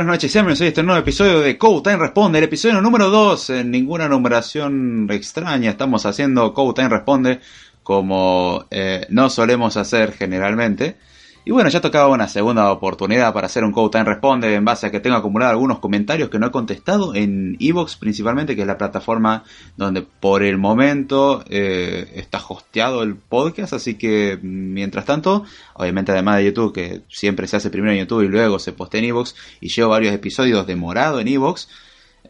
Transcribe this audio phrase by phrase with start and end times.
[0.00, 3.10] Buenas noches, sean bienvenidos a este nuevo episodio de Code Time Responde, el episodio número
[3.10, 7.40] 2, en ninguna numeración extraña, estamos haciendo Code Time Responde
[7.82, 10.96] como eh, no solemos hacer generalmente.
[11.44, 14.86] Y bueno, ya tocaba una segunda oportunidad para hacer un Code Time Responde en base
[14.86, 18.66] a que tengo acumulado algunos comentarios que no he contestado en Evox principalmente, que es
[18.66, 19.44] la plataforma
[19.76, 23.72] donde por el momento eh, está hosteado el podcast.
[23.72, 28.24] Así que mientras tanto, obviamente además de YouTube, que siempre se hace primero en YouTube
[28.24, 31.68] y luego se postea en Evox, y llevo varios episodios demorado en Evox.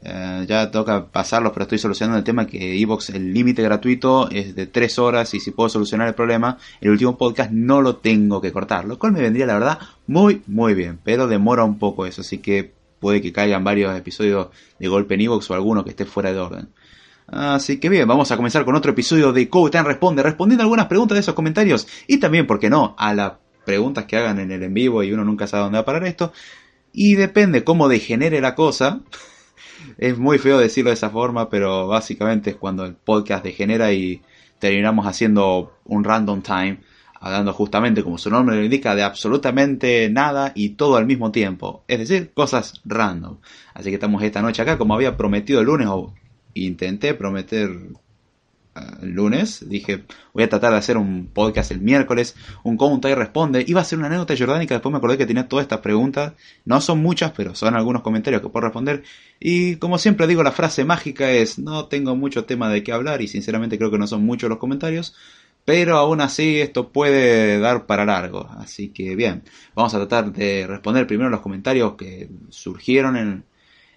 [0.02, 4.54] Eh, ya toca pasarlos, pero estoy solucionando el tema que Evox, el límite gratuito es
[4.54, 8.40] de 3 horas y si puedo solucionar el problema, el último podcast no lo tengo
[8.40, 12.06] que cortar, lo cual me vendría la verdad muy, muy bien, pero demora un poco
[12.06, 15.90] eso, así que puede que caigan varios episodios de golpe en Evox o alguno que
[15.90, 16.68] esté fuera de orden.
[17.26, 21.14] Así que bien, vamos a comenzar con otro episodio de Code Responde, respondiendo algunas preguntas
[21.14, 23.32] de esos comentarios y también, ¿por qué no?, a las
[23.64, 26.04] preguntas que hagan en el en vivo y uno nunca sabe dónde va a parar
[26.06, 26.32] esto.
[26.92, 29.00] Y depende cómo degenere la cosa,
[29.98, 34.22] es muy feo decirlo de esa forma, pero básicamente es cuando el podcast degenera y
[34.58, 36.80] terminamos haciendo un random time,
[37.14, 41.84] hablando justamente como su nombre lo indica, de absolutamente nada y todo al mismo tiempo.
[41.88, 43.38] Es decir, cosas random.
[43.74, 46.14] Así que estamos esta noche acá, como había prometido el lunes, o
[46.54, 47.70] intenté prometer
[49.02, 53.14] el lunes, dije, voy a tratar de hacer un podcast el miércoles, un Conta y
[53.14, 53.64] responde.
[53.66, 56.34] Iba a ser una anécdota jordánica, después me acordé que tenía todas estas preguntas.
[56.64, 59.02] No son muchas, pero son algunos comentarios que puedo responder.
[59.40, 63.22] Y como siempre digo, la frase mágica es, no tengo mucho tema de qué hablar
[63.22, 65.14] y sinceramente creo que no son muchos los comentarios.
[65.64, 68.48] Pero aún así esto puede dar para largo.
[68.58, 69.42] Así que bien,
[69.74, 73.44] vamos a tratar de responder primero los comentarios que surgieron en,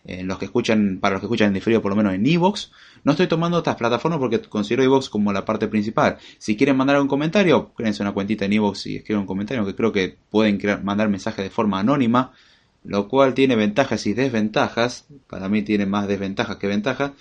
[0.05, 2.71] en los que escuchan, para los que escuchan en diferido por lo menos en Evox.
[3.03, 6.17] No estoy tomando otras plataformas porque considero Evox como la parte principal.
[6.37, 9.75] Si quieren mandar un comentario, créense una cuentita en Evox y escriban un comentario, que
[9.75, 12.31] creo que pueden mandar mensajes de forma anónima,
[12.85, 15.05] lo cual tiene ventajas y desventajas.
[15.27, 17.11] Para mí tiene más desventajas que ventajas.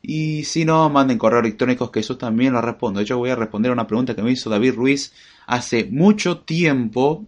[0.00, 2.98] Y si no, manden correos electrónicos que eso también lo respondo.
[2.98, 5.12] De hecho, voy a responder a una pregunta que me hizo David Ruiz
[5.46, 7.24] hace mucho tiempo,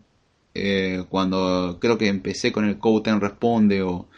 [0.55, 4.09] eh, cuando creo que empecé con el Couten Responde o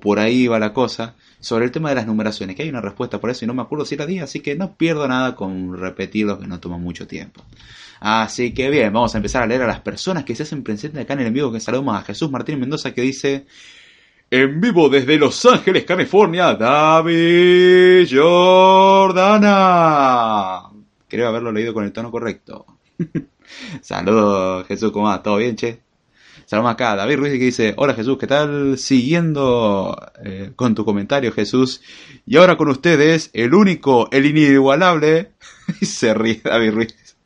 [0.00, 3.18] por ahí va la cosa sobre el tema de las numeraciones, que hay una respuesta
[3.18, 5.76] por eso y no me acuerdo si era día, así que no pierdo nada con
[5.76, 7.42] repetirlo que no toma mucho tiempo.
[8.00, 11.02] Así que bien, vamos a empezar a leer a las personas que se hacen presentes
[11.02, 13.46] acá en el en vivo, que saludamos a Jesús Martín Mendoza que dice...
[14.32, 19.50] En vivo desde Los Ángeles, California, David Jordana.
[21.08, 22.64] Creo haberlo leído con el tono correcto.
[23.82, 25.20] Saludos, Jesús, ¿cómo va?
[25.20, 25.80] ¿Todo bien, che?
[26.50, 28.76] Saludos acá, David Ruiz que dice, hola Jesús, ¿qué tal?
[28.76, 31.80] Siguiendo eh, con tu comentario Jesús.
[32.26, 35.30] Y ahora con ustedes, el único, el inigualable.
[35.80, 37.16] y se ríe David Ruiz.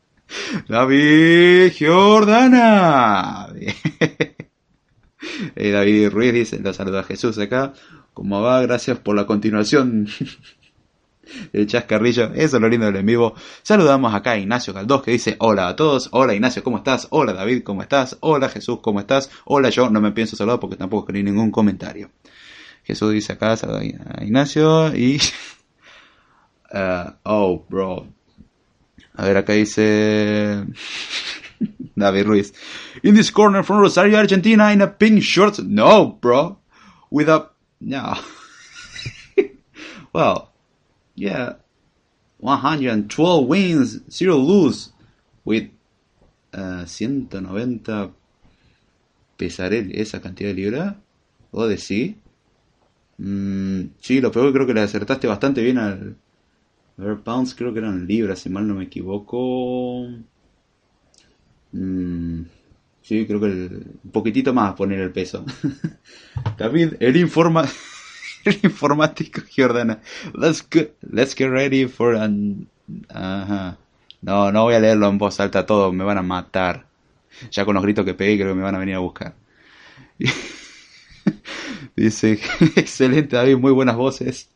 [0.69, 3.49] David Jordana.
[5.57, 7.73] eh, David Ruiz dice, lo saluda a Jesús acá.
[8.13, 8.61] ¿Cómo va?
[8.61, 10.07] Gracias por la continuación
[11.53, 13.35] el chascarrillo, eso es lo lindo del en vivo.
[13.63, 17.07] Saludamos acá a Ignacio Galdós que dice hola a todos, hola Ignacio, ¿cómo estás?
[17.11, 18.17] Hola David, ¿cómo estás?
[18.21, 19.31] Hola Jesús, ¿cómo estás?
[19.45, 22.11] Hola yo, no me pienso saludar porque tampoco escribí ningún comentario.
[22.85, 25.21] Jesús dice acá, a Ignacio y...
[26.75, 28.09] Uh, oh, bro.
[29.15, 30.65] A ver, acá dice...
[31.95, 32.53] David Ruiz.
[33.05, 35.61] In this corner from Rosario, Argentina, in a pink shirt.
[35.61, 36.59] No, bro.
[37.11, 37.51] With a...
[37.81, 38.15] No.
[40.13, 40.54] well,
[41.15, 41.55] yeah,
[42.39, 44.93] 112 wins, 0 lose,
[45.45, 45.71] with
[46.53, 48.11] uh, 190
[49.37, 50.97] pesaré esa cantidad de libras.
[51.51, 52.17] ¿O de sí?
[53.19, 56.17] Mm, sí, lo peor creo que le acertaste bastante bien al...
[56.97, 60.07] Ver, pounds creo que eran libras, si mal no me equivoco.
[61.73, 62.43] Mm,
[63.03, 65.45] sí, creo que un poquitito más poner el peso.
[66.59, 67.65] David, el informa...
[68.45, 70.01] el informático Jordana.
[70.35, 70.67] Let's
[71.01, 72.69] let's get ready for an...
[73.09, 73.79] Ajá.
[74.23, 76.87] No, no voy a leerlo en voz alta todo, me van a matar.
[77.51, 79.35] Ya con los gritos que pegué creo que me van a venir a buscar.
[81.97, 82.39] Dice,
[82.77, 84.49] excelente David, muy buenas voces.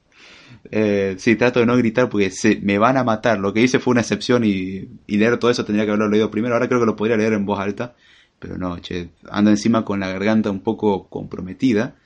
[0.70, 3.38] Eh, sí, trato de no gritar porque se, me van a matar.
[3.38, 6.31] Lo que hice fue una excepción y, y, leer todo eso tendría que haberlo leído
[6.31, 6.55] primero.
[6.55, 7.94] Ahora creo que lo podría leer en voz alta.
[8.38, 11.96] Pero no, che, ando encima con la garganta un poco comprometida.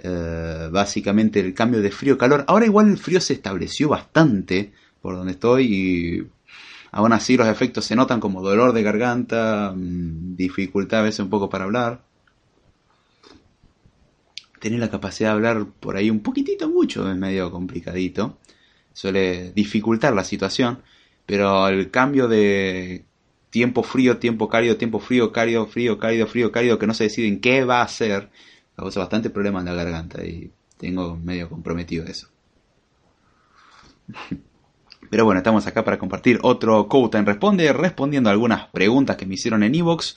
[0.00, 2.44] Eh, básicamente el cambio de frío-calor.
[2.46, 4.72] Ahora igual el frío se estableció bastante
[5.02, 6.26] por donde estoy y
[6.92, 11.30] aún así los efectos se notan como dolor de garganta, mm, dificultad a veces un
[11.30, 12.04] poco para hablar.
[14.60, 18.38] Tener la capacidad de hablar por ahí un poquitito mucho es medio complicadito.
[18.92, 20.82] Suele dificultar la situación,
[21.26, 23.04] pero el cambio de
[23.50, 27.40] tiempo frío, tiempo cálido, tiempo frío, cálido, frío, cálido, frío, cálido, que no se deciden
[27.40, 28.30] qué va a ser,
[28.78, 32.28] causa bastante problema en la garganta y tengo medio comprometido eso.
[35.10, 39.34] Pero bueno, estamos acá para compartir otro Code Responde, respondiendo a algunas preguntas que me
[39.34, 40.16] hicieron en Evox.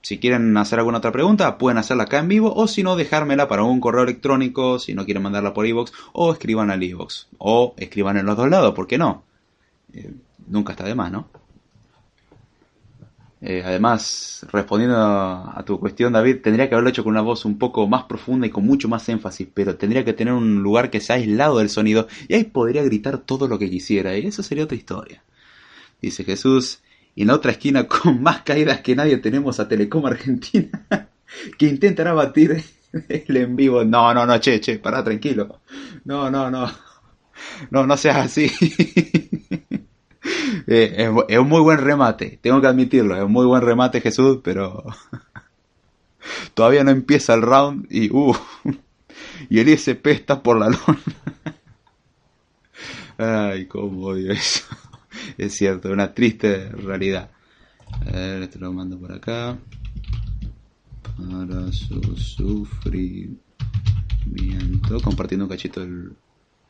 [0.00, 3.48] Si quieren hacer alguna otra pregunta, pueden hacerla acá en vivo, o si no, dejármela
[3.48, 7.74] para un correo electrónico, si no quieren mandarla por Evox, o escriban al Evox, o
[7.78, 9.24] escriban en los dos lados, ¿por qué no?
[9.92, 10.12] Eh,
[10.46, 11.28] nunca está de más, ¿no?
[13.40, 17.56] Eh, además, respondiendo a tu cuestión, David, tendría que haberlo hecho con una voz un
[17.56, 21.00] poco más profunda y con mucho más énfasis, pero tendría que tener un lugar que
[21.00, 24.64] sea aislado del sonido y ahí podría gritar todo lo que quisiera y eso sería
[24.64, 25.22] otra historia.
[26.02, 26.80] Dice Jesús,
[27.14, 30.86] y en la otra esquina con más caídas que nadie tenemos a Telecom Argentina,
[31.58, 32.64] que intentará batir
[33.08, 33.84] el en vivo.
[33.84, 35.60] No, no, no, che, che, pará, tranquilo.
[36.04, 36.70] No, no, no.
[37.70, 38.50] No, no seas así.
[40.66, 44.40] Eh, es, un muy buen remate, tengo que admitirlo, es un muy buen remate Jesús,
[44.42, 44.84] pero
[46.54, 48.36] todavía no empieza el round y uh,
[49.50, 51.00] y el ISP está por la lona.
[53.50, 54.64] Ay, cómo odio eso.
[55.36, 57.30] Es cierto, una triste realidad.
[57.90, 59.58] A ver, esto lo mando por acá.
[61.16, 63.40] Para su sufrimiento.
[65.02, 66.12] Compartiendo un cachito el,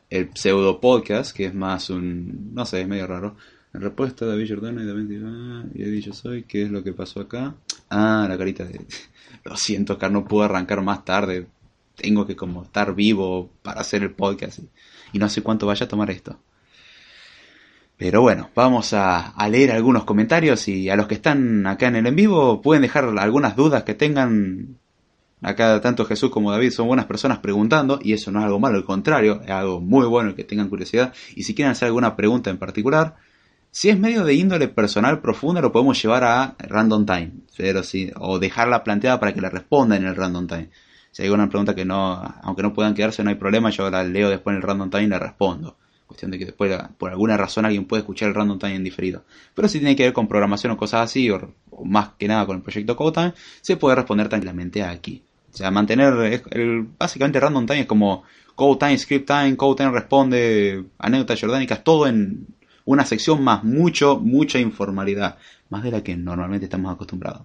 [0.09, 2.53] el pseudo podcast, que es más un.
[2.53, 3.35] No sé, es medio raro.
[3.73, 7.21] En respuesta David Jordano y David y he dicho soy, ¿qué es lo que pasó
[7.21, 7.55] acá?
[7.89, 8.81] Ah, la carita de...
[9.43, 11.47] Lo siento, Car, no puedo arrancar más tarde.
[11.95, 14.59] Tengo que como estar vivo para hacer el podcast.
[15.13, 16.39] Y, no sé cuánto vaya a tomar esto.
[17.95, 21.97] Pero bueno, vamos a, a, leer algunos comentarios y a los que están acá en
[21.97, 24.77] el en vivo pueden dejar algunas dudas que tengan.
[25.41, 28.77] Acá tanto Jesús como David son buenas personas preguntando y eso no es algo malo,
[28.77, 31.13] al contrario, es algo muy bueno que tengan curiosidad.
[31.35, 33.15] Y si quieren hacer alguna pregunta en particular,
[33.71, 38.11] si es medio de índole personal profunda, lo podemos llevar a random time, pero sí,
[38.17, 40.69] o dejarla planteada para que la responda en el random time.
[41.11, 44.03] Si hay alguna pregunta que no, aunque no puedan quedarse, no hay problema, yo la
[44.03, 45.77] leo después en el random time y la respondo.
[46.07, 49.23] Cuestión de que después, por alguna razón, alguien puede escuchar el random time en diferido.
[49.53, 51.53] Pero si tiene que ver con programación o cosas así, o,
[51.85, 55.23] más que nada con el proyecto CodeTime, se puede responder tranquilamente aquí.
[55.51, 56.43] O sea, mantener,
[56.97, 58.23] básicamente random time es como
[58.55, 62.47] CodeTime, Script Time, CodeTime responde, anécdotas jordánicas, todo en
[62.85, 65.37] una sección más mucho, mucha informalidad,
[65.69, 67.43] más de la que normalmente estamos acostumbrados.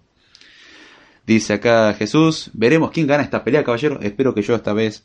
[1.27, 4.01] Dice acá Jesús, veremos quién gana esta pelea, caballero.
[4.03, 5.05] Espero que yo esta vez.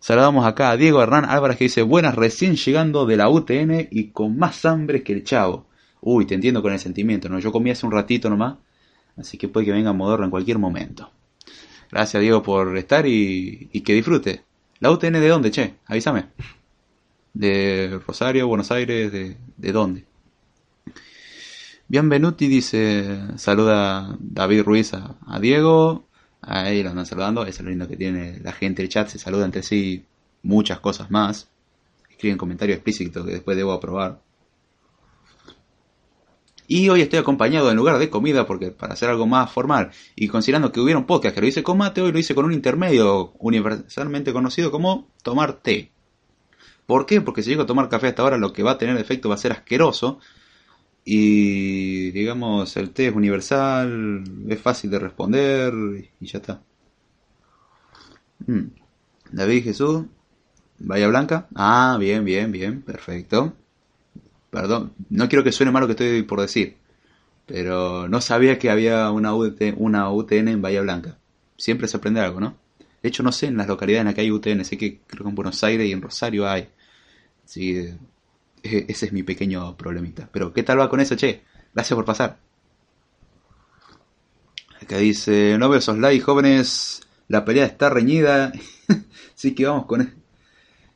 [0.00, 4.10] Saludamos acá a Diego Hernán Álvarez que dice, buenas, recién llegando de la UTN y
[4.10, 5.66] con más hambre que el chavo.
[6.00, 7.38] Uy, te entiendo con el sentimiento, ¿no?
[7.38, 8.56] Yo comí hace un ratito nomás,
[9.16, 11.10] así que puede que venga Modorra en cualquier momento.
[11.90, 14.44] Gracias Diego por estar y, que disfrute.
[14.80, 15.74] ¿La UTN de dónde, che?
[15.86, 16.26] Avísame
[17.34, 20.04] de Rosario, Buenos Aires, de, de dónde.
[21.86, 26.04] Bienvenuti dice, saluda David Ruiz a, Diego,
[26.42, 29.46] ahí lo andan saludando, es lo lindo que tiene la gente del chat, se saluda
[29.46, 30.04] entre sí
[30.42, 31.48] muchas cosas más,
[32.10, 34.20] escriben comentarios explícitos que después debo aprobar.
[36.70, 40.28] Y hoy estoy acompañado en lugar de comida, porque para hacer algo más formal, y
[40.28, 42.52] considerando que hubiera un podcast que lo hice con mate, hoy lo hice con un
[42.52, 45.90] intermedio universalmente conocido como tomar té.
[46.84, 47.22] ¿Por qué?
[47.22, 49.36] Porque si llego a tomar café hasta ahora lo que va a tener efecto va
[49.36, 50.20] a ser asqueroso.
[51.04, 55.72] Y digamos, el té es universal, es fácil de responder
[56.20, 56.62] y ya está.
[58.46, 58.72] Hmm.
[59.32, 60.04] David Jesús,
[60.78, 61.48] Bahía Blanca.
[61.54, 63.54] Ah, bien, bien, bien, perfecto.
[64.50, 66.76] Perdón, no quiero que suene mal lo que estoy por decir,
[67.46, 71.18] pero no sabía que había una, una UTN en Bahía Blanca.
[71.56, 72.56] Siempre se aprende algo, ¿no?
[73.02, 75.24] De hecho, no sé en las localidades en las que hay UTN, sé que creo
[75.24, 76.68] que en Buenos Aires y en Rosario hay.
[77.44, 77.76] Sí,
[78.62, 80.28] e-, ese es mi pequeño problemita.
[80.32, 81.42] Pero, ¿qué tal va con eso, che?
[81.74, 82.38] Gracias por pasar.
[84.80, 87.02] Acá dice, no veo esos likes, jóvenes.
[87.28, 88.52] La pelea está reñida.
[89.34, 90.02] sí que vamos con...
[90.02, 90.14] E-,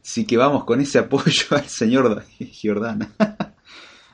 [0.00, 3.12] sí que vamos con ese apoyo al señor Giordana.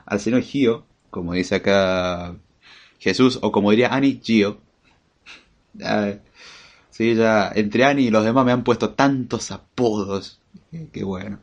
[0.08, 2.34] Al señor Gio, como dice acá
[2.98, 4.58] Jesús, o como diría Ani, Gio.
[6.90, 10.40] sí, ya entre Ani y los demás me han puesto tantos apodos.
[10.92, 11.40] Qué bueno.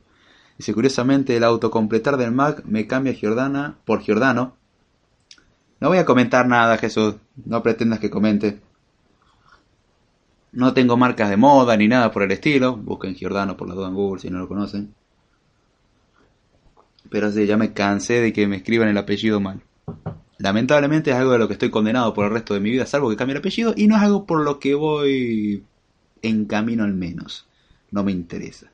[0.58, 4.56] Dice, curiosamente, el autocompletar del Mac me cambia Giordana por Giordano.
[5.80, 7.16] No voy a comentar nada, Jesús.
[7.46, 8.62] No pretendas que comente.
[10.54, 12.78] No tengo marcas de moda ni nada por el estilo.
[12.78, 14.96] Busquen Giordano por la duda en Google si no lo conocen.
[17.10, 19.62] Pero sí, ya me cansé de que me escriban el apellido mal.
[20.38, 23.10] Lamentablemente es algo de lo que estoy condenado por el resto de mi vida, salvo
[23.10, 25.64] que cambie el apellido, y no es algo por lo que voy
[26.22, 27.48] en camino al menos.
[27.92, 28.72] No me interesa.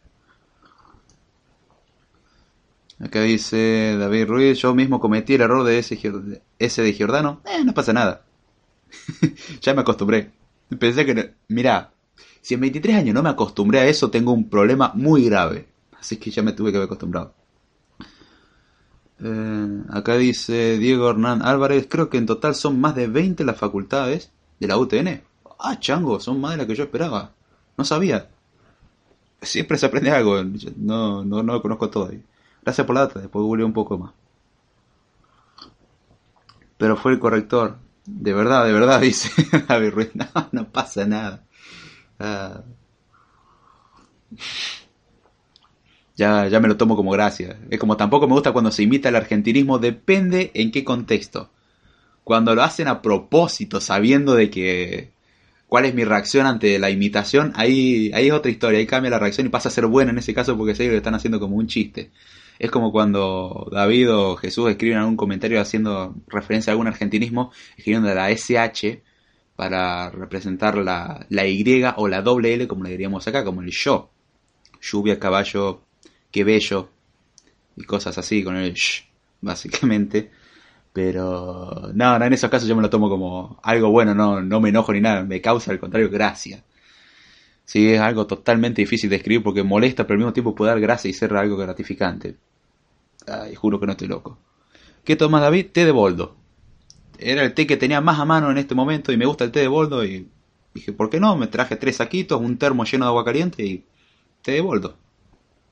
[2.99, 5.99] Acá dice David Ruiz, yo mismo cometí el error de ese,
[6.59, 7.41] ese de Giordano.
[7.45, 8.23] Eh, no pasa nada.
[9.61, 10.31] ya me acostumbré.
[10.79, 11.91] Pensé que, mira,
[12.41, 15.67] si en 23 años no me acostumbré a eso, tengo un problema muy grave.
[15.99, 17.33] Así que ya me tuve que haber acostumbrado.
[19.23, 23.57] Eh, acá dice Diego Hernán Álvarez, creo que en total son más de 20 las
[23.57, 25.21] facultades de la UTN.
[25.59, 27.31] Ah, chango, son más de las que yo esperaba.
[27.77, 28.29] No sabía.
[29.41, 30.43] Siempre se aprende algo,
[30.77, 32.11] no, no, no lo conozco todo.
[32.63, 34.11] Gracias por la data, después googleé un poco más.
[36.77, 37.77] Pero fue el corrector.
[38.05, 39.29] De verdad, de verdad, dice
[39.67, 40.09] David Ruiz.
[40.15, 41.43] No, no pasa nada.
[42.19, 42.61] Ah.
[46.15, 47.57] Ya, ya me lo tomo como gracia.
[47.69, 51.49] Es como tampoco me gusta cuando se imita el argentinismo, depende en qué contexto.
[52.23, 55.11] Cuando lo hacen a propósito, sabiendo de que
[55.67, 59.19] cuál es mi reacción ante la imitación, ahí, ahí es otra historia, ahí cambia la
[59.19, 61.39] reacción y pasa a ser buena en ese caso porque sé que lo están haciendo
[61.39, 62.11] como un chiste.
[62.59, 68.13] Es como cuando David o Jesús escriben algún comentario haciendo referencia a algún argentinismo, escribiendo
[68.13, 69.01] la SH
[69.55, 73.71] para representar la, la Y o la doble L, como le diríamos acá, como el
[73.71, 74.11] yo.
[74.81, 75.81] Lluvia, caballo,
[76.31, 76.89] qué bello.
[77.77, 79.03] Y cosas así con el sh,
[79.41, 80.31] básicamente.
[80.93, 84.59] Pero no, no, en esos casos yo me lo tomo como algo bueno, no, no
[84.59, 86.63] me enojo ni nada, me causa al contrario gracia.
[87.63, 90.81] Sí, es algo totalmente difícil de escribir porque molesta, pero al mismo tiempo puede dar
[90.81, 92.35] gracia y ser algo gratificante.
[93.27, 94.37] Ay, juro que no estoy loco.
[95.05, 95.67] ¿Qué tomas, David?
[95.71, 96.35] Té de boldo.
[97.17, 99.51] Era el té que tenía más a mano en este momento y me gusta el
[99.51, 100.27] té de boldo y
[100.73, 101.37] dije, ¿por qué no?
[101.37, 103.85] Me traje tres saquitos, un termo lleno de agua caliente y
[104.41, 104.97] té de boldo.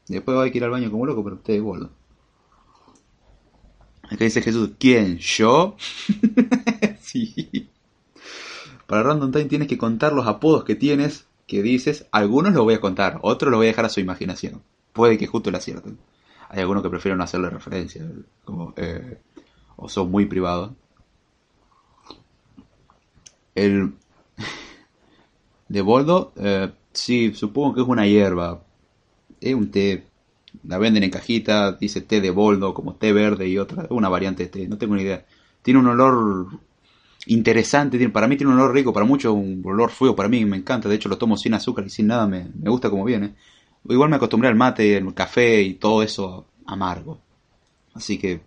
[0.10, 1.92] Después voy a ir al baño como loco, pero té de boldo.
[4.04, 5.20] Acá dice Jesús, ¿quién?
[5.20, 5.76] ¿Yo?
[7.00, 7.70] sí.
[8.88, 12.08] Para Random Time tienes que contar los apodos que tienes, que dices.
[12.12, 14.64] Algunos los voy a contar, otros los voy a dejar a su imaginación.
[14.94, 16.00] Puede que justo la acierten.
[16.50, 18.04] Hay algunos que prefieren no hacerle referencia,
[18.44, 19.20] como, eh,
[19.76, 20.72] o son muy privados.
[23.54, 23.94] El
[25.70, 28.64] de boldo, eh, sí, supongo que es una hierba.
[29.42, 30.06] Es un té.
[30.64, 33.88] La venden en cajita, dice té de boldo, como té verde y otra.
[33.90, 35.26] Una variante de té, no tengo ni idea.
[35.62, 36.48] Tiene un olor
[37.28, 40.58] interesante, para mí tiene un olor rico, para muchos un olor fuego, para mí me
[40.58, 40.90] encanta.
[40.90, 43.36] De hecho, lo tomo sin azúcar y sin nada, me, me gusta como viene.
[43.88, 47.20] Igual me acostumbré al mate, al café y todo eso amargo.
[47.94, 48.42] Así que,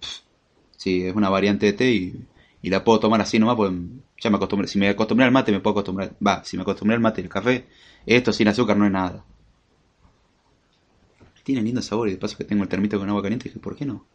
[0.77, 3.73] sí, es una variante de té y, la puedo tomar así nomás, pues
[4.21, 4.69] ya me acostumbré.
[4.69, 6.15] Si me acostumbré al mate, me puedo acostumbrar.
[6.25, 7.67] Va, si me acostumbré al mate y café,
[8.07, 9.25] esto sin azúcar no es nada.
[11.43, 13.77] Tiene lindo sabor y de paso que tengo el termito con agua caliente, dije, ¿por
[13.77, 14.07] qué no?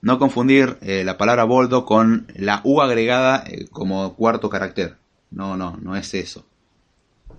[0.00, 4.98] No confundir eh, la palabra boldo con la U agregada eh, como cuarto carácter.
[5.30, 6.44] No, no, no es eso.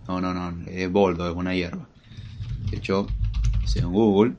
[0.08, 1.88] No, no, no, es boldo, es una hierba.
[2.70, 3.08] De hecho,
[3.66, 4.36] según Google,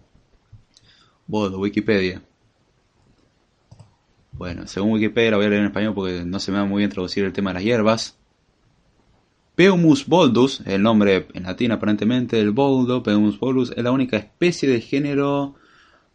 [1.27, 2.23] boldo, Wikipedia.
[4.33, 6.81] Bueno, según Wikipedia, la voy a leer en español porque no se me va muy
[6.81, 8.19] bien traducir el tema de las hierbas.
[9.57, 14.69] Peumus boldus, el nombre en latín aparentemente el boldo, Peumus boldus, es la única especie
[14.69, 15.55] de género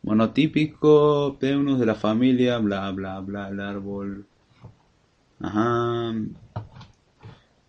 [0.03, 4.25] monotípico, Peunus de la familia, bla bla bla, el árbol.
[5.39, 6.13] Ajá,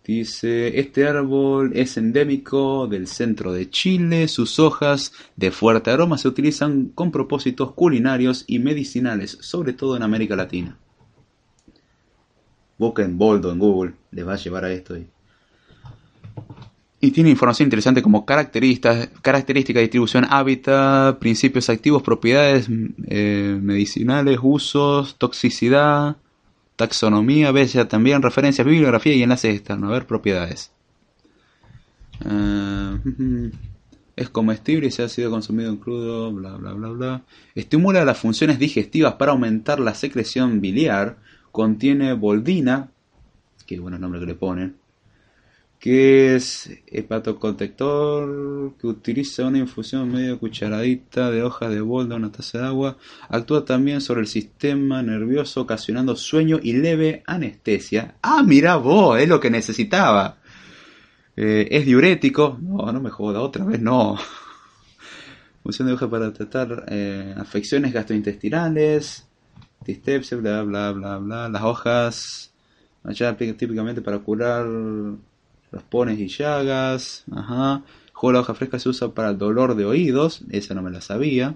[0.03, 6.27] Dice, este árbol es endémico del centro de Chile, sus hojas de fuerte aroma se
[6.27, 10.77] utilizan con propósitos culinarios y medicinales, sobre todo en América Latina.
[12.77, 14.97] Busquen Boldo en Google, les va a llevar a esto.
[14.97, 15.07] Y,
[17.11, 22.69] tiene información interesante como características, característica, distribución, hábitat, principios activos, propiedades
[23.07, 26.15] eh, medicinales, usos, toxicidad,
[26.75, 29.89] taxonomía, veces también referencias, bibliografía y enlaces externos.
[29.89, 30.71] A ver, propiedades.
[32.23, 32.97] Ah,
[34.15, 37.21] es comestible y se ha sido consumido en crudo, bla, bla, bla, bla.
[37.55, 41.17] Estimula las funciones digestivas para aumentar la secreción biliar.
[41.51, 42.91] Contiene boldina,
[43.65, 44.75] que bueno el nombre que le ponen,
[45.83, 52.59] que es hepatocontector, que utiliza una infusión medio cucharadita de hojas de boldo, una taza
[52.59, 52.97] de agua.
[53.27, 58.15] Actúa también sobre el sistema nervioso, ocasionando sueño y leve anestesia.
[58.21, 60.37] Ah, mira vos, es lo que necesitaba.
[61.35, 62.57] Eh, es diurético.
[62.61, 64.17] No, no me joda, otra vez no.
[65.63, 69.27] Función de hoja para tratar eh, afecciones gastrointestinales,
[69.85, 71.49] distepsia, bla, bla, bla, bla.
[71.49, 72.53] Las hojas,
[73.57, 74.65] típicamente para curar
[75.73, 77.83] los pones y llagas, ajá.
[78.13, 81.01] Jugo la hoja fresca se usa para el dolor de oídos, esa no me la
[81.01, 81.55] sabía.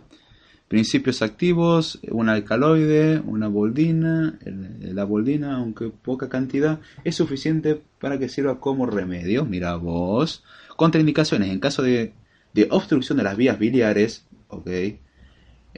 [0.68, 4.38] Principios activos, un alcaloide, una boldina.
[4.44, 9.46] La boldina, aunque poca cantidad, es suficiente para que sirva como remedio.
[9.46, 10.44] Mira vos.
[10.76, 11.52] Contraindicaciones.
[11.52, 12.14] En caso de,
[12.54, 14.70] de obstrucción de las vías biliares, ok.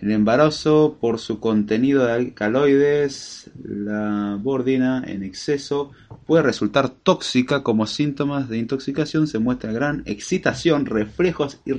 [0.02, 5.92] El embarazo, por su contenido de alcaloides, la bordina en exceso
[6.26, 7.64] puede resultar tóxica.
[7.64, 11.74] Como síntomas de intoxicación se muestra gran excitación, reflejos y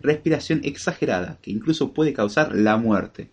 [0.00, 3.30] respiración exagerada, que incluso puede causar la muerte.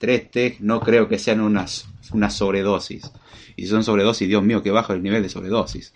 [0.00, 3.12] 3T no creo que sean unas, una sobredosis.
[3.56, 5.92] Y si son sobredosis, Dios mío, que bajo el nivel de sobredosis.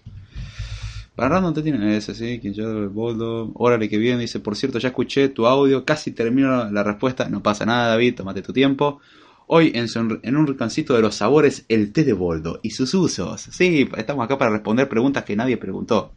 [1.16, 3.50] Para Random te tiene ese, sí, quien yo, boldo.
[3.55, 7.31] Órale, que bien, dice, por cierto, ya escuché tu audio, casi termino la respuesta.
[7.31, 9.00] No pasa nada, David, tómate tu tiempo.
[9.46, 13.40] Hoy en, un rinconcito de los sabores, el té de boldo y sus usos.
[13.50, 16.12] Sí, estamos acá para responder preguntas que nadie preguntó.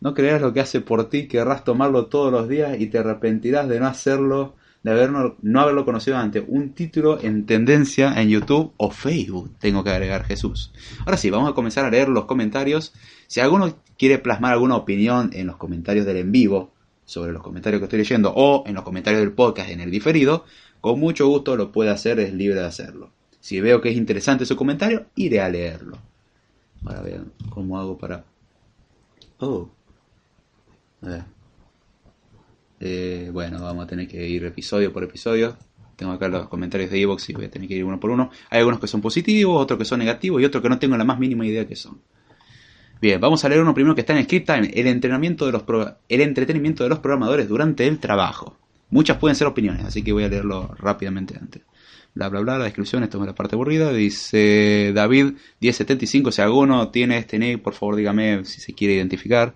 [0.00, 3.68] No creerás lo que hace por ti, querrás tomarlo todos los días y te arrepentirás
[3.68, 6.42] de no hacerlo de haber no, haberlo conocido antes.
[6.46, 10.72] Un título en tendencia en YouTube o Facebook, tengo que agregar Jesús.
[11.00, 12.94] Ahora sí, vamos a comenzar a leer los comentarios.
[13.28, 16.72] Si alguno quiere plasmar alguna opinión en los comentarios del en vivo,
[17.04, 20.44] sobre los comentarios que estoy leyendo, o en los comentarios del podcast en el diferido,
[20.80, 23.12] con mucho gusto lo puede hacer, es libre de hacerlo.
[23.38, 25.98] Si veo que es interesante su comentario, iré a leerlo.
[26.84, 28.24] Ahora vean cómo hago para...
[29.40, 29.68] Oh.
[31.02, 31.24] A ver.
[32.80, 35.56] Eh, bueno, vamos a tener que ir episodio por episodio.
[35.96, 38.30] Tengo acá los comentarios de Evox y voy a tener que ir uno por uno.
[38.50, 41.04] Hay algunos que son positivos, otros que son negativos y otros que no tengo la
[41.04, 42.00] más mínima idea que son.
[43.00, 45.62] Bien, vamos a leer uno primero que está en Script el entrenamiento de los
[46.08, 48.56] el entretenimiento de los programadores durante el trabajo.
[48.90, 51.62] Muchas pueden ser opiniones, así que voy a leerlo rápidamente antes.
[52.14, 53.92] Bla bla bla, la descripción, esto es la parte aburrida.
[53.92, 59.54] Dice David 1075, si alguno tiene este nick, por favor dígame si se quiere identificar.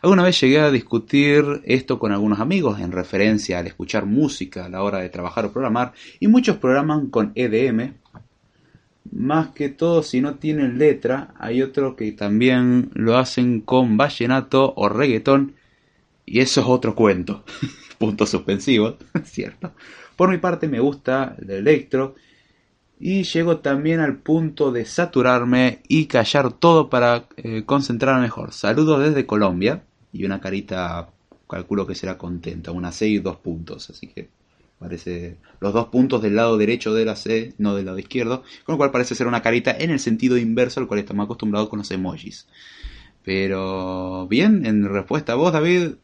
[0.00, 4.68] Alguna vez llegué a discutir esto con algunos amigos en referencia al escuchar música a
[4.70, 7.94] la hora de trabajar o programar y muchos programan con EDM.
[9.12, 14.74] Más que todo si no tienen letra, hay otros que también lo hacen con vallenato
[14.76, 15.54] o reggaetón
[16.26, 17.44] y eso es otro cuento.
[17.98, 19.72] Puntos suspensivos, ¿cierto?
[20.16, 22.14] Por mi parte me gusta el electro
[23.00, 28.52] y llego también al punto de saturarme y callar todo para eh, concentrarme mejor.
[28.52, 31.08] Saludos desde Colombia y una carita,
[31.48, 34.28] calculo que será contenta, una C y dos puntos, así que
[34.78, 38.74] parece los dos puntos del lado derecho de la C, no del lado izquierdo, con
[38.74, 41.80] lo cual parece ser una carita en el sentido inverso al cual estamos acostumbrados con
[41.80, 42.46] los emojis.
[43.24, 45.94] Pero bien, en respuesta a vos, David,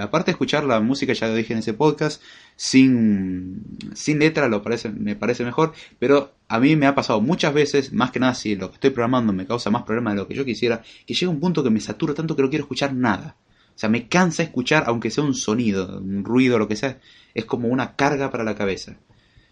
[0.00, 2.22] aparte de escuchar la música, ya lo dije en ese podcast,
[2.56, 7.54] sin, sin letra lo parece, me parece mejor, pero a mí me ha pasado muchas
[7.54, 10.28] veces, más que nada si lo que estoy programando me causa más problemas de lo
[10.28, 12.92] que yo quisiera, que llega un punto que me satura tanto que no quiero escuchar
[12.92, 13.36] nada.
[13.74, 16.98] O sea, me cansa escuchar, aunque sea un sonido, un ruido, lo que sea,
[17.34, 18.96] es como una carga para la cabeza.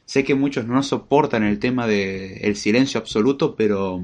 [0.05, 4.01] Sé que muchos no soportan el tema del el silencio absoluto, pero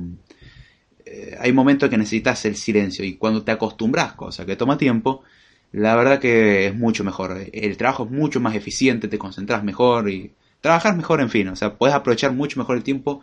[1.07, 5.23] eh, hay momentos que necesitas el silencio y cuando te acostumbras, cosa que toma tiempo,
[5.73, 7.49] la verdad que es mucho mejor.
[7.53, 11.49] El trabajo es mucho más eficiente, te concentras mejor y trabajas mejor, en fin.
[11.49, 13.23] O sea, puedes aprovechar mucho mejor el tiempo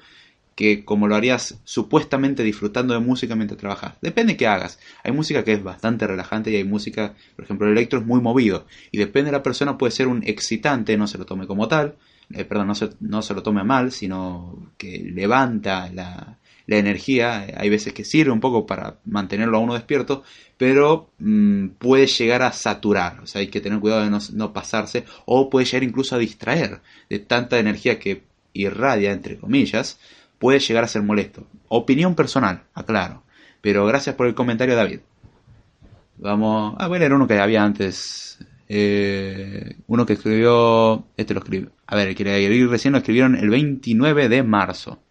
[0.61, 3.95] que como lo harías supuestamente disfrutando de música mientras trabajas.
[3.99, 4.77] Depende de qué hagas.
[5.03, 8.21] Hay música que es bastante relajante y hay música, por ejemplo, el electro es muy
[8.21, 8.67] movido.
[8.91, 11.95] Y depende de la persona, puede ser un excitante, no se lo tome como tal.
[12.31, 17.47] Eh, perdón, no se, no se lo tome mal, sino que levanta la, la energía,
[17.57, 20.23] hay veces que sirve un poco para mantenerlo a uno despierto,
[20.57, 25.05] pero mm, puede llegar a saturar, o sea, hay que tener cuidado de no, pasarse,
[25.25, 28.21] o puede llegar incluso a distraer de tanta energía que
[28.53, 29.99] irradia, entre comillas,
[30.41, 31.45] puede llegar a ser molesto.
[31.69, 33.23] Opinión personal, aclaro,
[33.61, 34.99] pero gracias por el comentario, David.
[36.17, 38.39] Vamos a ver uno que había antes.
[38.67, 41.05] Eh, uno que escribió.
[41.15, 41.71] Este lo escribió.
[41.85, 45.03] A ver, el que recién lo escribieron el 29 de marzo.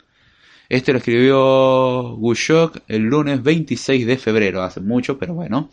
[0.69, 5.71] Este lo escribió Gushok el lunes 26 de febrero, hace mucho, pero bueno.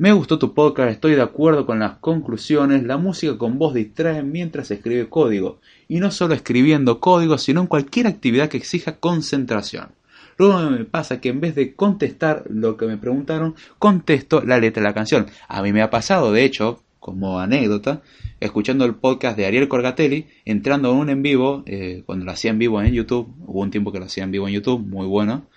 [0.00, 4.22] Me gustó tu podcast, estoy de acuerdo con las conclusiones, la música con voz distrae
[4.22, 5.58] mientras se escribe código,
[5.88, 9.88] y no solo escribiendo código, sino en cualquier actividad que exija concentración.
[10.36, 14.84] Luego me pasa que en vez de contestar lo que me preguntaron, contesto la letra
[14.84, 15.26] de la canción.
[15.48, 18.00] A mí me ha pasado, de hecho, como anécdota,
[18.38, 22.52] escuchando el podcast de Ariel Corgatelli, entrando en un en vivo, eh, cuando lo hacía
[22.52, 25.08] en vivo en YouTube, hubo un tiempo que lo hacía en vivo en YouTube, muy
[25.08, 25.48] bueno,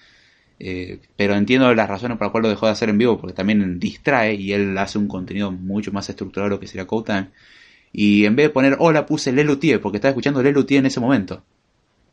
[0.63, 3.33] eh, pero entiendo las razones por las cuales lo dejó de hacer en vivo, porque
[3.33, 7.27] también distrae y él hace un contenido mucho más estructurado de lo que sería Code
[7.91, 11.43] Y en vez de poner hola puse Lelutier, porque estaba escuchando Lelutier en ese momento.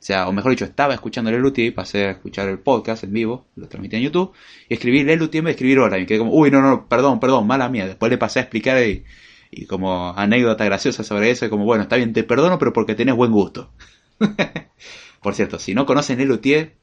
[0.00, 3.12] O sea, o mejor dicho, estaba escuchando Lelutier y pasé a escuchar el podcast en
[3.12, 4.32] vivo, lo transmití en YouTube,
[4.68, 5.98] y escribí Lelutier en vez de escribir hola.
[5.98, 7.86] Y quedé como, uy, no, no, perdón, perdón, mala mía.
[7.86, 9.04] Después le pasé a explicar y
[9.50, 13.14] y como anécdota graciosa sobre eso, como bueno, está bien, te perdono, pero porque tenés
[13.14, 13.72] buen gusto.
[15.22, 16.74] Por cierto, si no conocen el Luthier,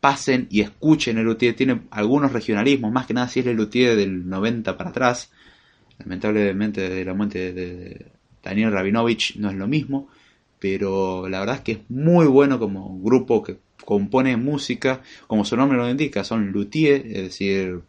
[0.00, 1.54] pasen y escuchen el Luthier.
[1.54, 5.30] Tiene algunos regionalismos, más que nada si es el Luthier del 90 para atrás.
[5.98, 8.06] Lamentablemente, de la muerte de,
[8.42, 10.08] Daniel Rabinovich no es lo mismo,
[10.58, 15.56] pero la verdad es que es muy bueno como grupo que compone música, como su
[15.56, 17.80] nombre lo indica, son luthier, es decir,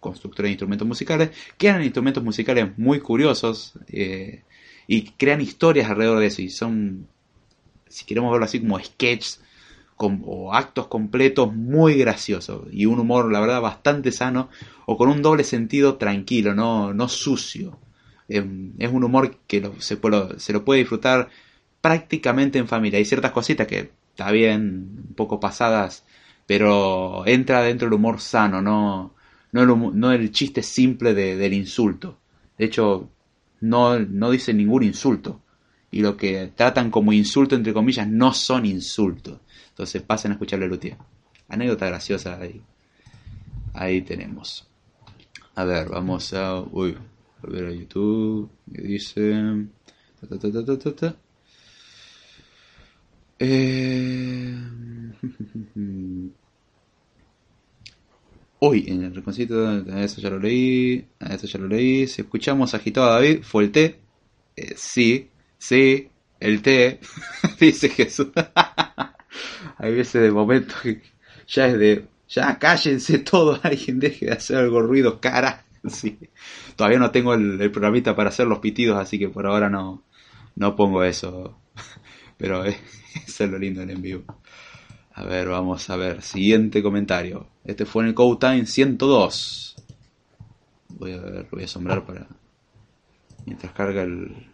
[0.00, 4.42] constructores de instrumentos musicales, crean instrumentos musicales muy curiosos eh,
[4.86, 7.06] y crean historias alrededor de eso y son,
[7.88, 9.40] si queremos verlo así, como sketches
[9.96, 14.48] o actos completos muy graciosos y un humor, la verdad, bastante sano
[14.86, 17.78] o con un doble sentido tranquilo, no, no sucio.
[18.28, 19.98] Em, es un humor que se,
[20.38, 21.28] se lo puede disfrutar
[21.80, 22.98] prácticamente en familia.
[22.98, 26.04] Hay ciertas cositas que está bien, un poco pasadas,
[26.46, 29.14] pero entra dentro del humor sano, no,
[29.52, 32.18] no, el, no el chiste simple del insulto.
[32.58, 33.10] De hecho,
[33.60, 35.40] no, no dice ningún insulto.
[35.94, 39.38] Y lo que tratan como insulto, entre comillas, no son insultos.
[39.68, 40.96] Entonces pasen a escucharle Lutier.
[41.46, 42.60] Anécdota graciosa ahí.
[43.74, 44.66] Ahí tenemos.
[45.54, 46.60] A ver, vamos a.
[46.62, 46.96] Uy,
[47.40, 48.50] volver a YouTube.
[48.74, 49.40] ¿Qué dice?
[53.38, 54.56] Eh...
[58.58, 62.08] Hoy en el reconcito, eso ya lo leí, eso ya lo leí.
[62.08, 64.00] Si escuchamos agitado a David, fue el té.
[64.56, 66.08] Eh, sí, sí,
[66.40, 67.00] el té,
[67.60, 68.28] dice Jesús.
[69.78, 71.02] Hay veces de momento que
[71.46, 75.64] ya es de, ya cállense todos, alguien deje de hacer algo ruido, cara.
[75.88, 76.18] Sí.
[76.76, 80.02] Todavía no tengo el, programita para hacer los pitidos, así que por ahora no,
[80.56, 81.58] no pongo eso.
[82.36, 84.24] Pero es lo lindo en vivo.
[85.12, 86.22] A ver, vamos a ver.
[86.22, 87.46] Siguiente comentario.
[87.64, 89.76] Este fue en el Code Time 102.
[90.88, 92.26] Voy a ver, voy a asombrar para.
[93.46, 94.48] Mientras carga el,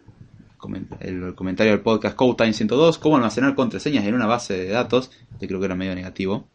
[0.99, 2.97] el comentario del podcast Code Time 102.
[2.97, 5.11] Cómo almacenar contraseñas en una base de datos.
[5.33, 6.47] Este creo que era medio negativo.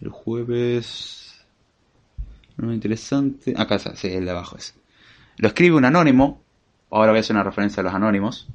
[0.00, 1.44] El jueves.
[2.56, 3.54] No interesante.
[3.56, 4.74] Acá está, sí, el de abajo es.
[5.38, 6.42] Lo escribe un anónimo.
[6.90, 8.48] Ahora voy a hacer una referencia a los anónimos.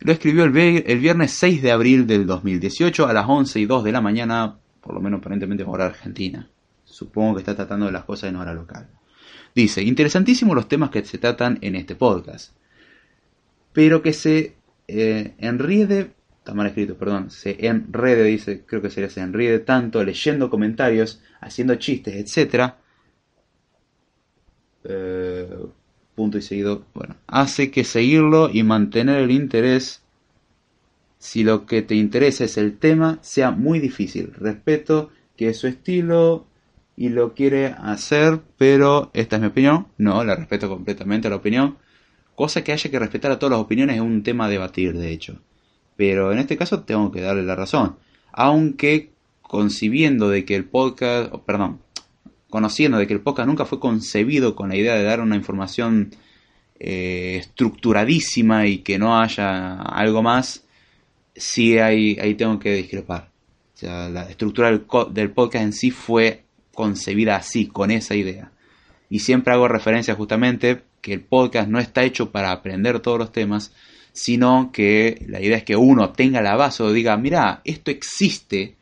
[0.00, 3.92] Lo escribió el, viernes 6 de abril del 2018 a las 11 y 2 de
[3.92, 6.48] la mañana, por lo menos aparentemente hora argentina.
[6.84, 8.88] Supongo que está tratando de las cosas en hora local.
[9.54, 12.54] Dice, interesantísimos los temas que se tratan en este podcast.
[13.72, 14.54] Pero que se
[14.88, 20.02] eh, enriede, está mal escrito, perdón, se enrede, dice, creo que sería se enriede tanto
[20.02, 22.74] leyendo comentarios, haciendo chistes, etc.
[24.84, 25.48] Eh,
[26.14, 30.02] punto y seguido, bueno, hace que seguirlo y mantener el interés,
[31.18, 34.32] si lo que te interesa es el tema, sea muy difícil.
[34.34, 36.46] Respeto que su estilo
[36.96, 41.78] y lo quiere hacer, pero esta es mi opinión, no, la respeto completamente la opinión.
[42.34, 45.10] Cosa que haya que respetar a todas las opiniones es un tema a debatir, de
[45.10, 45.40] hecho.
[45.96, 47.96] Pero en este caso tengo que darle la razón.
[48.32, 49.10] Aunque
[49.42, 51.80] concibiendo de que el podcast, perdón,
[52.48, 56.10] conociendo de que el podcast nunca fue concebido con la idea de dar una información
[56.78, 60.64] eh, estructuradísima y que no haya algo más,
[61.34, 63.30] sí hay, ahí tengo que discrepar.
[63.74, 68.52] O sea, la estructura del, del podcast en sí fue concebida así, con esa idea.
[69.08, 73.32] Y siempre hago referencia justamente que el podcast no está hecho para aprender todos los
[73.32, 73.74] temas,
[74.12, 78.76] sino que la idea es que uno tenga la base o diga, mira, esto existe,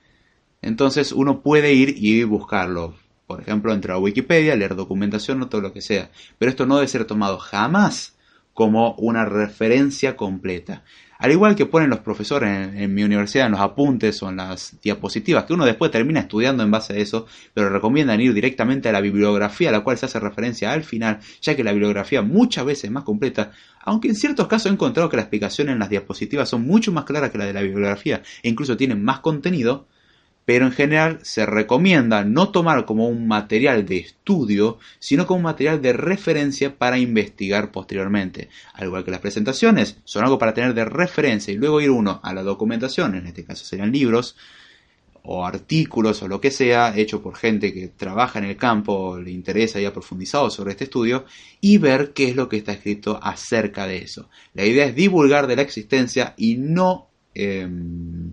[0.62, 2.94] entonces uno puede ir y buscarlo.
[3.26, 6.10] Por ejemplo, entrar a Wikipedia, leer documentación o todo lo que sea.
[6.38, 8.16] Pero esto no debe ser tomado jamás
[8.54, 10.82] como una referencia completa.
[11.20, 14.80] Al igual que ponen los profesores en, mi universidad en los apuntes o en las
[14.80, 18.92] diapositivas, que uno después termina estudiando en base a eso, pero recomiendan ir directamente a
[18.92, 22.64] la bibliografía a la cual se hace referencia al final, ya que la bibliografía muchas
[22.64, 23.52] veces es más completa,
[23.82, 27.04] aunque en ciertos casos he encontrado que las explicaciones en las diapositivas son mucho más
[27.04, 29.88] claras que la de la bibliografía e incluso tienen más contenido,
[30.50, 35.44] pero en general se recomienda no tomar como un material de estudio, sino como un
[35.44, 38.48] material de referencia para investigar posteriormente.
[38.74, 42.18] Al igual que las presentaciones, son algo para tener de referencia y luego ir uno
[42.24, 44.34] a la documentación, en este caso serían libros
[45.22, 49.30] o artículos o lo que sea, hecho por gente que trabaja en el campo, le
[49.30, 51.26] interesa y ha profundizado sobre este estudio,
[51.60, 54.28] y ver qué es lo que está escrito acerca de eso.
[54.54, 57.06] La idea es divulgar de la existencia y no...
[57.34, 58.32] Em,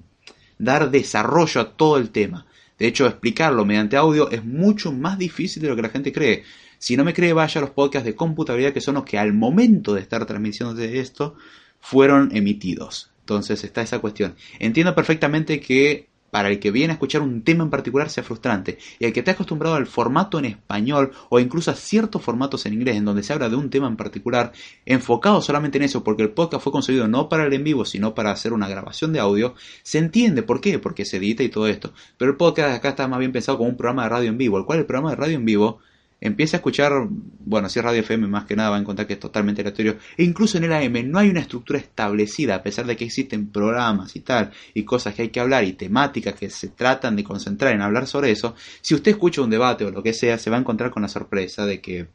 [0.58, 2.46] dar desarrollo a todo el tema.
[2.78, 6.44] De hecho, explicarlo mediante audio es mucho más difícil de lo que la gente cree.
[6.78, 9.34] Si no me cree, vaya a los podcasts de computabilidad que son los que al
[9.34, 11.36] momento de estar transmitiendo esto
[11.80, 13.10] fueron emitidos.
[13.22, 14.36] Entonces está esa cuestión.
[14.60, 18.78] Entiendo perfectamente que para el que viene a escuchar un tema en particular sea frustrante.
[19.00, 22.74] Y el que esté acostumbrado al formato en español o incluso a ciertos formatos en
[22.74, 24.52] inglés en donde se habla de un tema en particular,
[24.86, 28.14] enfocado solamente en eso, porque el podcast fue concebido no para el en vivo, sino
[28.16, 31.68] para hacer una grabación de audio, se entiende por qué, porque se edita y todo
[31.68, 31.94] esto.
[32.18, 34.58] Pero el podcast acá está más bien pensado como un programa de radio en vivo,
[34.58, 35.80] el cual el programa de radio en vivo
[36.20, 39.14] empiece a escuchar, bueno, si es radio FM más que nada va a encontrar que
[39.14, 42.86] es totalmente aleatorio, e incluso en el AM no hay una estructura establecida, a pesar
[42.86, 46.50] de que existen programas y tal, y cosas que hay que hablar, y temáticas que
[46.50, 50.02] se tratan de concentrar en hablar sobre eso, si usted escucha un debate o lo
[50.02, 52.08] que sea, se va a encontrar con la sorpresa de que,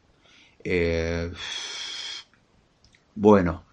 [0.63, 1.31] eh,
[3.15, 3.63] bueno,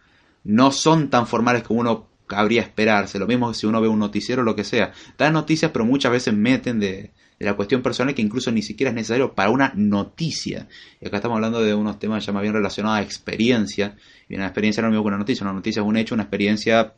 [0.45, 3.99] no son tan formales como uno cabría esperarse, lo mismo que si uno ve un
[3.99, 7.81] noticiero o lo que sea, dan noticias pero muchas veces meten de de la cuestión
[7.81, 10.69] personal que incluso ni siquiera es necesario para una noticia.
[11.01, 13.97] Y acá estamos hablando de unos temas ya más bien relacionados a experiencia.
[14.29, 15.45] Y una experiencia no es lo mismo que una noticia.
[15.45, 16.93] Una noticia es un hecho, una experiencia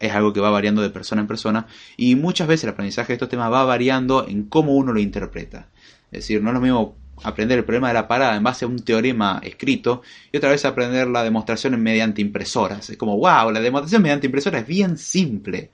[0.00, 1.68] es algo que va variando de persona en persona.
[1.96, 5.68] Y muchas veces el aprendizaje de estos temas va variando en cómo uno lo interpreta.
[6.10, 8.68] Es decir, no es lo mismo aprender el problema de la parada en base a
[8.68, 12.90] un teorema escrito y otra vez aprender la demostración mediante impresoras.
[12.90, 15.70] Es como, wow, la demostración mediante impresora es bien simple,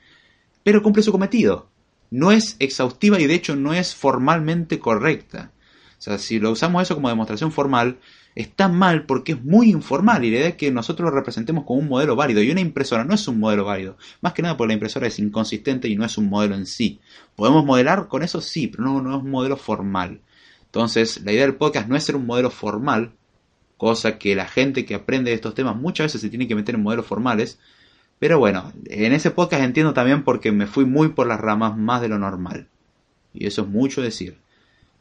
[0.63, 1.71] pero cumple su cometido
[2.11, 5.53] no es exhaustiva y de hecho no es formalmente correcta.
[5.99, 7.99] O sea, si lo usamos eso como demostración formal,
[8.35, 11.81] está mal porque es muy informal y la idea es que nosotros lo representemos como
[11.81, 12.41] un modelo válido.
[12.41, 13.97] Y una impresora no es un modelo válido.
[14.21, 17.01] Más que nada porque la impresora es inconsistente y no es un modelo en sí.
[17.35, 18.41] ¿Podemos modelar con eso?
[18.41, 20.21] Sí, pero no, no es un modelo formal.
[20.67, 23.13] Entonces, la idea del podcast no es ser un modelo formal,
[23.77, 26.75] cosa que la gente que aprende de estos temas muchas veces se tiene que meter
[26.75, 27.59] en modelos formales,
[28.19, 32.01] pero bueno, en ese podcast entiendo también porque me fui muy por las ramas más
[32.01, 32.69] de lo normal.
[33.33, 34.37] Y eso es mucho decir.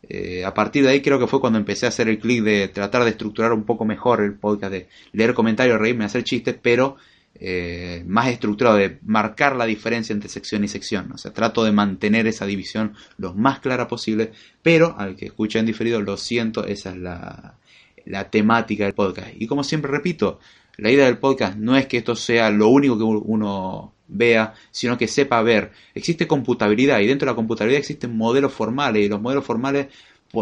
[0.09, 2.67] Eh, a partir de ahí creo que fue cuando empecé a hacer el clic de
[2.67, 6.97] tratar de estructurar un poco mejor el podcast, de leer comentarios, reírme, hacer chistes, pero
[7.39, 11.11] eh, más estructurado, de marcar la diferencia entre sección y sección.
[11.11, 15.59] O sea, trato de mantener esa división lo más clara posible, pero al que escucha
[15.59, 17.55] en diferido, lo siento, esa es la,
[18.05, 19.29] la temática del podcast.
[19.37, 20.39] Y como siempre repito,
[20.77, 24.97] la idea del podcast no es que esto sea lo único que uno vea, sino
[24.97, 25.71] que sepa ver.
[25.93, 29.87] Existe computabilidad y dentro de la computabilidad existen modelos formales y los modelos formales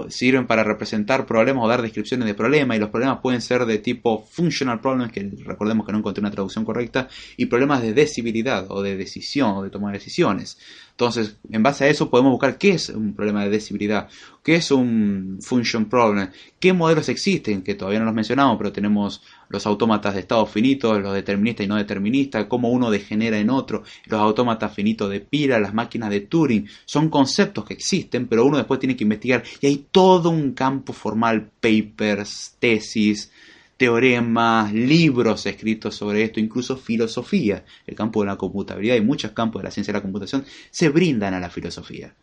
[0.10, 3.78] sirven para representar problemas o dar descripciones de problemas y los problemas pueden ser de
[3.78, 8.66] tipo functional problems, que recordemos que no encontré una traducción correcta, y problemas de decibilidad
[8.70, 10.58] o de decisión o de tomar decisiones.
[10.96, 14.08] Entonces, en base a eso podemos buscar qué es un problema de decibilidad,
[14.42, 19.22] qué es un function problem, qué modelos existen, que todavía no los mencionamos, pero tenemos
[19.50, 23.84] los autómatas de estado finito, los deterministas y no deterministas, cómo uno degenera en otro,
[24.06, 28.56] los autómatas finitos de pila, las máquinas de Turing, son conceptos que existen, pero uno
[28.56, 29.44] después tiene que investigar.
[29.60, 33.34] Y hay todo un campo formal, papers, tesis,
[33.78, 37.66] teoremas, libros escritos sobre esto, incluso filosofía.
[37.86, 40.90] El campo de la computabilidad y muchos campos de la ciencia de la computación se
[40.90, 42.14] brindan a la filosofía.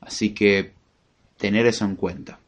[0.00, 0.72] Así que
[1.36, 2.38] tener eso en cuenta.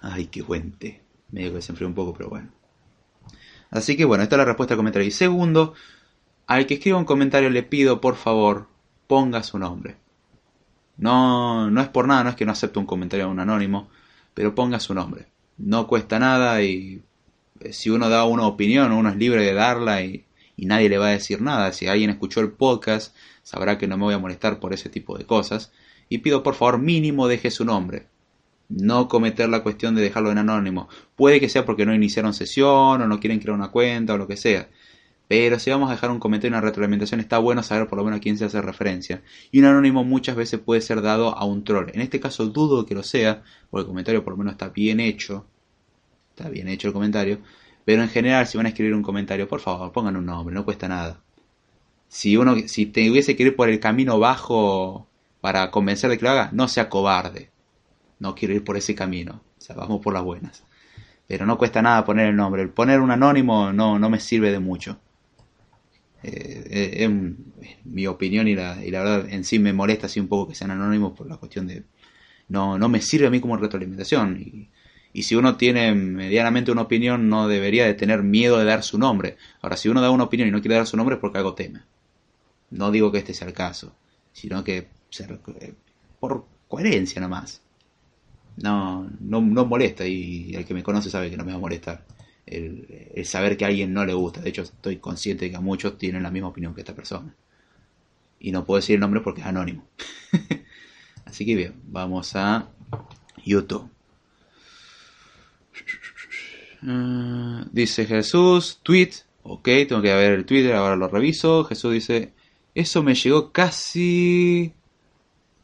[0.00, 1.02] Ay, qué buen té.
[1.30, 2.50] Medio que se enfrió un poco, pero bueno.
[3.70, 5.06] Así que bueno, esta es la respuesta al comentario.
[5.06, 5.74] Y segundo,
[6.46, 8.68] al que escriba un comentario le pido por favor
[9.06, 9.96] ponga su nombre.
[10.96, 13.88] No, no es por nada, no es que no acepte un comentario de un anónimo,
[14.34, 15.28] pero ponga su nombre
[15.58, 17.02] no cuesta nada y
[17.60, 20.24] eh, si uno da una opinión, uno es libre de darla y,
[20.56, 21.72] nadie le va a decir nada.
[21.72, 25.16] Si alguien escuchó el podcast, sabrá que no me voy a molestar por ese tipo
[25.16, 25.72] de cosas.
[26.08, 28.06] Y pido por favor mínimo deje su nombre.
[28.68, 30.88] No cometer la cuestión de dejarlo en anónimo.
[31.16, 34.26] Puede que sea porque no iniciaron sesión o no quieren crear una cuenta o lo
[34.26, 34.68] que sea.
[35.28, 38.18] Pero si vamos a dejar un comentario una retroalimentación, está bueno saber por lo menos
[38.18, 39.22] a quién se hace referencia.
[39.52, 41.90] Y un anónimo muchas veces puede ser dado a un troll.
[41.92, 45.00] En este caso dudo que lo sea, porque el comentario por lo menos está bien
[45.00, 45.46] hecho.
[46.30, 47.40] Está bien hecho el comentario.
[47.84, 50.64] Pero en general, si van a escribir un comentario, por favor, pongan un nombre, no
[50.64, 51.20] cuesta nada.
[52.08, 55.06] Si uno, si te hubiese que ir por el camino bajo
[55.42, 57.50] para convencer de que lo haga, no sea cobarde.
[58.18, 59.42] No quiero ir por ese camino.
[59.58, 60.64] O sea, vamos por las buenas.
[61.26, 62.62] Pero no cuesta nada poner el nombre.
[62.62, 64.98] El poner un anónimo no, no me sirve de mucho.
[66.22, 67.10] Eh, es
[67.84, 70.54] mi opinión y la, y la verdad en sí me molesta así un poco que
[70.54, 71.84] sean anónimos por la cuestión de
[72.48, 74.40] no, no me sirve a mí como retroalimentación.
[74.40, 74.70] Y,
[75.12, 78.98] y si uno tiene medianamente una opinión no debería de tener miedo de dar su
[78.98, 79.36] nombre.
[79.62, 81.54] Ahora si uno da una opinión y no quiere dar su nombre es porque algo
[81.54, 81.82] teme.
[82.70, 83.94] No digo que este sea el caso
[84.38, 85.74] sino que eh,
[86.20, 87.60] por coherencia nomás.
[88.56, 91.60] No, no, no molesta y el que me conoce sabe que no me va a
[91.60, 92.04] molestar
[92.50, 94.40] el, saber que a alguien no le gusta.
[94.40, 97.34] De hecho, estoy consciente de que a muchos tienen la misma opinión que esta persona.
[98.40, 99.86] Y no puedo decir el nombre porque es anónimo.
[101.24, 102.68] Así que bien, vamos a
[103.44, 103.90] YouTube.
[106.82, 109.10] Ah, dice Jesús, tweet.
[109.42, 111.64] Ok, tengo que ver el Twitter, ahora lo reviso.
[111.64, 112.32] Jesús dice,
[112.74, 114.72] eso me llegó casi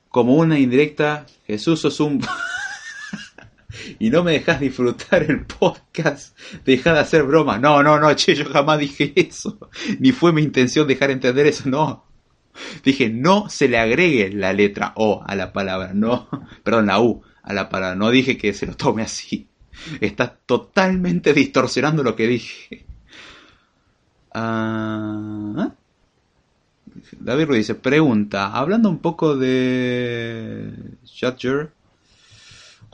[0.09, 1.27] como una indirecta.
[1.47, 2.21] Jesús, sos un...
[3.99, 7.59] y no me dejas disfrutar el podcast, deja de hacer broma.
[7.59, 9.59] No, no, no, che, yo jamás dije eso.
[9.99, 12.05] Ni fue mi intención dejar entender eso, no.
[12.85, 16.29] Dije, no se le agregue la letra O a la palabra, no,
[16.63, 17.95] perdón, la U a la para.
[17.95, 19.49] No dije que se lo tome así.
[20.01, 22.85] Estás totalmente distorsionando lo que dije.
[24.33, 25.73] Ah,
[27.19, 30.73] David Ruiz dice, pregunta, hablando un poco de
[31.05, 31.73] Judger,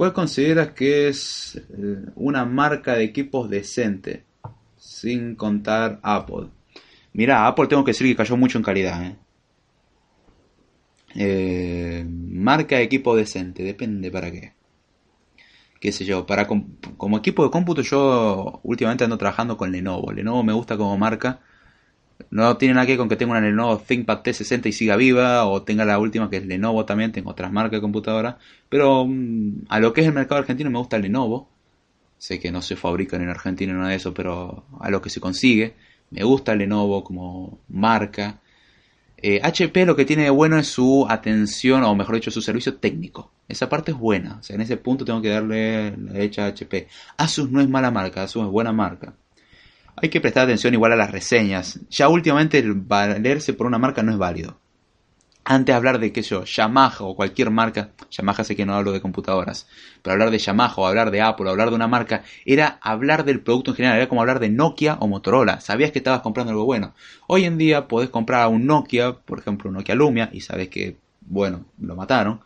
[0.01, 4.25] ¿cuál consideras que es eh, una marca de equipos decente?
[4.79, 6.47] Sin contar Apple.
[7.13, 9.05] Mira, Apple tengo que decir que cayó mucho en calidad.
[9.05, 9.17] ¿eh?
[11.17, 14.55] Eh, marca de equipo decente, depende para qué.
[15.79, 20.13] Qué sé yo, para como equipo de cómputo yo últimamente ando trabajando con Lenovo.
[20.13, 21.41] Lenovo me gusta como marca.
[22.31, 25.47] No tiene nada que ver con que tenga una Lenovo ThinkPad T60 y siga viva,
[25.47, 28.39] o tenga la última que es Lenovo también, tengo otras marcas de computadora.
[28.69, 31.49] Pero mm, a lo que es el mercado argentino me gusta el Lenovo.
[32.19, 35.21] Sé que no se fabrican en Argentina nada de eso, pero a lo que se
[35.21, 35.75] consigue.
[36.11, 38.41] Me gusta Lenovo como marca.
[39.23, 42.77] HP eh, lo que tiene de bueno es su atención, o mejor dicho, su servicio
[42.77, 43.31] técnico.
[43.49, 44.39] Esa parte es buena.
[44.41, 46.89] O sea, en ese punto tengo que darle la derecha a HP.
[47.17, 49.15] Asus no es mala marca, Asus es buena marca.
[50.03, 51.81] Hay que prestar atención igual a las reseñas.
[51.91, 54.59] Ya últimamente el valerse por una marca no es válido
[55.51, 59.01] antes hablar de, qué yo, Yamaha o cualquier marca, Yamaha sé que no hablo de
[59.01, 59.67] computadoras,
[60.03, 63.25] pero hablar de Yamaha o hablar de Apple o hablar de una marca, era hablar
[63.25, 66.53] del producto en general, era como hablar de Nokia o Motorola, sabías que estabas comprando
[66.53, 66.95] algo bueno.
[67.27, 70.99] Hoy en día podés comprar un Nokia, por ejemplo un Nokia Lumia, y sabes que,
[71.23, 72.43] bueno, lo mataron,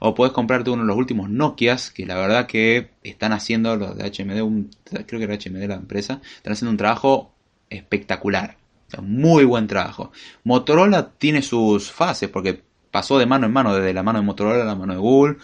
[0.00, 3.96] o podés comprarte uno de los últimos Nokias, que la verdad que están haciendo los
[3.96, 4.70] de HMD, un,
[5.06, 7.32] creo que era HMD la empresa, están haciendo un trabajo
[7.70, 8.58] espectacular
[9.02, 10.12] muy buen trabajo.
[10.44, 14.62] Motorola tiene sus fases porque pasó de mano en mano, desde la mano de Motorola
[14.62, 15.36] a la mano de Google,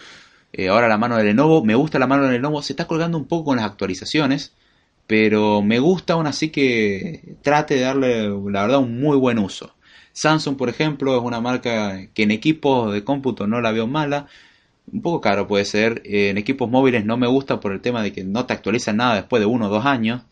[0.53, 1.63] eh, ahora la mano de Lenovo.
[1.63, 4.53] Me gusta la mano de Lenovo, se está colgando un poco con las actualizaciones,
[5.07, 9.75] pero me gusta aún así que trate de darle, la verdad, un muy buen uso.
[10.13, 14.27] Samsung, por ejemplo, es una marca que en equipos de cómputo no la veo mala.
[14.91, 16.01] Un poco caro puede ser.
[16.05, 18.97] Eh, en equipos móviles no me gusta por el tema de que no te actualizan
[18.97, 20.23] nada después de uno o dos años.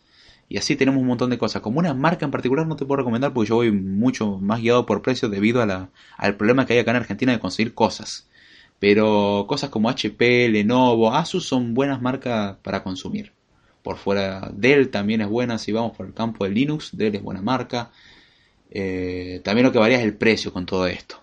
[0.50, 1.62] Y así tenemos un montón de cosas.
[1.62, 4.86] Como una marca en particular no te puedo recomendar porque yo voy mucho más guiado
[4.86, 8.28] por precios debido a la, al problema que hay acá en Argentina de conseguir cosas.
[8.80, 13.32] Pero cosas como HP, Lenovo, Asus son buenas marcas para consumir.
[13.82, 16.96] Por fuera, Dell también es buena si vamos por el campo de Linux.
[16.96, 17.92] Dell es buena marca.
[18.72, 21.18] Eh, también lo que varía es el precio con todo esto.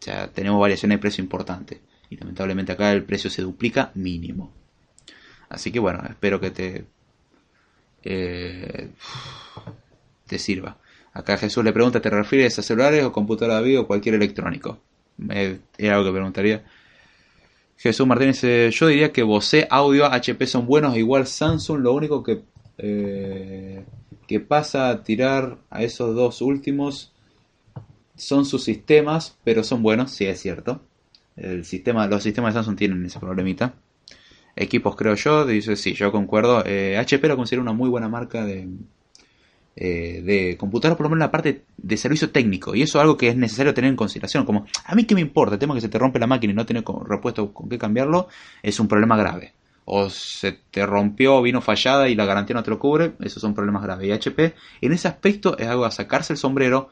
[0.00, 1.80] O sea, tenemos variaciones de precio importantes.
[2.10, 4.52] Y lamentablemente acá el precio se duplica mínimo.
[5.48, 6.84] Así que bueno, espero que te
[8.02, 8.90] eh,
[10.26, 10.78] te sirva.
[11.12, 14.78] Acá Jesús le pregunta, ¿te refieres a celulares o computadora de o cualquier electrónico?
[15.28, 16.64] es algo que preguntaría.
[17.76, 22.42] Jesús Martínez yo diría que Bose, Audio, HP son buenos, igual Samsung, lo único que,
[22.78, 23.84] eh,
[24.26, 27.12] que pasa a tirar a esos dos últimos
[28.16, 30.80] son sus sistemas, pero son buenos, sí es cierto.
[31.40, 33.74] El sistema, los sistemas de Samsung tienen ese problemita
[34.58, 35.46] equipos, creo yo.
[35.46, 36.58] Dice, sí, yo concuerdo.
[36.58, 38.68] HP eh, lo considero una muy buena marca de,
[39.76, 42.74] eh, de computadora, por lo menos la parte de servicio técnico.
[42.74, 44.44] Y eso es algo que es necesario tener en consideración.
[44.44, 46.56] Como, a mí qué me importa, el tema que se te rompe la máquina y
[46.56, 48.28] no tener repuesto con qué cambiarlo,
[48.62, 49.54] es un problema grave.
[49.84, 53.54] O se te rompió, vino fallada y la garantía no te lo cubre, esos son
[53.54, 54.06] problemas graves.
[54.06, 56.90] Y HP, en ese aspecto, es algo a sacarse el sombrero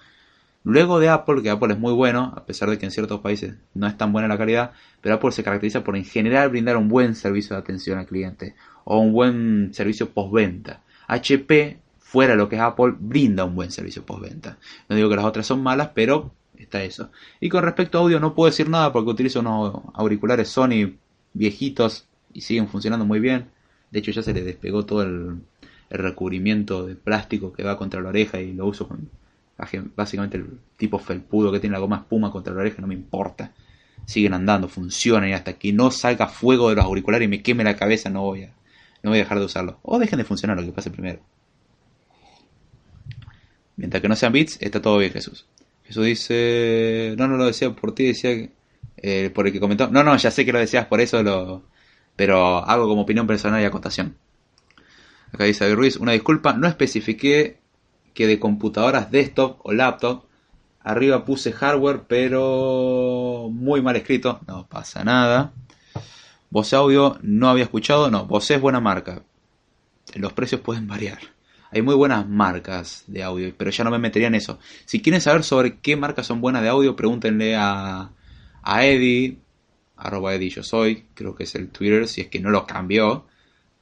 [0.68, 3.54] Luego de Apple, que Apple es muy bueno, a pesar de que en ciertos países
[3.74, 6.88] no es tan buena la calidad, pero Apple se caracteriza por en general brindar un
[6.88, 10.82] buen servicio de atención al cliente o un buen servicio postventa.
[11.06, 14.58] HP, fuera lo que es Apple, brinda un buen servicio postventa.
[14.88, 17.12] No digo que las otras son malas, pero está eso.
[17.38, 20.96] Y con respecto a audio no puedo decir nada porque utilizo unos auriculares Sony
[21.32, 23.50] viejitos y siguen funcionando muy bien.
[23.92, 25.36] De hecho ya se le despegó todo el,
[25.90, 29.08] el recubrimiento de plástico que va contra la oreja y lo uso con
[29.58, 33.52] Básicamente el tipo felpudo que tiene la goma espuma contra la oreja no me importa.
[34.04, 37.64] Siguen andando, funcionan y hasta que no salga fuego de los auriculares y me queme
[37.64, 38.54] la cabeza no voy a,
[39.02, 39.78] no voy a dejar de usarlo.
[39.82, 41.20] O dejen de funcionar lo que pase primero.
[43.76, 45.46] Mientras que no sean bits, está todo bien Jesús.
[45.84, 48.48] Jesús dice, no, no lo decía por ti, decía
[48.96, 49.88] eh, por el que comentó.
[49.88, 51.62] No, no, ya sé que lo decías por eso,
[52.16, 54.16] pero hago como opinión personal y acotación.
[55.32, 57.58] Acá dice David Ruiz, una disculpa, no especifiqué
[58.16, 60.24] que de computadoras desktop o laptop.
[60.80, 64.40] Arriba puse hardware, pero muy mal escrito.
[64.48, 65.52] No pasa nada.
[66.50, 68.10] Bose Audio no había escuchado.
[68.10, 69.22] No, Bose es buena marca.
[70.14, 71.18] Los precios pueden variar.
[71.70, 74.58] Hay muy buenas marcas de audio, pero ya no me metería en eso.
[74.86, 78.12] Si quieren saber sobre qué marcas son buenas de audio, pregúntenle a,
[78.62, 79.38] a Eddie,
[79.96, 83.26] arroba Eddie yo soy, creo que es el Twitter, si es que no lo cambió.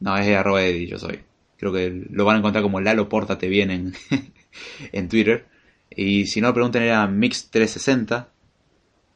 [0.01, 1.21] No, es arroba Eddie yo soy.
[1.65, 3.71] Creo que lo van a encontrar como Lalo Pórtate bien
[4.93, 5.47] en, Twitter.
[5.89, 8.27] Y si no, pregunten a Mix360.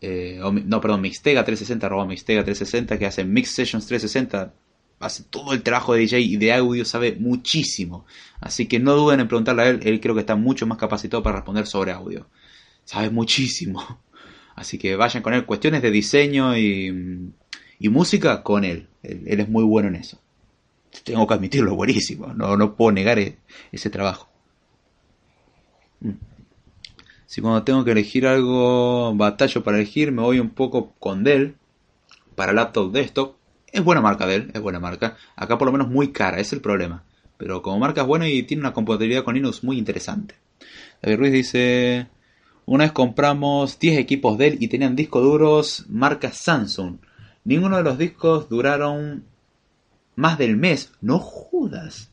[0.00, 4.54] eh, no, perdón, Mixtega 360, arroba Mixtega 360, que hace Mix Sessions 360,
[4.98, 8.06] hace todo el trabajo de DJ y de audio, sabe muchísimo.
[8.40, 11.22] Así que no duden en preguntarle a él, él creo que está mucho más capacitado
[11.22, 12.30] para responder sobre audio.
[12.86, 14.00] Sabe muchísimo.
[14.56, 15.44] Así que vayan con él.
[15.44, 17.30] Cuestiones de diseño y
[17.90, 18.88] música con él.
[19.02, 19.38] él.
[19.38, 20.18] es muy bueno en eso.
[21.04, 22.28] Tengo que admitirlo, buenísimo.
[22.34, 23.38] No, no puedo negar e,
[23.72, 24.28] ese trabajo.
[26.00, 26.12] Mm.
[27.26, 31.56] Si cuando tengo que elegir algo, batallo para elegir, me voy un poco con Dell
[32.34, 33.36] para laptop desktop.
[33.70, 35.16] Es buena marca Dell, es buena marca.
[35.36, 37.04] Acá por lo menos muy cara, es el problema.
[37.36, 40.36] Pero como marca es buena y tiene una compatibilidad con Linux muy interesante.
[41.02, 42.08] David Ruiz dice,
[42.64, 46.96] una vez compramos 10 equipos Dell y tenían discos duros marca Samsung.
[47.44, 49.24] Ninguno de los discos duraron
[50.18, 50.90] más del mes.
[51.00, 52.10] No jodas.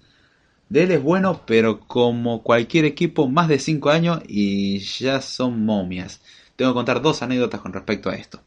[0.69, 6.21] Dell es bueno, pero como cualquier equipo, más de 5 años y ya son momias.
[6.55, 8.41] Tengo que contar dos anécdotas con respecto a esto.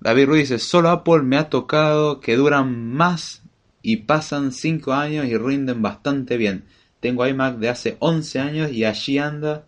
[0.00, 3.42] David Ruiz dice, solo Apple me ha tocado que duran más
[3.80, 6.64] y pasan 5 años y rinden bastante bien.
[6.98, 9.66] Tengo iMac de hace 11 años y allí anda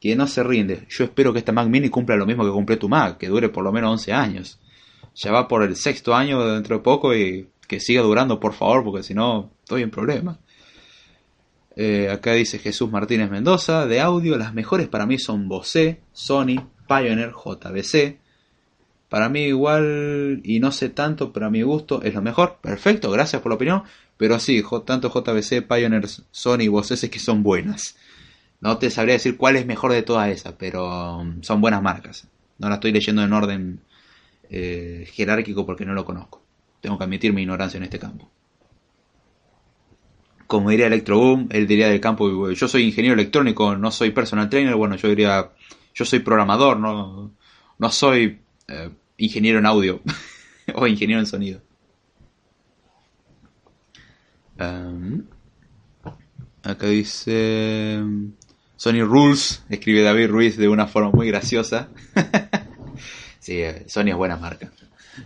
[0.00, 0.86] que no se rinde.
[0.88, 3.48] Yo espero que esta Mac Mini cumpla lo mismo que cumple tu Mac, que dure
[3.48, 4.60] por lo menos 11 años.
[5.14, 8.84] Ya va por el sexto año dentro de poco y que siga durando, por favor,
[8.84, 10.36] porque si no, estoy en problemas.
[11.74, 16.68] Eh, acá dice Jesús Martínez Mendoza, de audio, las mejores para mí son Bose, Sony,
[16.86, 18.18] Pioneer, JBC.
[19.08, 22.58] Para mí igual, y no sé tanto, pero a mi gusto es lo mejor.
[22.60, 23.84] Perfecto, gracias por la opinión.
[24.18, 27.96] Pero sí, tanto JBC, Pioneer, Sony y Bose es que son buenas.
[28.60, 32.28] No te sabría decir cuál es mejor de todas esas, pero um, son buenas marcas.
[32.58, 33.80] No la estoy leyendo en orden
[34.50, 36.41] eh, jerárquico porque no lo conozco.
[36.82, 38.30] Tengo que admitir mi ignorancia en este campo
[40.52, 44.74] como diría Electroboom, él diría del campo, yo soy ingeniero electrónico, no soy personal trainer,
[44.74, 45.50] bueno, yo diría,
[45.94, 47.32] yo soy programador, no,
[47.78, 50.02] no soy eh, ingeniero en audio
[50.74, 51.62] o ingeniero en sonido.
[54.60, 55.22] Um,
[56.62, 58.02] acá dice
[58.76, 61.88] Sony Rules, escribe David Ruiz de una forma muy graciosa.
[63.38, 64.70] sí, eh, Sony es buena marca.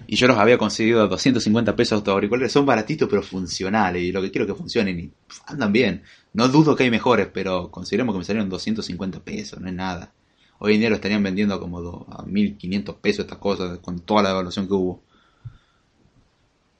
[0.07, 2.53] Y yo los había conseguido a 250 pesos estos auriculares.
[2.53, 4.03] Son baratitos pero funcionales.
[4.03, 5.11] Y lo que quiero que funcionen y
[5.47, 6.03] andan bien.
[6.33, 10.13] No dudo que hay mejores, pero consideremos que me salieron 250 pesos, no es nada.
[10.59, 14.31] Hoy en día lo estarían vendiendo como a 1500 pesos estas cosas con toda la
[14.31, 15.03] evaluación que hubo.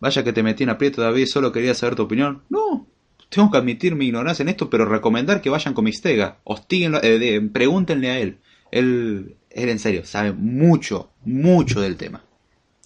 [0.01, 1.27] Vaya que te metí en aprieto, David.
[1.27, 2.43] Solo quería saber tu opinión.
[2.49, 2.87] No,
[3.29, 6.39] tengo que admitir mi ignorancia en esto, pero recomendar que vayan con Mixtega.
[6.45, 8.39] Hostíguenlo, eh, pregúntenle a él.
[8.71, 12.26] Él, él en serio, sabe mucho, mucho del tema.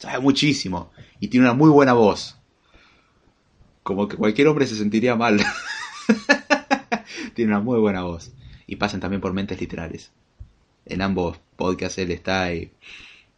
[0.00, 0.90] Sabe muchísimo.
[1.20, 2.38] Y tiene una muy buena voz.
[3.82, 5.38] Como que cualquier hombre se sentiría mal.
[7.34, 8.32] tiene una muy buena voz.
[8.66, 10.10] Y pasen también por Mentes Literales.
[10.86, 12.72] En ambos podcasts él está ahí.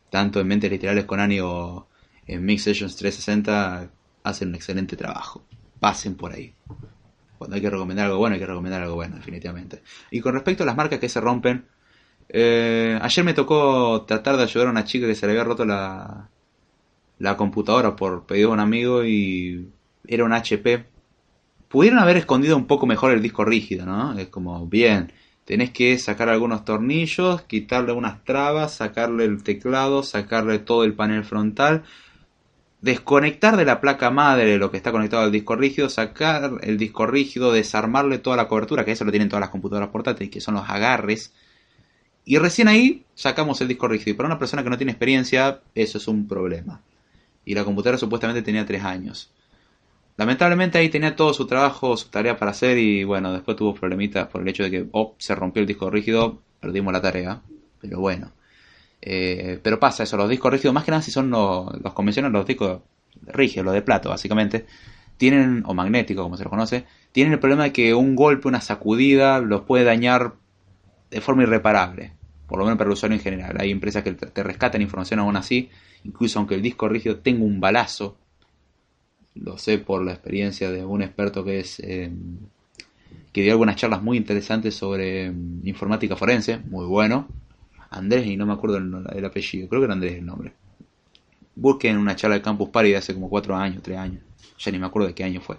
[0.08, 1.88] Tanto en Mentes Literales con Ani o
[2.28, 3.90] en Mix Sessions 360
[4.22, 5.44] hacen un excelente trabajo.
[5.80, 6.54] Pasen por ahí.
[7.38, 9.82] Cuando hay que recomendar algo bueno, hay que recomendar algo bueno, definitivamente.
[10.12, 11.66] Y con respecto a las marcas que se rompen,
[12.28, 15.64] eh, ayer me tocó tratar de ayudar a una chica que se le había roto
[15.64, 16.28] la,
[17.18, 19.68] la computadora por pedido de un amigo y
[20.06, 20.84] era un HP.
[21.68, 24.18] Pudieron haber escondido un poco mejor el disco rígido, ¿no?
[24.18, 25.12] Es como, bien,
[25.44, 31.24] tenés que sacar algunos tornillos, quitarle unas trabas, sacarle el teclado, sacarle todo el panel
[31.24, 31.84] frontal,
[32.80, 37.06] desconectar de la placa madre lo que está conectado al disco rígido, sacar el disco
[37.06, 40.54] rígido, desarmarle toda la cobertura, que eso lo tienen todas las computadoras portátiles, que son
[40.54, 41.32] los agarres.
[42.24, 44.12] Y recién ahí sacamos el disco rígido.
[44.12, 46.82] Y para una persona que no tiene experiencia, eso es un problema
[47.44, 49.30] y la computadora supuestamente tenía 3 años.
[50.16, 54.28] Lamentablemente ahí tenía todo su trabajo, su tarea para hacer y bueno, después tuvo problemitas
[54.28, 57.40] por el hecho de que oh, se rompió el disco rígido, perdimos la tarea,
[57.80, 58.30] pero bueno.
[59.00, 62.32] Eh, pero pasa eso, los discos rígidos, más que nada si son los, los convencionales,
[62.32, 62.82] los discos
[63.22, 64.66] rígidos, los de plato básicamente,
[65.16, 68.60] tienen, o magnéticos como se los conoce, tienen el problema de que un golpe, una
[68.60, 70.34] sacudida, los puede dañar
[71.10, 72.12] de forma irreparable,
[72.46, 73.56] por lo menos para el usuario en general.
[73.58, 75.70] Hay empresas que te rescatan información aún así,
[76.04, 78.16] incluso aunque el disco rígido tenga un balazo,
[79.34, 82.36] lo sé por la experiencia de un experto que es em,
[83.32, 87.28] que dio algunas charlas muy interesantes sobre em, informática forense, muy bueno.
[87.90, 90.52] Andrés, y no me acuerdo el, apellido, creo que era Andrés el nombre.
[91.54, 94.22] Busquen una charla de Campus Party de hace como 4 años, 3 años,
[94.58, 95.56] ya ni me acuerdo de qué año fue.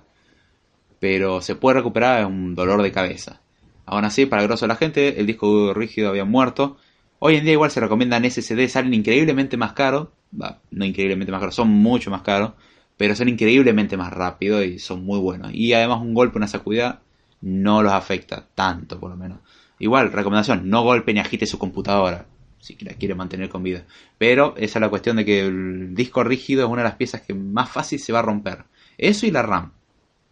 [0.99, 3.41] Pero se puede recuperar, un dolor de cabeza.
[3.85, 6.77] Aún así, para el grosso de la gente, el disco rígido había muerto.
[7.25, 11.55] Hoy en día igual se recomiendan SSD, salen increíblemente más caros, no increíblemente más caros,
[11.55, 12.51] son mucho más caros,
[12.97, 15.53] pero son increíblemente más rápidos y son muy buenos.
[15.53, 16.99] Y además un golpe, una sacudida,
[17.39, 19.39] no los afecta tanto por lo menos.
[19.79, 22.25] Igual, recomendación, no golpe ni agite su computadora.
[22.59, 23.85] si la quiere mantener con vida.
[24.17, 27.21] Pero esa es la cuestión de que el disco rígido es una de las piezas
[27.21, 28.65] que más fácil se va a romper.
[28.97, 29.71] Eso y la RAM.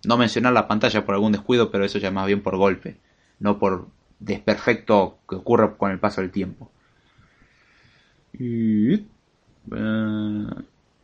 [0.03, 2.97] No mencionar la pantalla por algún descuido, pero eso ya más bien por golpe,
[3.39, 3.87] no por
[4.19, 6.69] desperfecto que ocurre con el paso del tiempo.
[8.39, 9.05] Eh,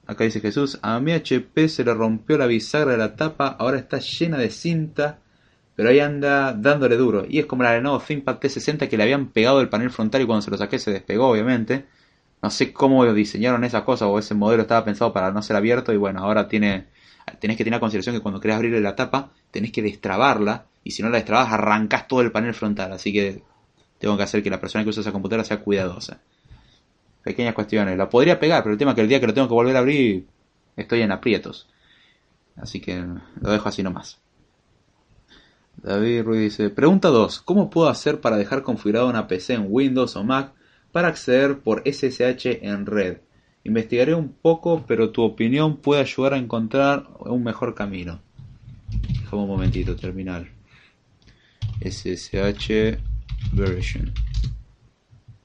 [0.05, 3.77] acá dice Jesús, a mi HP se le rompió la bisagra de la tapa, ahora
[3.77, 5.19] está llena de cinta,
[5.75, 7.25] pero ahí anda dándole duro.
[7.27, 10.25] Y es como la Lenovo ThinkPad T60 que le habían pegado el panel frontal y
[10.25, 11.85] cuando se lo saqué se despegó, obviamente.
[12.41, 15.91] No sé cómo diseñaron esa cosa o ese modelo estaba pensado para no ser abierto
[15.93, 16.87] y bueno, ahora tiene
[17.39, 21.03] tenés que tener consideración que cuando querés abrirle la tapa, tenés que destrabarla, y si
[21.03, 22.93] no la destrabas, arrancas todo el panel frontal.
[22.93, 23.41] Así que
[23.99, 26.21] tengo que hacer que la persona que usa esa computadora sea cuidadosa.
[27.27, 27.97] Pequeñas cuestiones.
[27.97, 29.75] La podría pegar, pero el tema es que el día que lo tengo que volver
[29.75, 30.25] a abrir,
[30.77, 31.67] estoy en aprietos.
[32.55, 33.03] Así que
[33.41, 34.17] lo dejo así nomás.
[35.75, 40.15] David Ruiz dice, pregunta 2, ¿cómo puedo hacer para dejar configurada una PC en Windows
[40.15, 40.53] o Mac
[40.93, 43.17] para acceder por SSH en red?
[43.65, 48.21] Investigaré un poco, pero tu opinión puede ayudar a encontrar un mejor camino.
[49.19, 50.49] Déjame un momentito, terminal.
[51.81, 52.97] SSH
[53.51, 54.13] version.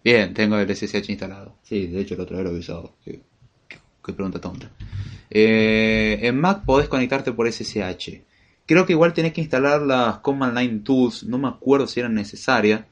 [0.05, 1.57] Bien, tengo el SSH instalado.
[1.63, 2.95] Sí, de hecho el otro vez lo he usado.
[3.05, 3.21] Qué,
[4.03, 4.71] pregunta tonta.
[5.31, 8.23] Eh, en Mac podés conectarte por SSH.
[8.67, 11.25] Creo que igual tenés que instalar las Command Line Tools.
[11.25, 12.83] No me acuerdo si eran necesarias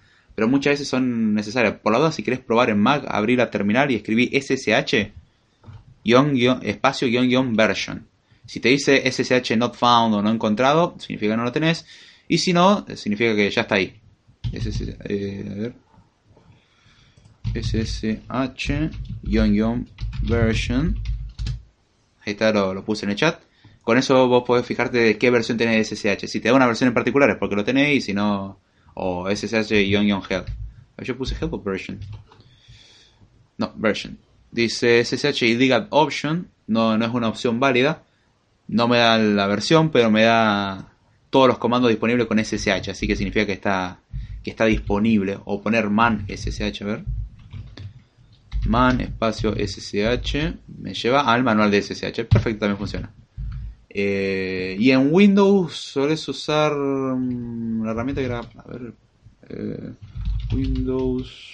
[0.41, 1.75] pero muchas veces son necesarias.
[1.83, 5.13] Por la duda, si querés probar en Mac, abrir la terminal y escribir SSH
[6.63, 8.07] espacio guion guion version.
[8.47, 11.85] Si te dice SSH not found o no encontrado, significa que no lo tenés.
[12.27, 14.01] Y si no, significa que ya está ahí.
[14.51, 15.75] SSH, eh, a ver.
[17.55, 18.91] SSH
[19.23, 19.89] guion guion
[20.23, 20.99] version.
[22.25, 23.41] Ahí está, lo, puse en el chat.
[23.83, 26.29] Con eso vos podés fijarte de qué versión tenés SSH.
[26.29, 28.61] Si te da una versión en particular es porque lo tenéis, y si no,
[28.95, 30.47] o SSH-help.
[30.99, 31.99] Yo puse help version.
[33.57, 34.19] No, version.
[34.51, 38.03] Dice SSH y diga option, no, no es una opción válida.
[38.69, 40.93] No me da la versión, pero me da
[41.31, 44.01] todos los comandos disponibles con SSH, así que significa que está,
[44.43, 45.39] que está disponible.
[45.45, 47.05] O poner man SSH, a ver.
[48.67, 52.25] Man espacio SSH me lleva al manual de SSH.
[52.25, 53.13] Perfecto, también funciona.
[53.89, 58.93] Eh, y en Windows sueles usar mm, la herramienta que era, a ver,
[59.49, 59.93] eh,
[60.53, 61.51] Windows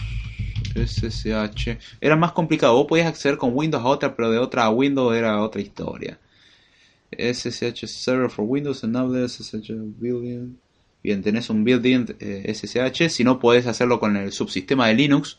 [0.74, 1.78] SSH.
[2.00, 2.74] Era más complicado.
[2.74, 6.18] Vos podías acceder con Windows a otra, pero de otra a Windows era otra historia.
[7.10, 10.56] SSH Server for Windows, Enable SSH Building.
[11.02, 13.04] Bien, tenés un building SSH.
[13.04, 15.38] Eh, si no, podés hacerlo con el subsistema de Linux.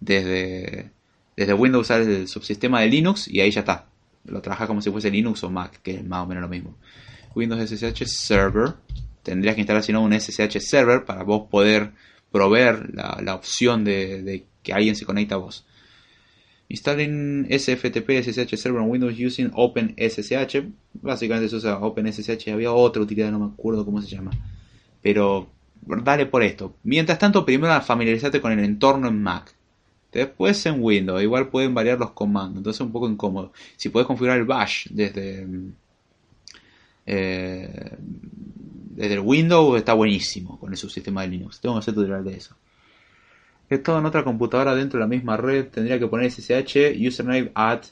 [0.00, 0.90] Desde,
[1.38, 3.86] desde Windows usar el subsistema de Linux y ahí ya está.
[4.24, 6.76] Lo trabajas como si fuese Linux o Mac, que es más o menos lo mismo.
[7.36, 8.74] Windows SSH Server.
[9.22, 11.92] Tendrías que instalar si no un SSH Server para vos poder
[12.32, 15.64] proveer la, opción de que alguien se conecta a vos.
[16.68, 20.64] Instalen SFTP SSH Server en Windows using OpenSSH.
[20.94, 22.48] Básicamente se usa OpenSSH.
[22.48, 24.32] Había otra utilidad, no me acuerdo cómo se llama.
[25.00, 25.48] Pero
[26.02, 26.74] dale por esto.
[26.82, 29.54] Mientras tanto, primero familiarizate con el entorno en Mac.
[30.12, 31.22] Después en Windows.
[31.22, 32.58] Igual pueden variar los comandos.
[32.58, 33.52] Entonces es un poco incómodo.
[33.76, 35.46] Si puedes configurar el bash desde,
[37.06, 37.96] eh,
[38.90, 41.60] desde el Windows, está buenísimo con el subsistema de Linux.
[41.60, 42.56] Tengo que hacer tutorial de eso.
[43.68, 47.84] Esto en otra computadora dentro de la misma red tendría que poner SSH, username at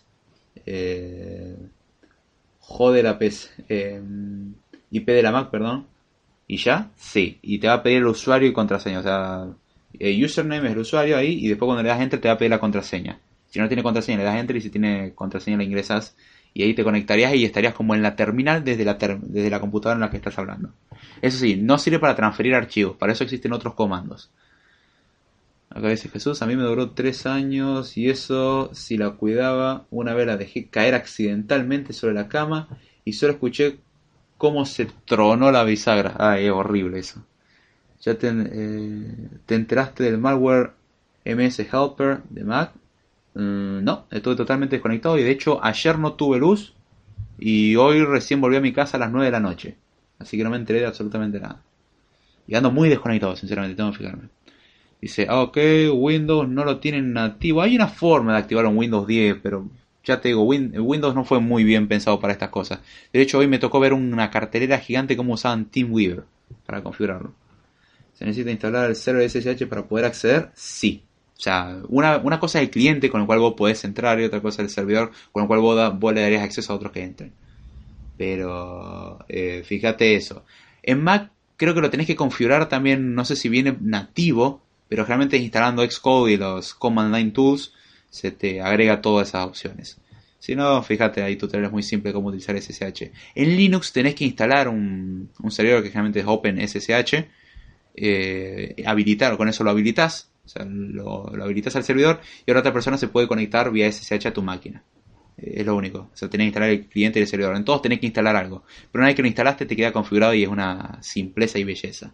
[0.64, 1.54] eh,
[2.60, 4.02] jode la PC, eh,
[4.90, 5.86] IP de la Mac, perdón.
[6.48, 6.90] ¿Y ya?
[6.96, 7.38] Sí.
[7.42, 9.00] Y te va a pedir el usuario y contraseña.
[9.00, 9.48] O sea,
[10.00, 12.38] el username es el usuario ahí y después cuando le das enter te va a
[12.38, 13.18] pedir la contraseña.
[13.48, 16.16] Si no tiene contraseña le das enter y si tiene contraseña la ingresas
[16.52, 19.96] y ahí te conectarías y estarías como en la terminal desde la, desde la computadora
[19.96, 20.70] en la que estás hablando.
[21.20, 24.30] Eso sí, no sirve para transferir archivos, para eso existen otros comandos.
[25.68, 30.14] Acá dice Jesús, a mí me duró tres años y eso, si la cuidaba, una
[30.14, 32.68] vez la dejé caer accidentalmente sobre la cama
[33.04, 33.78] y solo escuché
[34.38, 36.14] cómo se tronó la bisagra.
[36.18, 37.22] Ay, es horrible eso.
[38.00, 40.72] ¿Ya te, eh, enteraste del malware
[41.24, 42.72] MS Helper de Mac?
[43.34, 46.74] Mm, no, estuve totalmente desconectado y de hecho ayer no tuve luz
[47.38, 49.76] y hoy recién volví a mi casa a las 9 de la noche.
[50.18, 51.62] Así que no me enteré de absolutamente nada.
[52.46, 54.28] Y ando muy desconectado, sinceramente, tengo que fijarme.
[55.00, 55.58] Dice, ah, ok,
[55.92, 57.60] Windows no lo tiene nativo.
[57.62, 59.68] Hay una forma de activar un Windows 10, pero
[60.04, 62.80] ya te digo, Windows no fue muy bien pensado para estas cosas.
[63.12, 66.24] De hecho, hoy me tocó ver una cartelera gigante como usaban TeamWeaver
[66.64, 67.32] para configurarlo.
[68.18, 70.50] ¿Se necesita instalar el server SSH para poder acceder?
[70.54, 71.02] Sí.
[71.36, 74.24] O sea, una, una cosa es el cliente con el cual vos podés entrar y
[74.24, 77.02] otra cosa es el servidor con el cual vos, le darías acceso a otros que
[77.02, 77.32] entren.
[78.16, 80.44] Pero eh, fíjate eso.
[80.82, 85.04] En Mac creo que lo tenés que configurar también, no sé si viene nativo pero
[85.04, 87.72] realmente instalando Xcode y los Command Line Tools
[88.10, 89.98] se te agrega todas esas opciones.
[90.38, 93.10] Si no, fíjate, hay tutoriales muy simples cómo utilizar SSH.
[93.34, 97.26] En Linux tenés que instalar un, servidor que generalmente es OpenSSH,
[97.96, 102.72] eh, habilitar, con eso lo habilitas, o sea, lo, habilitas al servidor y ahora otra
[102.72, 104.84] persona se puede conectar vía SSH a tu máquina.
[105.38, 106.10] Eh, es lo único.
[106.12, 107.56] O sea, tenés que instalar el cliente y el servidor.
[107.56, 108.64] En todos tenés que instalar algo.
[108.92, 112.12] Pero una vez que lo instalaste te queda configurado y es una simpleza y belleza.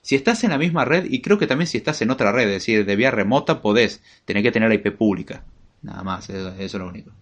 [0.00, 2.48] Si estás en la misma red, y creo que también si estás en otra red,
[2.48, 5.44] es decir, de vía remota, podés tener que tener la IP pública.
[5.82, 7.12] Nada más, eso, es lo único.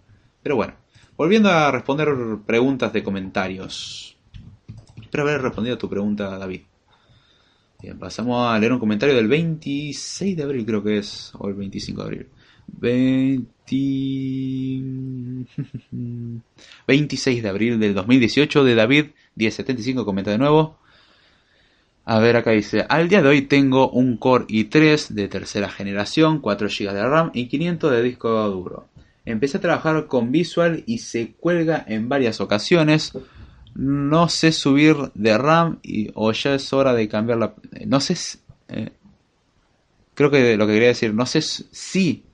[0.41, 0.73] Pero bueno,
[1.15, 2.09] volviendo a responder
[2.45, 4.17] preguntas de comentarios.
[4.99, 6.61] Espero haber respondido a tu pregunta, David.
[7.81, 11.55] Bien, pasamos a leer un comentario del 26 de abril, creo que es, o el
[11.55, 12.27] 25 de abril.
[16.87, 19.05] 26 de abril del 2018 de David
[19.35, 20.77] 1075, comenta de nuevo.
[22.05, 26.39] A ver, acá dice, al día de hoy tengo un Core i3 de tercera generación,
[26.39, 28.87] 4 GB de RAM y 500 de disco duro.
[29.25, 33.13] Empecé a trabajar con Visual y se cuelga en varias ocasiones.
[33.75, 37.55] No sé subir de RAM y, o ya es hora de cambiar la...
[37.85, 38.15] No sé...
[38.67, 38.91] Eh,
[40.13, 42.25] creo que lo que quería decir, no sé si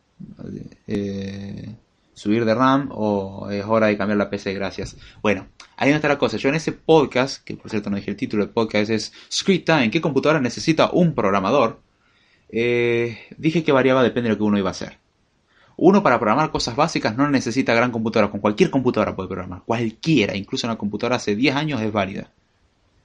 [0.87, 1.75] eh,
[2.13, 4.97] subir de RAM o es hora de cambiar la PC, gracias.
[5.21, 6.37] Bueno, ahí no está la cosa.
[6.37, 9.65] Yo en ese podcast, que por cierto no dije el título del podcast, es Script
[9.65, 11.79] Time, ¿qué computadora necesita un programador?
[12.49, 14.97] Eh, dije que variaba depende de lo que uno iba a hacer.
[15.79, 20.35] Uno para programar cosas básicas no necesita gran computadora, con cualquier computadora puede programar, cualquiera,
[20.35, 22.31] incluso una computadora hace 10 años es válida.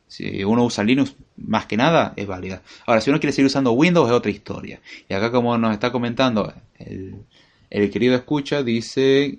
[0.08, 2.62] Si uno usa Linux, más que nada, es válida.
[2.86, 4.80] Ahora, si uno quiere seguir usando Windows, es otra historia.
[5.08, 9.38] Y acá, como nos está comentando el, querido escucha, dice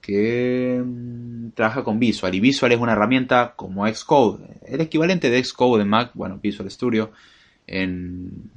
[0.00, 2.34] que mm, trabaja con Visual.
[2.34, 4.58] Y Visual es una herramienta como Xcode.
[4.64, 7.12] El equivalente de Xcode en Mac, bueno, Visual Studio
[7.66, 8.50] en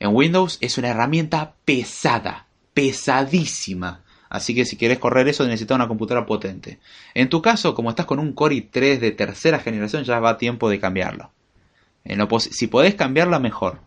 [0.00, 4.02] Windows es una herramienta pesada pesadísima.
[4.28, 6.78] Así que si quieres correr eso necesitas una computadora potente.
[7.14, 10.38] En tu caso, como estás con un Core i3 de tercera generación, ya va a
[10.38, 11.30] tiempo de cambiarlo.
[12.38, 13.80] si podés cambiarla, mejor.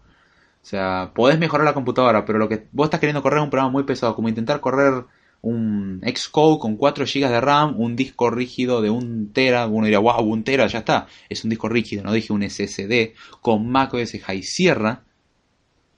[0.62, 3.50] O sea, podés mejorar la computadora, pero lo que vos estás queriendo correr es un
[3.50, 5.06] programa muy pesado, como intentar correr
[5.42, 10.00] un Xcode con 4 GB de RAM, un disco rígido de 1 tera, uno diría,
[10.00, 14.14] wow, 1 tera, ya está, es un disco rígido, no dije un SSD, con macOS
[14.24, 15.04] High Sierra,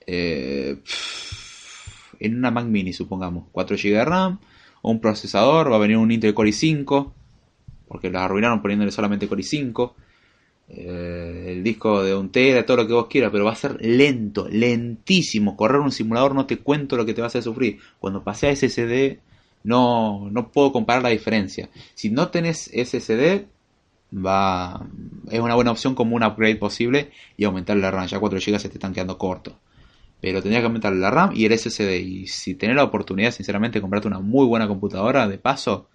[0.06, 0.82] eh,
[2.20, 4.40] en una Mac mini, supongamos, 4 GB de RAM,
[4.82, 7.12] un procesador, va a venir un Intel Core i5,
[7.88, 9.94] porque los arruinaron poniéndole solamente Core i5,
[10.70, 13.78] eh, el disco de un tera, todo lo que vos quieras, pero va a ser
[13.80, 15.56] lento, lentísimo.
[15.56, 17.80] Correr un simulador no te cuento lo que te va a sufrir.
[18.00, 19.20] Cuando pasé a SSD,
[19.64, 21.70] no, no puedo comparar la diferencia.
[21.94, 23.46] Si no tenés SSD,
[24.14, 24.86] va,
[25.32, 28.08] es una buena opción como un upgrade posible y aumentar la RAM.
[28.08, 29.56] Ya 4 GB se te están quedando cortos
[30.22, 32.00] pero tendría que aumentar la RAM y el SSD.
[32.00, 35.88] Y si tenés la oportunidad, sinceramente, de comprarte una muy buena computadora, de paso,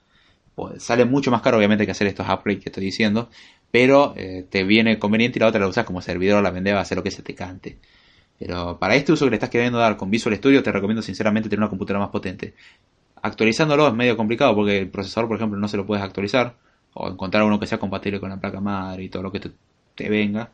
[0.55, 3.31] pues sale mucho más caro, obviamente, que hacer estos upgrades que estoy diciendo,
[3.71, 6.81] pero eh, te viene conveniente y la otra la usas como servidor, la vendés, va
[6.81, 7.79] a hacer lo que se te cante.
[8.39, 11.49] Pero para este uso que le estás queriendo dar con Visual Studio, te recomiendo sinceramente
[11.49, 12.55] tener una computadora más potente.
[13.23, 16.57] Actualizándolo es medio complicado porque el procesador, por ejemplo, no se lo puedes actualizar.
[16.95, 19.51] O encontrar uno que sea compatible con la placa madre y todo lo que te,
[19.95, 20.51] te venga.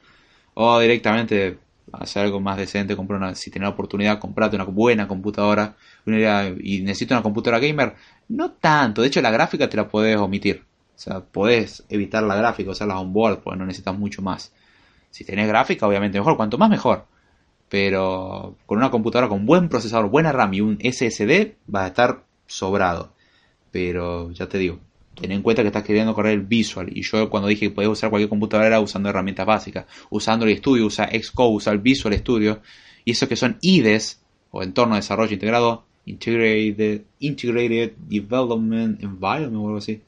[0.54, 1.58] O directamente
[1.93, 5.76] hacer algo más decente, comprar una, si tenés la oportunidad, comprate una buena computadora
[6.07, 7.95] y necesito una computadora gamer,
[8.28, 10.64] no tanto, de hecho la gráfica te la podés omitir,
[10.97, 14.53] o sea, podés evitar la gráfica, usarla on-board, porque no necesitas mucho más.
[15.11, 17.07] Si tenés gráfica, obviamente mejor, cuanto más mejor.
[17.68, 22.24] Pero con una computadora con buen procesador, buena RAM y un SSD, va a estar
[22.47, 23.12] sobrado.
[23.70, 24.80] Pero ya te digo,
[25.20, 26.88] ten en cuenta que estás queriendo correr Visual.
[26.96, 29.86] Y yo cuando dije que podías usar cualquier computadora era usando herramientas básicas.
[30.10, 32.60] Usando el Studio, usa Xcode, usa el Visual Studio.
[33.04, 39.66] Y eso que son IDEs, o entorno de desarrollo integrado, Integrated, Integrated Development Environment o
[39.66, 40.00] algo así.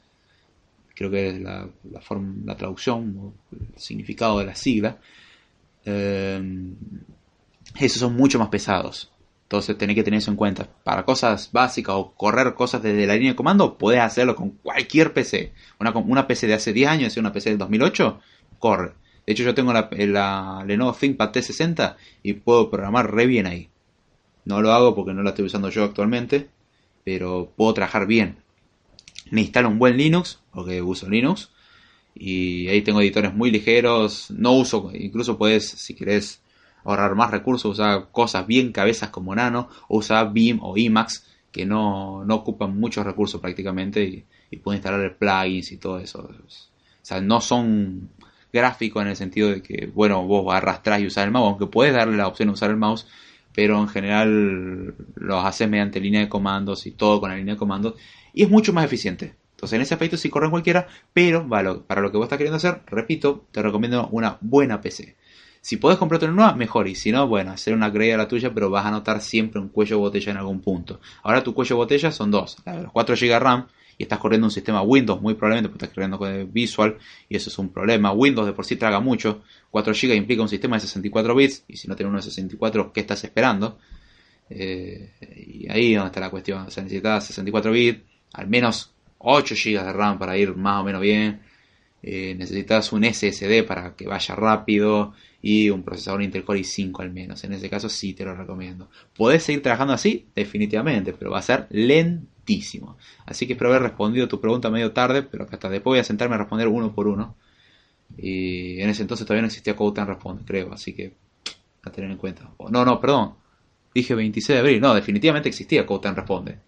[0.95, 4.97] Creo que es la, la, forma, la traducción o el significado de la sigla.
[5.85, 6.73] Eh,
[7.79, 9.11] esos son mucho más pesados.
[9.51, 10.65] Entonces tenés que tener eso en cuenta.
[10.81, 15.11] Para cosas básicas o correr cosas desde la línea de comando, podés hacerlo con cualquier
[15.11, 15.51] PC.
[15.77, 18.17] Una, PC de hace 10 años, una PC del 2008,
[18.59, 18.93] corre.
[19.27, 23.69] De hecho yo tengo la, la Lenovo ThinkPad T60 y puedo programar re bien ahí.
[24.45, 26.47] No lo hago porque no la estoy usando yo actualmente,
[27.03, 28.37] pero puedo trabajar bien.
[29.31, 31.49] Me instalo un buen Linux, porque uso Linux,
[32.15, 34.31] y ahí tengo editores muy ligeros.
[34.31, 36.40] No uso, incluso puedes, si querés
[36.83, 41.65] ahorrar más recursos, usar cosas bien cabezas como Nano, o usar Beam o Emacs, que
[41.65, 46.19] no, no ocupan muchos recursos prácticamente y, y pueden instalar plugins y todo eso.
[46.21, 48.09] O sea, no son
[48.53, 51.93] gráficos en el sentido de que, bueno, vos arrastrás y usar el mouse, aunque puedes
[51.93, 53.07] darle la opción de usar el mouse,
[53.53, 57.59] pero en general los haces mediante línea de comandos y todo con la línea de
[57.59, 57.95] comandos
[58.33, 59.35] y es mucho más eficiente.
[59.51, 62.57] Entonces en ese aspecto sí corre en cualquiera, pero para lo que vos estás queriendo
[62.57, 65.15] hacer, repito, te recomiendo una buena PC.
[65.61, 66.87] Si podés comprarte una nueva, mejor.
[66.87, 69.61] Y si no, bueno, hacer una upgrade a la tuya, pero vas a notar siempre
[69.61, 70.99] un cuello de botella en algún punto.
[71.21, 72.57] Ahora tu cuello de botella son dos.
[72.65, 73.67] Los 4 GB RAM
[74.01, 76.97] y estás corriendo un sistema Windows, muy probablemente porque estás corriendo con Visual
[77.29, 78.11] y eso es un problema.
[78.11, 79.43] Windows de por sí traga mucho.
[79.69, 82.91] 4 GB implica un sistema de 64 bits y si no tienes uno de 64,
[82.91, 83.77] ¿qué estás esperando?
[84.49, 85.11] Eh,
[85.45, 86.65] y ahí donde está la cuestión.
[86.65, 88.01] O sea, necesitas 64 bits,
[88.33, 91.41] al menos 8 GB de RAM para ir más o menos bien.
[92.01, 97.11] Eh, necesitas un SSD para que vaya rápido y un procesador Intel Core i5 al
[97.11, 97.43] menos.
[97.43, 98.89] En ese caso sí te lo recomiendo.
[99.15, 100.27] ¿Podés seguir trabajando así?
[100.35, 102.97] Definitivamente, pero va a ser lentísimo.
[103.25, 106.35] Así que espero haber respondido tu pregunta medio tarde, pero hasta después voy a sentarme
[106.35, 107.35] a responder uno por uno.
[108.17, 111.13] Y en ese entonces todavía no existía Code Responde, creo, así que
[111.83, 112.49] a tener en cuenta.
[112.69, 113.35] No, no, perdón.
[113.93, 114.81] Dije 26 de abril.
[114.81, 116.59] No, definitivamente existía Code Responde.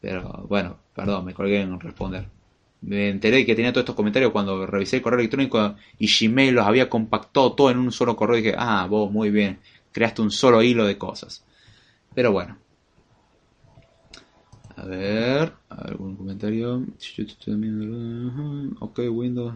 [0.00, 2.26] Pero bueno, perdón, me colgué en responder.
[2.80, 6.66] Me enteré que tenía todos estos comentarios cuando revisé el correo electrónico y Gmail los
[6.66, 9.58] había compactado todo en un solo correo y dije, ah, vos muy bien,
[9.92, 11.44] creaste un solo hilo de cosas.
[12.14, 12.56] Pero bueno.
[14.76, 16.84] A ver, algún comentario.
[18.78, 19.54] Ok, Windows.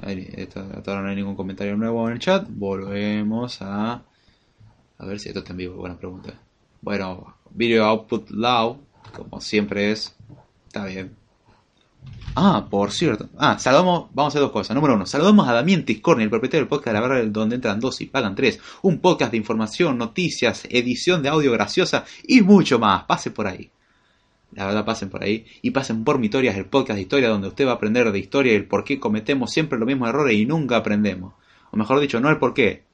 [0.00, 0.60] Hasta
[0.92, 2.46] ahora no hay ningún comentario nuevo en el chat.
[2.48, 4.04] Volvemos a...
[4.98, 5.76] A ver si esto está en vivo.
[5.76, 6.34] Buena pregunta.
[6.80, 8.76] Bueno, Video Output Loud,
[9.12, 10.16] como siempre es.
[10.66, 11.16] Está bien.
[12.34, 13.28] Ah, por cierto.
[13.36, 14.74] Ah, saludamos, vamos a hacer dos cosas.
[14.74, 17.80] Número uno, saludamos a Damián Tiscorni, el propietario del podcast de La Barra, donde entran
[17.80, 18.60] dos y pagan tres.
[18.82, 23.04] Un podcast de información, noticias, edición de audio graciosa y mucho más.
[23.04, 23.70] Pase por ahí.
[24.52, 25.46] La verdad, pasen por ahí.
[25.62, 28.52] Y pasen por Mitorias, el podcast de historia, donde usted va a aprender de historia
[28.52, 31.34] y el por qué cometemos siempre los mismos errores y nunca aprendemos.
[31.70, 32.84] O mejor dicho, no el por qué,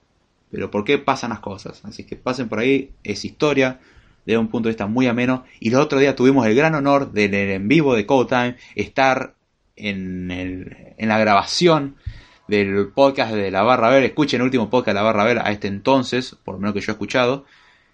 [0.51, 1.85] pero por qué pasan las cosas.
[1.85, 3.81] Así que pasen por ahí, es historia
[4.27, 5.45] de un punto de vista muy ameno.
[5.61, 8.57] Y el otro día tuvimos el gran honor de el en vivo de Code Time
[8.75, 9.35] estar
[9.77, 11.97] en, el, en la grabación
[12.49, 14.05] del podcast de la Barra Ver.
[14.05, 16.81] Escuchen el último podcast de la Barra Ver a este entonces, por lo menos que
[16.81, 17.45] yo he escuchado,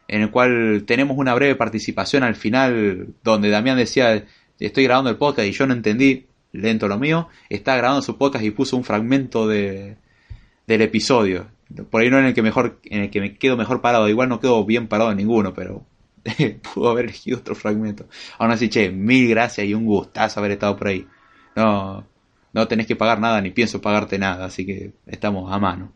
[0.09, 4.25] en el cual tenemos una breve participación al final donde Damián decía,
[4.59, 8.45] estoy grabando el podcast y yo no entendí, lento lo mío, está grabando su podcast
[8.45, 9.97] y puso un fragmento de,
[10.67, 11.49] del episodio.
[11.91, 14.29] Por ahí no en el que mejor, en el que me quedo mejor parado, igual
[14.29, 15.87] no quedo bien parado en ninguno, pero
[16.75, 18.09] pudo haber elegido otro fragmento.
[18.39, 21.07] Aún así, che, mil gracias y un gustazo haber estado por ahí.
[21.57, 22.07] No,
[22.53, 25.93] no tenés que pagar nada ni pienso pagarte nada, así que estamos a mano.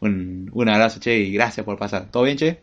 [0.00, 2.10] Un, un abrazo, che, y gracias por pasar.
[2.10, 2.62] ¿Todo bien, che?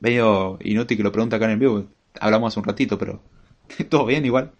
[0.00, 1.88] Medio inútil que lo pregunte acá en el vivo,
[2.20, 3.22] hablamos hace un ratito, pero
[3.88, 4.52] todo bien igual.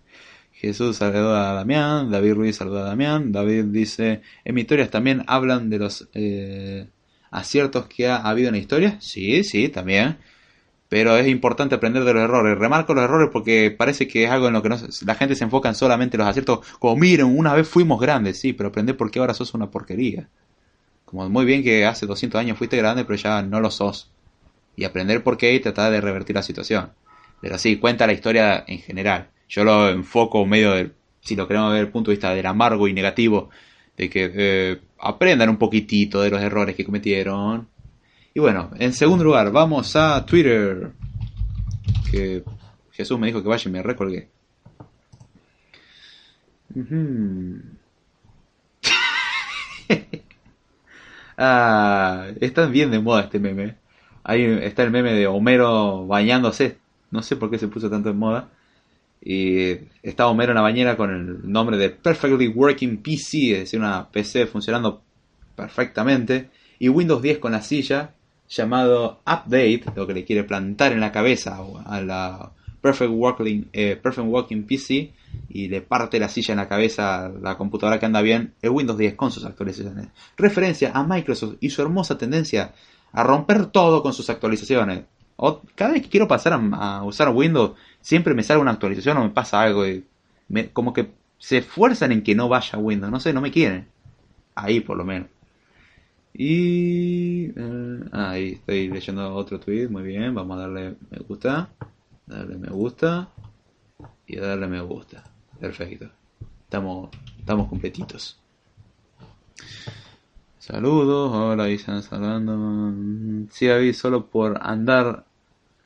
[0.53, 5.23] Jesús saluda a Damián, David Ruiz saluda a Damián, David dice, en mi historias también
[5.29, 6.89] hablan de los eh,
[7.31, 8.97] aciertos que ha habido en la historia.
[9.01, 10.19] Sí, sí, también
[10.89, 12.59] pero es importante aprender de los errores.
[12.59, 15.69] Remarco los errores porque parece que es algo en lo que la gente se enfoca
[15.69, 16.67] en solamente los aciertos.
[16.79, 20.29] Como miren, una vez fuimos grandes, sí, pero aprender por qué ahora sos una porquería.
[21.05, 24.11] Como muy bien que hace 200 años fuiste grande, pero ya no lo sos.
[24.77, 26.93] Y aprender por qué y tratar de revertir la situación.
[27.41, 29.29] Pero sí, cuenta la historia en general.
[29.49, 32.47] Yo lo enfoco medio del, si lo queremos ver desde el punto de vista del
[32.47, 33.51] amargo y negativo,
[33.97, 37.69] de que eh, aprendan un poquitito de los errores que cometieron
[38.39, 40.93] y bueno, en segundo lugar, vamos a Twitter.
[42.09, 42.45] Que
[42.93, 44.29] Jesús me dijo que vaya y me recolgué.
[51.37, 53.75] ah, está bien de moda este meme.
[54.23, 56.79] Ahí está el meme de Homero bañándose.
[57.11, 58.51] No sé por qué se puso tanto en moda.
[59.21, 59.71] Y
[60.01, 64.09] está Homero en la bañera con el nombre de Perfectly Working PC, es decir, una
[64.09, 65.03] PC funcionando
[65.57, 66.51] perfectamente.
[66.79, 68.15] Y Windows 10 con la silla
[68.49, 73.99] llamado Update, lo que le quiere plantar en la cabeza a la Perfect Working, eh,
[74.01, 75.13] Perfect Working PC
[75.49, 78.71] y le parte la silla en la cabeza a la computadora que anda bien, el
[78.71, 80.09] Windows 10 con sus actualizaciones.
[80.37, 82.73] Referencia a Microsoft y su hermosa tendencia
[83.13, 85.05] a romper todo con sus actualizaciones.
[85.37, 89.25] O, cada vez que quiero pasar a, usar Windows, siempre me sale una actualización o
[89.25, 89.87] me pasa algo.
[89.87, 90.05] Y
[90.73, 93.13] como que se esfuerzan en que no vaya Windows.
[93.13, 93.89] No sé, no me quieren.
[94.55, 95.29] Ahí por lo menos.
[96.33, 101.71] Y eh, ahí estoy leyendo otro tweet, muy bien, vamos a darle me gusta,
[102.27, 103.29] darle me gusta
[104.27, 105.25] y darle me gusta.
[105.59, 106.11] Perfecto.
[106.65, 108.39] Estamos estamos completitos.
[110.59, 113.49] Saludos, hola, dicen saludando.
[113.51, 115.25] Sí, David, solo por andar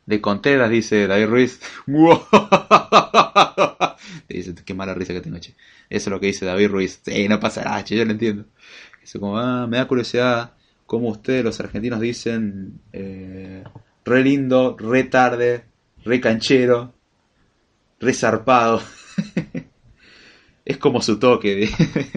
[0.06, 1.60] de Contreras, dice David Ruiz.
[4.28, 5.54] dice, qué mala risa que tengo, che.
[5.88, 7.00] Eso es lo que dice David Ruiz.
[7.04, 8.46] Sí, no pasa nada, che, yo lo entiendo.
[9.02, 10.52] Eso como, ah, me da curiosidad
[10.92, 13.64] como ustedes los argentinos dicen, eh,
[14.04, 15.64] re lindo, re tarde,
[16.04, 16.92] re canchero,
[17.98, 18.82] re zarpado.
[20.66, 21.66] es como su toque,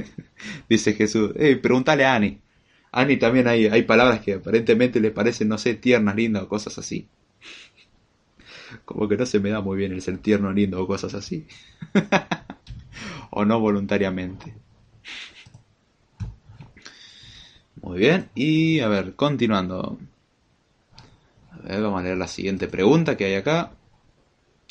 [0.70, 1.32] dice Jesús.
[1.36, 2.42] Eh, pregúntale a Ani.
[2.92, 6.78] Ani también hay, hay palabras que aparentemente le parecen, no sé, tiernas, lindas o cosas
[6.78, 7.08] así.
[8.84, 11.48] Como que no se me da muy bien el ser tierno, lindo o cosas así.
[13.30, 14.65] o no voluntariamente.
[17.86, 20.00] Muy bien, y a ver, continuando.
[21.52, 23.74] A ver, vamos a leer la siguiente pregunta que hay acá.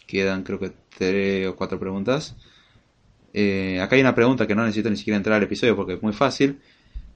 [0.04, 2.34] Quedan creo que tres o cuatro preguntas.
[3.32, 6.02] Eh, acá hay una pregunta que no necesito ni siquiera entrar al episodio porque es
[6.02, 6.58] muy fácil.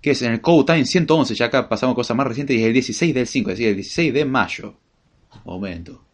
[0.00, 2.66] Que es en el Code Time 111, ya acá pasamos cosas más recientes y es
[2.66, 4.74] el 16 del 5, es decir, el 16 de mayo.
[5.44, 6.04] Momento.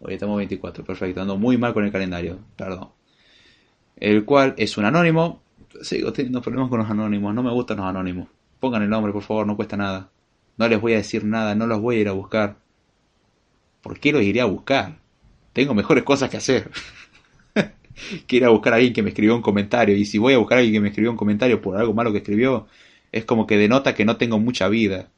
[0.00, 1.20] Hoy estamos 24, perfecto.
[1.20, 2.88] Ando muy mal con el calendario, perdón.
[3.94, 5.40] El cual es un anónimo.
[5.82, 8.33] Sigo teniendo problemas con los anónimos, no me gustan los anónimos.
[8.64, 10.10] Pongan el nombre, por favor, no cuesta nada.
[10.56, 12.56] No les voy a decir nada, no los voy a ir a buscar.
[13.82, 15.00] ¿Por qué los iré a buscar?
[15.52, 16.70] Tengo mejores cosas que hacer.
[18.26, 19.94] Quiero ir a buscar a alguien que me escribió un comentario.
[19.94, 22.10] Y si voy a buscar a alguien que me escribió un comentario por algo malo
[22.10, 22.66] que escribió,
[23.12, 25.10] es como que denota que no tengo mucha vida.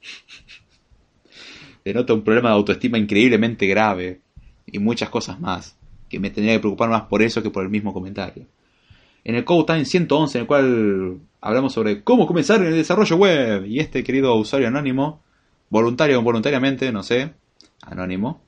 [1.85, 4.23] denota un problema de autoestima increíblemente grave.
[4.67, 5.79] Y muchas cosas más.
[6.09, 8.45] Que me tendría que preocupar más por eso que por el mismo comentario.
[9.23, 13.17] En el Code Time 111, en el cual hablamos sobre cómo comenzar en el desarrollo
[13.17, 13.65] web.
[13.67, 15.23] Y este querido usuario anónimo,
[15.71, 17.35] voluntario o voluntariamente, no sé,
[17.83, 18.43] anónimo,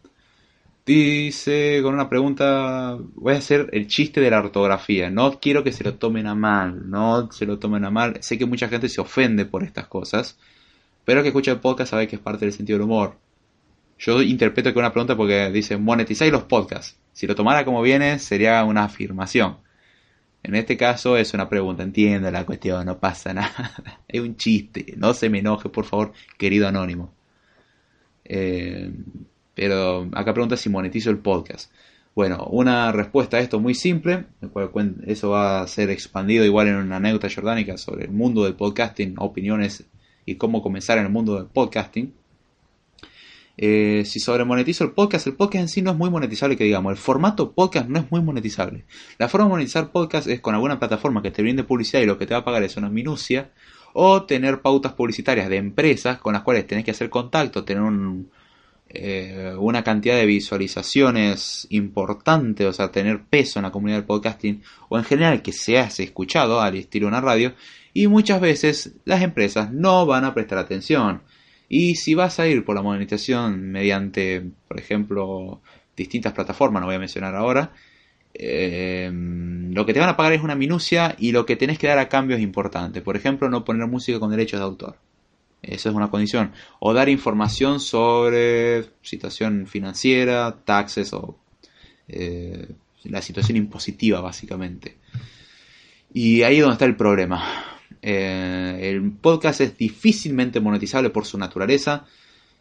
[0.85, 5.11] dice con una pregunta, voy a hacer el chiste de la ortografía.
[5.11, 8.17] No quiero que se lo tomen a mal, no se lo tomen a mal.
[8.21, 10.37] Sé que mucha gente se ofende por estas cosas,
[11.05, 13.15] pero que escucha el podcast sabe que es parte del sentido del humor.
[14.01, 16.97] Yo interpreto que una pregunta porque dice monetizáis los podcasts.
[17.13, 19.59] Si lo tomara como viene, sería una afirmación.
[20.49, 23.71] En este caso es una pregunta, entiendo la cuestión, no pasa nada.
[24.09, 27.13] es un chiste, no se me enoje, por favor, querido anónimo.
[28.25, 28.91] Eh,
[29.55, 31.71] pero acá pregunta si monetizo el podcast.
[32.15, 34.25] Bueno, una respuesta a esto muy simple,
[35.07, 39.17] eso va a ser expandido igual en una anécdota jordánica sobre el mundo del podcasting,
[39.19, 39.85] opiniones
[40.25, 42.15] y cómo comenzar en el mundo del podcasting.
[43.61, 46.93] Eh, si sobremonetizo el podcast, el podcast en sí no es muy monetizable, que digamos,
[46.93, 48.85] el formato podcast no es muy monetizable.
[49.19, 52.17] La forma de monetizar podcast es con alguna plataforma que te brinde publicidad y lo
[52.19, 53.51] que te va a pagar es una minucia,
[53.95, 57.83] o tener pautas publicitarias de empresas con las cuales tenés que hacer contacto, tener
[58.91, 64.63] eh, una cantidad de visualizaciones importante, o sea, tener peso en la comunidad del podcasting,
[64.89, 67.55] o en general que seas escuchado al estilo una radio,
[67.93, 71.23] y muchas veces las empresas no van a prestar atención.
[71.69, 75.61] Y si vas a ir por la monetización mediante, por ejemplo,
[75.97, 77.73] distintas plataformas, no voy a mencionar ahora,
[78.35, 81.89] eh, lo que te van a pagar es una minucia y lo que tenés que
[81.89, 83.03] dar a cambio es importante.
[83.03, 84.97] Por ejemplo, no poner música con derechos de autor.
[85.63, 86.53] Eso es una condición.
[86.79, 91.37] O dar información sobre situación financiera, taxes o
[92.07, 92.69] eh,
[93.05, 94.99] la situación impositiva, básicamente.
[96.15, 97.78] Y ahí es donde está el problema.
[98.11, 102.07] Eh, el podcast es difícilmente monetizable por su naturaleza.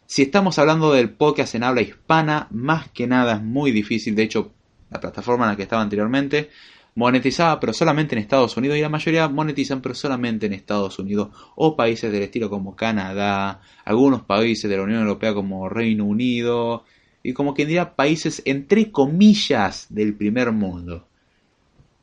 [0.04, 4.14] Si estamos hablando del podcast en habla hispana, más que nada es muy difícil.
[4.14, 4.52] De hecho,
[4.90, 6.50] la plataforma en la que estaba anteriormente
[6.96, 11.28] monetizaba pero solamente en Estados Unidos y la mayoría monetizan pero solamente en Estados Unidos
[11.54, 16.84] o países del estilo como Canadá, algunos países de la Unión Europea como Reino Unido
[17.22, 21.07] y como quien dirá países entre comillas del primer mundo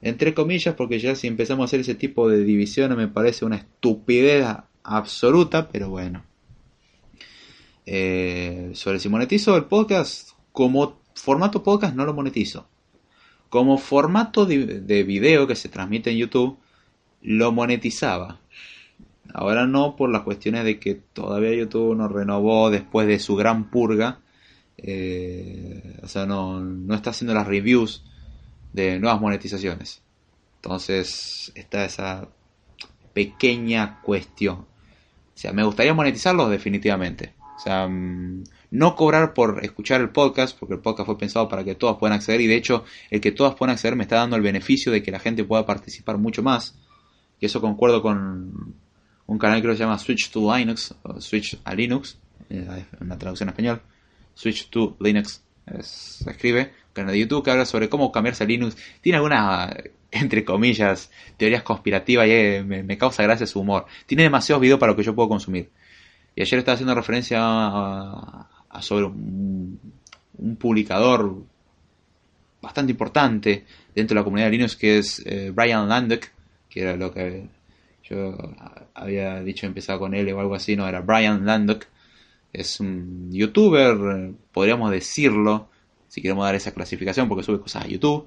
[0.01, 3.57] entre comillas, porque ya si empezamos a hacer ese tipo de divisiones me parece una
[3.57, 4.45] estupidez
[4.83, 6.23] absoluta, pero bueno.
[7.85, 12.67] Eh, sobre si monetizo el podcast, como formato podcast no lo monetizo.
[13.49, 16.57] Como formato de, de video que se transmite en YouTube,
[17.21, 18.39] lo monetizaba.
[19.33, 23.69] Ahora no por las cuestiones de que todavía YouTube no renovó después de su gran
[23.69, 24.19] purga.
[24.77, 28.03] Eh, o sea, no, no está haciendo las reviews
[28.75, 30.01] de nuevas monetizaciones.
[30.57, 32.27] Entonces está esa
[33.13, 34.57] pequeña cuestión.
[34.57, 37.33] O sea, me gustaría monetizarlos definitivamente.
[37.55, 41.63] O sea, mm, no cobrar por escuchar el podcast, porque el podcast fue pensado para
[41.63, 44.35] que todos puedan acceder y de hecho el que todos puedan acceder me está dando
[44.35, 46.75] el beneficio de que la gente pueda participar mucho más.
[47.39, 48.75] Y eso concuerdo con
[49.27, 52.17] un canal que se llama Switch to Linux, o Switch a Linux,
[52.49, 53.81] eh, en la traducción en español.
[54.33, 55.41] Switch to Linux
[55.79, 58.75] se escribe, canal de YouTube que habla sobre cómo cambiarse a Linux.
[59.01, 59.75] Tiene algunas,
[60.11, 63.85] entre comillas, teorías conspirativas y eh, me, causa gracia su humor.
[64.07, 65.69] Tiene demasiados videos para lo que yo puedo consumir.
[66.35, 68.47] Y ayer estaba haciendo referencia a,
[68.81, 69.79] sobre un,
[70.59, 71.43] publicador
[72.61, 76.33] bastante importante dentro de la comunidad de Linux que es eh, Brian Landek,
[76.69, 77.47] que era lo que
[78.03, 78.35] Yo
[78.93, 81.85] había dicho empezar con él o algo así, no, era Brian Landock.
[82.51, 85.69] Es un youtuber, podríamos decirlo,
[86.15, 88.25] si queremos dar esa clasificación, porque sube cosas a YouTube.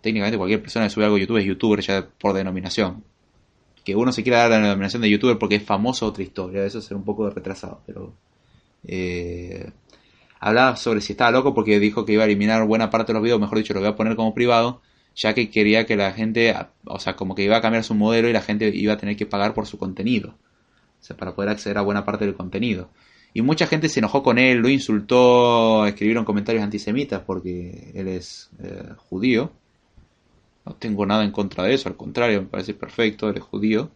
[0.00, 3.04] Técnicamente cualquier persona que sube algo a YouTube es youtuber ya por denominación.
[3.84, 6.80] Que uno se quiera dar la denominación de youtuber porque es famoso otra historia, eso
[6.80, 8.12] será un poco retrasado, pero...
[8.82, 9.70] Eh,
[10.40, 13.22] hablaba sobre si estaba loco porque dijo que iba a eliminar buena parte de los
[13.22, 14.82] videos, mejor dicho, lo voy a poner como privado,
[15.14, 16.56] ya que quería que la gente,
[16.86, 19.16] o sea, como que iba a cambiar su modelo y la gente iba a tener
[19.16, 20.30] que pagar por su contenido.
[21.00, 22.90] O sea, para poder acceder a buena parte del contenido.
[23.34, 28.50] Y mucha gente se enojó con él, lo insultó, escribieron comentarios antisemitas porque él es
[28.62, 29.50] eh, judío.
[30.66, 33.90] No tengo nada en contra de eso, al contrario, me parece perfecto, él es judío.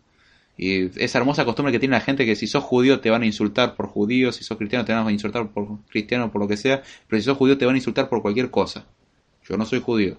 [0.57, 3.26] Y esa hermosa costumbre que tiene la gente que si sos judío te van a
[3.26, 6.57] insultar por judío, si sos cristiano te van a insultar por cristiano, por lo que
[6.57, 8.87] sea, pero si sos judío te van a insultar por cualquier cosa.
[9.47, 10.16] Yo no soy judío.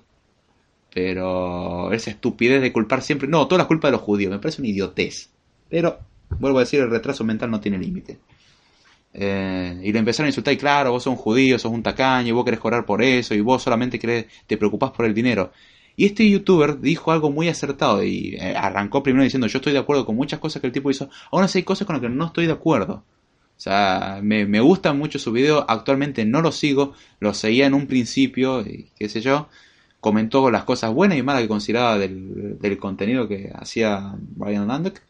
[0.93, 3.27] Pero esa estupidez de culpar siempre...
[3.27, 5.31] No, toda la culpa de los judíos, me parece una idiotez.
[5.69, 5.99] Pero,
[6.39, 8.19] vuelvo a decir, el retraso mental no tiene límite.
[9.13, 12.29] Eh, y lo empezaron a insultar y claro, vos sos un judío, sos un tacaño,
[12.29, 15.51] y vos querés cobrar por eso, y vos solamente querés, te preocupás por el dinero.
[15.95, 19.79] Y este youtuber dijo algo muy acertado y eh, arrancó primero diciendo yo estoy de
[19.79, 22.09] acuerdo con muchas cosas que el tipo hizo, aún así hay cosas con las que
[22.09, 23.03] no estoy de acuerdo.
[23.57, 27.73] O sea, me, me gusta mucho su video, actualmente no lo sigo, lo seguía en
[27.73, 29.49] un principio, y qué sé yo,
[29.99, 35.01] comentó las cosas buenas y malas que consideraba del, del contenido que hacía Brian Landek,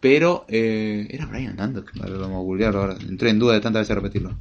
[0.00, 3.96] pero eh, era Brian Landek, vamos a googlear ahora, entré en duda de tantas veces
[3.96, 4.36] repetirlo.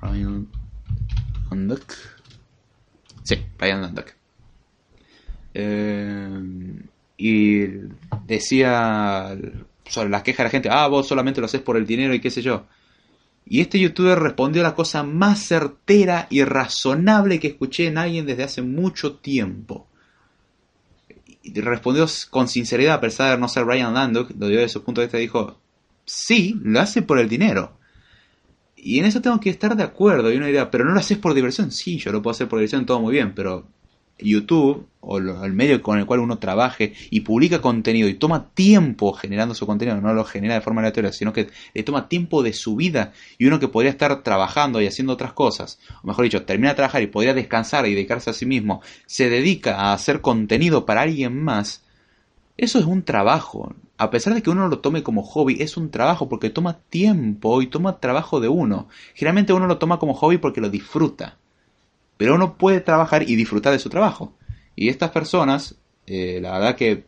[0.00, 0.48] Brian
[1.50, 1.96] Landek.
[3.22, 4.16] Sí, Brian Landek.
[5.54, 6.82] Eh,
[7.16, 7.66] y
[8.26, 9.36] decía
[9.86, 12.20] sobre las quejas de la gente, ah, vos solamente lo haces por el dinero y
[12.20, 12.66] qué sé yo.
[13.44, 18.44] Y este youtuber respondió la cosa más certera y razonable que escuché en alguien desde
[18.44, 19.86] hace mucho tiempo.
[21.44, 25.00] Respondió con sinceridad, a pesar de no ser Ryan Landuk, lo dio de su punto
[25.00, 25.58] de vista, dijo,
[26.04, 27.78] sí, lo hace por el dinero.
[28.76, 30.32] Y en eso tengo que estar de acuerdo.
[30.32, 31.70] Y uno dirá, pero no lo haces por diversión.
[31.70, 33.66] Sí, yo lo puedo hacer por diversión, todo muy bien, pero
[34.18, 39.12] YouTube o el medio con el cual uno trabaje y publica contenido y toma tiempo
[39.12, 42.52] generando su contenido, no lo genera de forma aleatoria, sino que le toma tiempo de
[42.52, 46.44] su vida y uno que podría estar trabajando y haciendo otras cosas, o mejor dicho,
[46.44, 50.20] termina de trabajar y podría descansar y dedicarse a sí mismo, se dedica a hacer
[50.20, 51.82] contenido para alguien más,
[52.56, 53.74] eso es un trabajo.
[53.98, 57.62] A pesar de que uno lo tome como hobby, es un trabajo porque toma tiempo
[57.62, 58.88] y toma trabajo de uno.
[59.14, 61.38] Generalmente uno lo toma como hobby porque lo disfruta
[62.22, 64.32] pero uno puede trabajar y disfrutar de su trabajo.
[64.76, 65.74] Y estas personas,
[66.06, 67.02] eh, la verdad que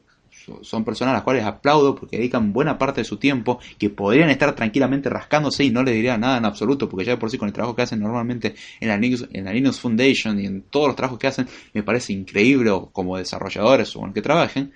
[0.63, 4.29] son personas a las cuales aplaudo porque dedican buena parte de su tiempo, que podrían
[4.29, 7.47] estar tranquilamente rascándose y no les diría nada en absoluto, porque ya por sí con
[7.47, 10.89] el trabajo que hacen normalmente en la, Linux, en la Linux Foundation y en todos
[10.89, 14.73] los trabajos que hacen, me parece increíble como desarrolladores o en el que trabajen,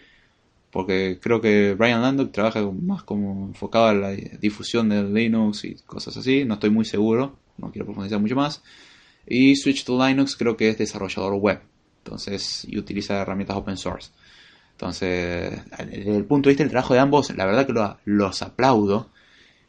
[0.70, 5.74] porque creo que Brian Landau trabaja más como enfocado a la difusión de Linux y
[5.84, 8.62] cosas así, no estoy muy seguro, no quiero profundizar mucho más.
[9.28, 11.60] Y Switch to Linux creo que es desarrollador web.
[12.04, 14.10] Entonces, y utiliza herramientas open source.
[14.72, 15.60] Entonces,
[15.90, 17.74] desde el punto de vista del trabajo de ambos, la verdad que
[18.04, 19.10] los aplaudo.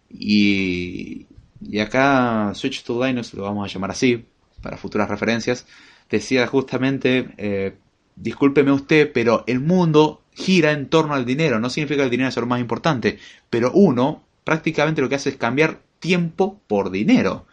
[0.09, 1.25] Y,
[1.61, 4.25] y acá Switch to Linux, lo vamos a llamar así,
[4.61, 5.65] para futuras referencias,
[6.09, 7.75] decía justamente, eh,
[8.15, 11.59] discúlpeme usted, pero el mundo gira en torno al dinero.
[11.59, 15.29] No significa que el dinero sea lo más importante, pero uno prácticamente lo que hace
[15.29, 17.45] es cambiar tiempo por dinero.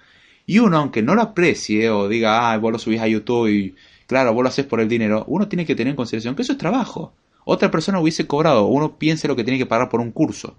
[0.46, 3.74] Y uno, aunque no lo aprecie o diga, ah, vos lo subís a YouTube y
[4.06, 6.52] claro, vos lo haces por el dinero, uno tiene que tener en consideración que eso
[6.52, 7.12] es trabajo.
[7.44, 10.56] Otra persona hubiese cobrado, uno piense lo que tiene que pagar por un curso.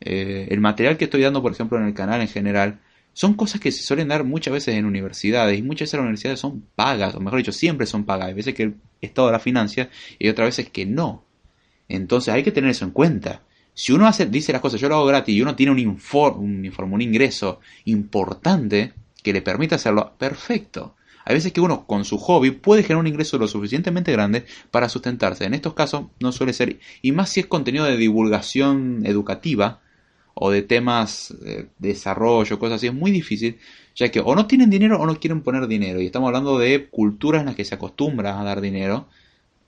[0.00, 2.80] Eh, el material que estoy dando, por ejemplo, en el canal en general,
[3.12, 6.40] son cosas que se suelen dar muchas veces en universidades y muchas veces las universidades
[6.40, 8.28] son pagas, o mejor dicho, siempre son pagas.
[8.28, 11.24] Hay veces que el Estado la financia y otras veces que no.
[11.88, 13.42] Entonces hay que tener eso en cuenta.
[13.80, 16.70] Si uno hace, dice las cosas, yo lo hago gratis y uno tiene un informe,
[16.76, 20.96] un, ingreso importante que le permite hacerlo, perfecto.
[21.24, 24.90] Hay veces que uno con su hobby puede generar un ingreso lo suficientemente grande para
[24.90, 25.46] sustentarse.
[25.46, 29.80] En estos casos no suele ser, y más si es contenido de divulgación educativa
[30.34, 33.56] o de temas de desarrollo, cosas así, es muy difícil,
[33.94, 36.02] ya que o no tienen dinero o no quieren poner dinero.
[36.02, 39.08] Y estamos hablando de culturas en las que se acostumbra a dar dinero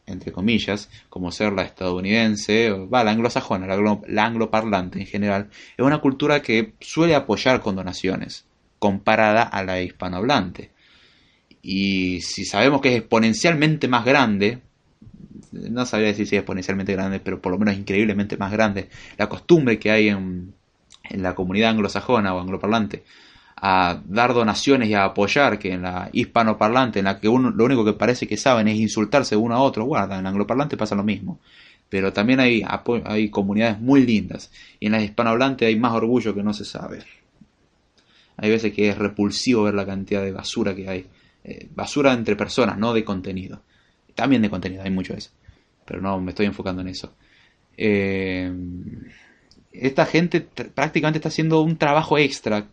[0.07, 5.99] entre comillas, como ser la estadounidense, va, la anglosajona, la, angloparlante en general, es una
[5.99, 8.45] cultura que suele apoyar con donaciones,
[8.79, 10.71] comparada a la hispanohablante.
[11.63, 14.59] Y si sabemos que es exponencialmente más grande,
[15.53, 19.29] no sabría decir si es exponencialmente grande, pero por lo menos increíblemente más grande, la
[19.29, 20.53] costumbre que hay en,
[21.05, 23.05] en la comunidad anglosajona o angloparlante
[23.65, 27.65] a dar donaciones y a apoyar, que en la hispanoparlante, en la que uno lo
[27.65, 30.97] único que parece que saben es insultarse uno a otro, guarda, en la angloparlante pasa
[30.97, 31.39] lo mismo.
[31.89, 32.65] pero también hay,
[33.05, 34.51] hay comunidades muy lindas.
[34.81, 37.05] Y en las hispanohablantes hay más orgullo que no se sabe.
[38.39, 41.07] Hay veces que es repulsivo ver la cantidad de basura que hay.
[41.45, 43.63] Eh, basura entre personas, no de contenido.
[44.15, 45.31] También de contenido, hay mucho de eso.
[45.85, 47.15] Pero no me estoy enfocando en eso.
[47.77, 48.51] Eh,
[49.71, 52.67] esta gente prácticamente está haciendo un trabajo extra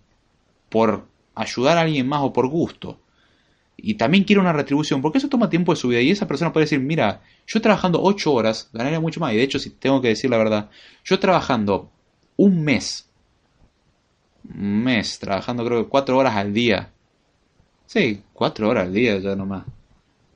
[0.70, 3.00] por ayudar a alguien más o por gusto.
[3.78, 6.52] Y también quiere una retribución, porque eso toma tiempo de su vida y esa persona
[6.52, 10.02] puede decir, mira, yo trabajando 8 horas ganaría mucho más, y de hecho, si tengo
[10.02, 10.70] que decir la verdad,
[11.06, 11.90] yo trabajando
[12.36, 13.10] un mes,
[14.44, 16.92] un mes, trabajando creo que 4 horas al día,
[17.86, 19.64] sí, 4 horas al día ya nomás,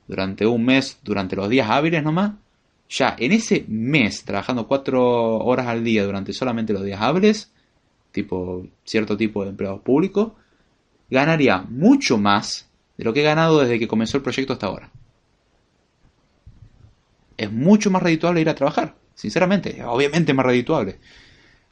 [0.06, 2.32] durante un mes, durante los días hábiles nomás,
[2.88, 7.52] ya en ese mes, trabajando 4 horas al día durante solamente los días hábiles,
[8.14, 10.32] tipo cierto tipo de empleados públicos,
[11.10, 14.90] ganaría mucho más de lo que he ganado desde que comenzó el proyecto hasta ahora.
[17.36, 21.00] Es mucho más redituable ir a trabajar, sinceramente, obviamente más redituable.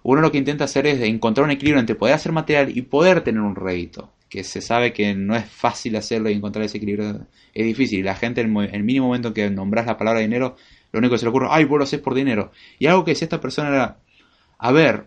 [0.02, 3.22] Uno lo que intenta hacer es encontrar un equilibrio entre poder hacer material y poder
[3.22, 7.28] tener un rédito, que se sabe que no es fácil hacerlo y encontrar ese equilibrio
[7.54, 8.04] es difícil.
[8.04, 10.56] La gente, en el mínimo momento que nombras la palabra dinero,
[10.90, 12.50] lo único que se le ocurre, ay, vos lo haces por dinero.
[12.80, 13.98] Y algo que decía esta persona era,
[14.58, 15.06] a ver,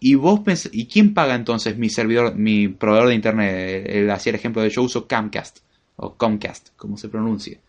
[0.00, 0.40] y vos
[0.72, 3.86] ¿y quién paga entonces mi servidor, mi proveedor de internet?
[3.88, 5.58] Él hacía el ejemplo de yo uso Comcast,
[5.96, 7.60] o Comcast, como se pronuncia.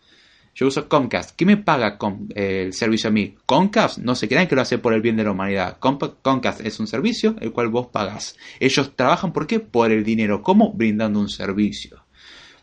[0.54, 1.36] Yo uso Comcast.
[1.36, 1.98] ¿Qué me paga
[2.34, 3.36] el servicio a mí?
[3.44, 5.78] Comcast, no se crean que lo hace por el bien de la humanidad.
[5.78, 8.36] Comcast es un servicio el cual vos pagás.
[8.58, 9.60] Ellos trabajan, ¿por qué?
[9.60, 10.42] Por el dinero.
[10.42, 10.72] ¿Cómo?
[10.72, 12.06] Brindando un servicio.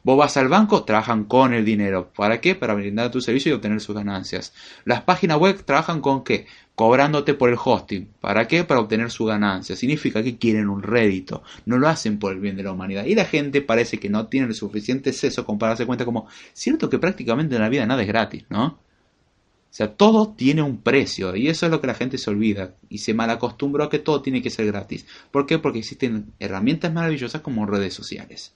[0.06, 2.12] Vos vas al banco, trabajan con el dinero.
[2.14, 2.56] ¿Para qué?
[2.56, 4.54] Para brindar tu servicio y obtener sus ganancias.
[4.84, 6.46] Las páginas web trabajan con qué?
[6.76, 8.10] Cobrándote por el hosting.
[8.20, 8.64] ¿Para qué?
[8.64, 9.76] Para obtener su ganancia.
[9.76, 11.44] Significa que quieren un rédito.
[11.66, 13.06] No lo hacen por el bien de la humanidad.
[13.06, 16.28] Y la gente parece que no tiene el suficiente seso como para darse cuenta como,
[16.54, 18.66] cierto que prácticamente en la vida nada es gratis, ¿no?
[18.66, 22.76] O sea, todo tiene un precio y eso es lo que la gente se olvida
[22.90, 25.08] y se malacostumbró a que todo tiene que ser gratis.
[25.32, 25.58] ¿Por qué?
[25.58, 28.54] Porque existen herramientas maravillosas como redes sociales.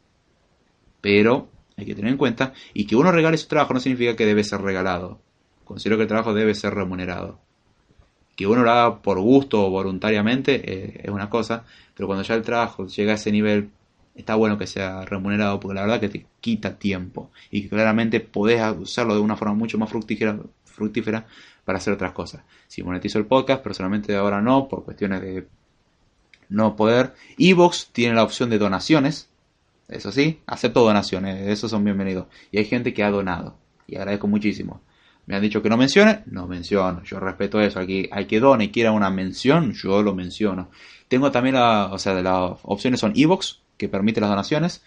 [1.01, 4.25] Pero hay que tener en cuenta, y que uno regale su trabajo no significa que
[4.25, 5.21] debe ser regalado.
[5.63, 7.39] Considero que el trabajo debe ser remunerado.
[8.37, 12.35] Que uno lo haga por gusto o voluntariamente eh, es una cosa, pero cuando ya
[12.35, 13.71] el trabajo llega a ese nivel,
[14.15, 18.19] está bueno que sea remunerado, porque la verdad que te quita tiempo y que claramente
[18.19, 21.25] podés usarlo de una forma mucho más fructífera,
[21.65, 22.43] para hacer otras cosas.
[22.67, 25.47] Si monetizo el podcast, personalmente ahora no, por cuestiones de
[26.47, 27.13] no poder.
[27.37, 29.27] Evox tiene la opción de donaciones,
[29.87, 32.27] eso sí, acepto donaciones, esos son bienvenidos.
[32.51, 33.57] Y hay gente que ha donado,
[33.87, 34.81] y agradezco muchísimo.
[35.27, 37.03] Me han dicho que no mencione, no menciono.
[37.03, 37.79] Yo respeto eso.
[37.79, 40.69] Aquí hay que done y quiera una mención, yo lo menciono.
[41.09, 44.83] Tengo también o sea, las opciones son Evox, que permite las donaciones,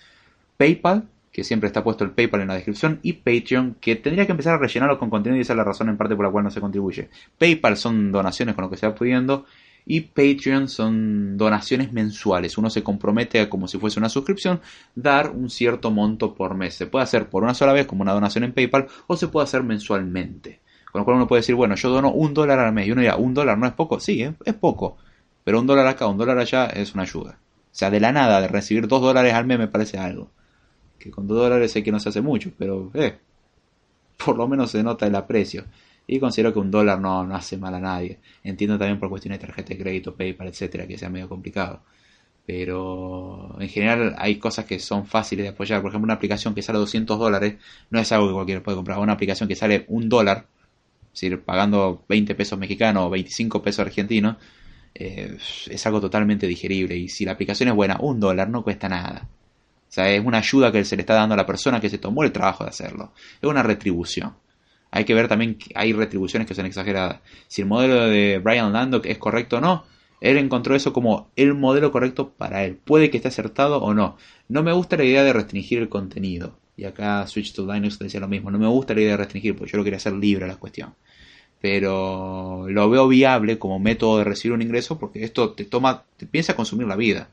[0.57, 4.33] PayPal, que siempre está puesto el PayPal en la descripción, y Patreon, que tendría que
[4.33, 6.45] empezar a rellenarlo con contenido y esa es la razón en parte por la cual
[6.45, 7.09] no se contribuye.
[7.39, 9.47] PayPal son donaciones con lo que se va pudiendo,
[9.87, 12.59] y Patreon son donaciones mensuales.
[12.59, 14.61] Uno se compromete a, como si fuese una suscripción,
[14.95, 16.75] dar un cierto monto por mes.
[16.75, 19.45] Se puede hacer por una sola vez como una donación en PayPal o se puede
[19.45, 20.61] hacer mensualmente.
[20.91, 22.89] Con lo cual uno puede decir, bueno, yo dono un dólar al mes.
[22.89, 24.01] Y uno dirá, ¿un dólar no es poco?
[24.01, 24.97] Sí, es, poco.
[25.45, 27.39] Pero un dólar acá, un dólar allá es una ayuda.
[27.41, 30.31] O sea, de la nada, de recibir dos dólares al mes me parece algo.
[30.99, 33.19] Que con dos dólares sé que no se hace mucho, pero eh,
[34.25, 35.65] por lo menos se nota el aprecio.
[36.07, 38.19] Y considero que un dólar no, no hace mal a nadie.
[38.43, 41.83] Entiendo también por cuestiones de tarjeta de crédito, PayPal, etcétera, que sea medio complicado.
[42.47, 45.81] Pero en general hay cosas que son fáciles de apoyar.
[45.83, 47.55] Por ejemplo, una aplicación que sale 200 dólares
[47.91, 48.99] no es algo que cualquiera puede comprar.
[48.99, 50.47] Una aplicación que sale un dólar,
[51.13, 54.37] es decir, pagando 20 pesos mexicanos o 25 pesos argentinos,
[54.95, 55.37] eh,
[55.71, 56.97] es algo totalmente digerible.
[56.97, 59.29] Y si la aplicación es buena, un dólar no cuesta nada.
[59.89, 61.99] O sea, es una ayuda que se le está dando a la persona que se
[61.99, 63.13] tomó el trabajo de hacerlo.
[63.41, 64.35] Es una retribución
[64.91, 67.21] hay que ver también que hay retribuciones que son exageradas.
[67.47, 69.85] Si el modelo de Brian Landock es correcto o no,
[70.21, 72.77] él encontró eso como el modelo correcto para él.
[72.77, 74.17] Puede que esté acertado o no.
[74.49, 76.59] No me gusta la idea de restringir el contenido.
[76.77, 78.51] Y acá Switch to Linux decía lo mismo.
[78.51, 80.95] No me gusta la idea de restringir, porque yo lo quería hacer libre la cuestión.
[81.61, 86.25] Pero lo veo viable como método de recibir un ingreso porque esto te toma, te
[86.25, 87.29] empieza a consumir la vida.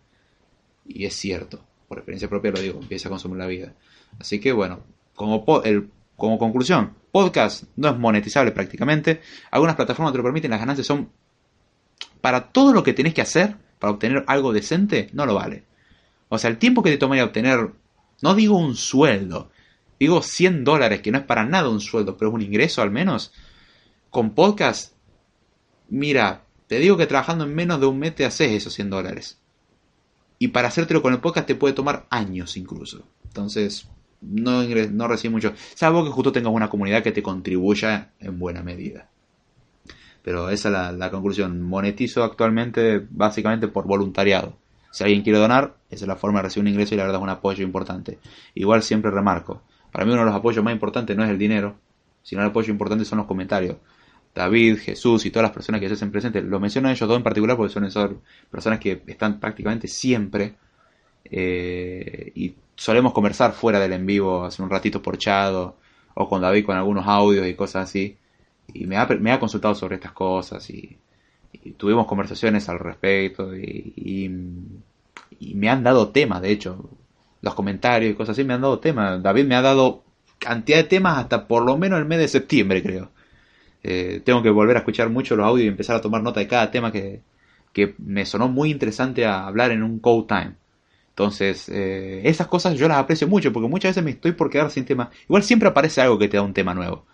[0.86, 3.74] Y es cierto, por experiencia propia lo digo, empieza a consumir la vida.
[4.20, 4.80] Así que bueno,
[5.16, 9.22] como el como conclusión, podcast no es monetizable prácticamente.
[9.52, 11.10] Algunas plataformas te lo permiten, las ganancias son
[12.20, 15.64] para todo lo que tenés que hacer para obtener algo decente, no lo vale.
[16.30, 17.72] O sea, el tiempo que te tomaría obtener,
[18.22, 19.52] no digo un sueldo,
[20.00, 22.92] digo 100 dólares, que no es para nada un sueldo, pero es un ingreso al
[22.92, 23.32] menos.
[24.10, 24.94] Con podcast,
[25.90, 29.38] mira, te digo que trabajando en menos de un mes te haces esos 100 dólares.
[30.40, 33.04] Y para hacértelo con el podcast te puede tomar años incluso.
[33.24, 33.88] Entonces,
[34.22, 38.64] no, no recibe mucho, salvo que justo tengas una comunidad que te contribuya en buena
[38.64, 39.10] medida.
[40.24, 41.62] Pero esa es la, conclusión.
[41.62, 44.58] Monetizo actualmente básicamente por voluntariado.
[44.92, 47.22] Si alguien quiere donar, esa es la forma de recibir un ingreso y la verdad
[47.22, 48.20] es un apoyo importante.
[48.54, 51.78] Igual siempre remarco, para mí uno de los apoyos más importantes no es el dinero,
[52.24, 53.78] sino el apoyo importante son los comentarios.
[54.36, 57.18] David, Jesús y todas las personas que se hacen presentes, los menciono a ellos dos
[57.18, 58.22] en particular porque son
[58.52, 60.56] personas que están prácticamente siempre
[61.24, 66.42] eh, y solemos conversar fuera del en vivo, hace un ratito por chat o, con
[66.42, 68.18] David con algunos audios y cosas así.
[68.74, 70.98] Y me ha, me ha consultado sobre estas cosas y,
[71.78, 73.94] tuvimos conversaciones al respecto y,
[75.40, 76.90] y, me han dado temas, de hecho,
[77.42, 79.22] los comentarios y cosas así me han dado temas.
[79.22, 80.04] David me ha dado
[80.40, 83.10] cantidad de temas hasta por lo menos el mes de septiembre, creo.
[83.84, 86.48] Eh, tengo que volver a escuchar mucho los audios y empezar a tomar nota de
[86.48, 87.22] cada tema que,
[87.74, 90.56] que me sonó muy interesante a hablar en un code time.
[91.18, 94.70] Entonces, eh, esas cosas yo las aprecio mucho porque muchas veces me estoy por quedar
[94.70, 95.10] sin tema.
[95.24, 97.08] Igual siempre aparece algo que te da un tema nuevo.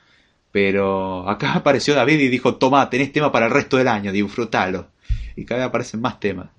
[0.52, 4.90] Pero acá apareció David y dijo, toma, tenés tema para el resto del año, disfrutalo.
[5.38, 6.50] Y cada vez aparecen más temas.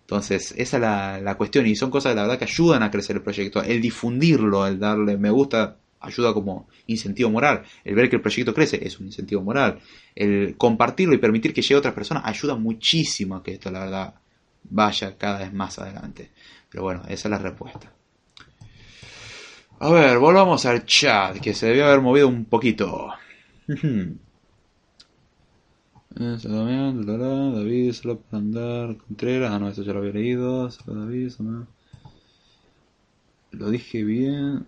[0.00, 3.14] Entonces, esa es la, la cuestión y son cosas, la verdad, que ayudan a crecer
[3.14, 3.62] el proyecto.
[3.62, 7.62] El difundirlo, el darle me gusta, ayuda como incentivo moral.
[7.84, 9.78] El ver que el proyecto crece es un incentivo moral.
[10.16, 13.84] El compartirlo y permitir que llegue a otras personas ayuda muchísimo a que esto, la
[13.84, 14.14] verdad,
[14.64, 16.30] vaya cada vez más adelante.
[16.72, 17.92] Pero bueno, esa es la respuesta.
[19.78, 23.10] A ver, volvamos al chat, que se debió haber movido un poquito.
[27.54, 28.96] David, solo para andar.
[28.96, 30.68] Contreras, ah no, eso ya lo había leído.
[30.86, 31.32] David,
[33.52, 34.66] Lo dije bien.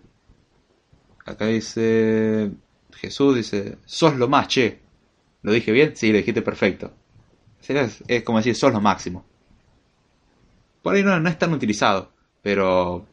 [1.25, 2.51] Acá dice
[2.93, 4.79] Jesús, dice, sos lo más, che.
[5.41, 5.95] ¿Lo dije bien?
[5.95, 6.91] Sí, lo dijiste perfecto.
[8.07, 9.25] Es, como decir, sos lo máximo.
[10.85, 12.11] Por ahí no, no es tan utilizado,
[12.43, 13.07] pero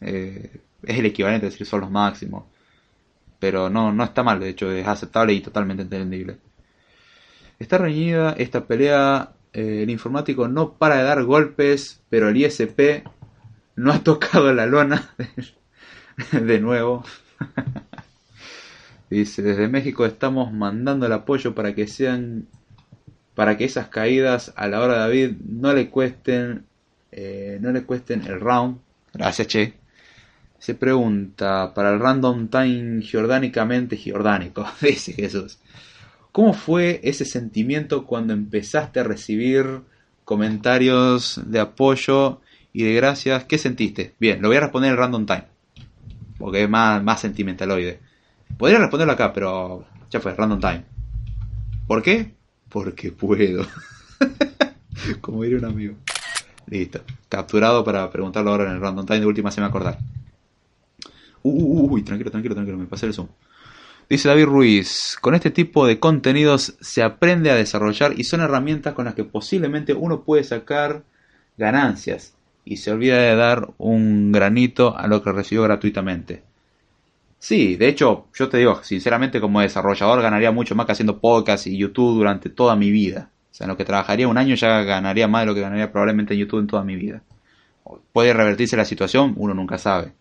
[0.00, 2.44] eh, es el equivalente a decir sos los máximos.
[3.40, 6.36] Pero no, no está mal, de hecho es aceptable y totalmente entendible.
[7.58, 13.02] Está reñida esta pelea, eh, el informático no para de dar golpes, pero el ISP
[13.74, 15.12] no ha tocado la lona.
[16.30, 17.04] de nuevo.
[19.10, 22.46] Dice, desde México estamos mandando el apoyo para que sean,
[23.34, 26.64] para que esas caídas a la hora de David no le cuesten,
[27.16, 28.78] eh, no le cuesten el round.
[29.12, 29.74] Gracias, Che.
[30.58, 35.58] Se pregunta, para el random time jordánicamente jordánico, dice Jesús.
[36.30, 39.80] ¿Cómo fue ese sentimiento cuando empezaste a recibir
[40.24, 42.40] comentarios de apoyo
[42.72, 43.44] y de gracias?
[43.44, 44.14] ¿Qué sentiste?
[44.20, 45.56] Bien, lo voy a responder en random time
[46.38, 48.00] porque es más, más sentimentaloide.
[48.56, 50.84] Podría responderlo acá, pero ya fue, random time.
[51.86, 52.34] ¿Por qué?
[52.68, 53.66] Porque puedo.
[55.20, 55.94] Como diría un amigo.
[56.66, 57.00] Listo.
[57.28, 59.20] Capturado para preguntarlo ahora en el random time.
[59.20, 59.98] De última se me acordar.
[61.42, 62.78] Uh, uh, uh, uy, tranquilo, tranquilo, tranquilo.
[62.78, 63.28] Me pasé el zoom.
[64.08, 68.94] Dice David Ruiz, con este tipo de contenidos se aprende a desarrollar y son herramientas
[68.94, 71.02] con las que posiblemente uno puede sacar
[71.56, 72.34] ganancias
[72.64, 76.44] y se olvida de dar un granito a lo que recibió gratuitamente.
[77.38, 81.66] Sí, de hecho, yo te digo, sinceramente como desarrollador ganaría mucho más que haciendo podcast
[81.66, 83.30] y YouTube durante toda mi vida.
[83.56, 86.34] Sea, en lo que trabajaría un año ya ganaría más de lo que ganaría probablemente
[86.34, 87.22] en YouTube en toda mi vida.
[88.12, 90.12] Puede revertirse la situación, uno nunca sabe.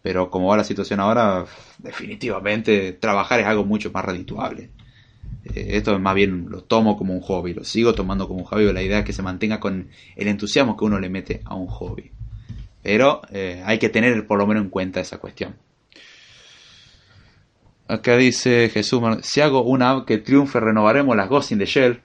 [0.00, 1.44] Pero como va la situación ahora,
[1.78, 4.70] definitivamente trabajar es algo mucho más redituable.
[5.46, 8.72] Eh, esto más bien lo tomo como un hobby, lo sigo tomando como un hobby,
[8.72, 11.66] la idea es que se mantenga con el entusiasmo que uno le mete a un
[11.66, 12.12] hobby.
[12.84, 15.56] Pero eh, hay que tener por lo menos en cuenta esa cuestión.
[17.88, 22.02] Acá dice Jesús, si hago una app que triunfe, renovaremos las Ghost in the Shell.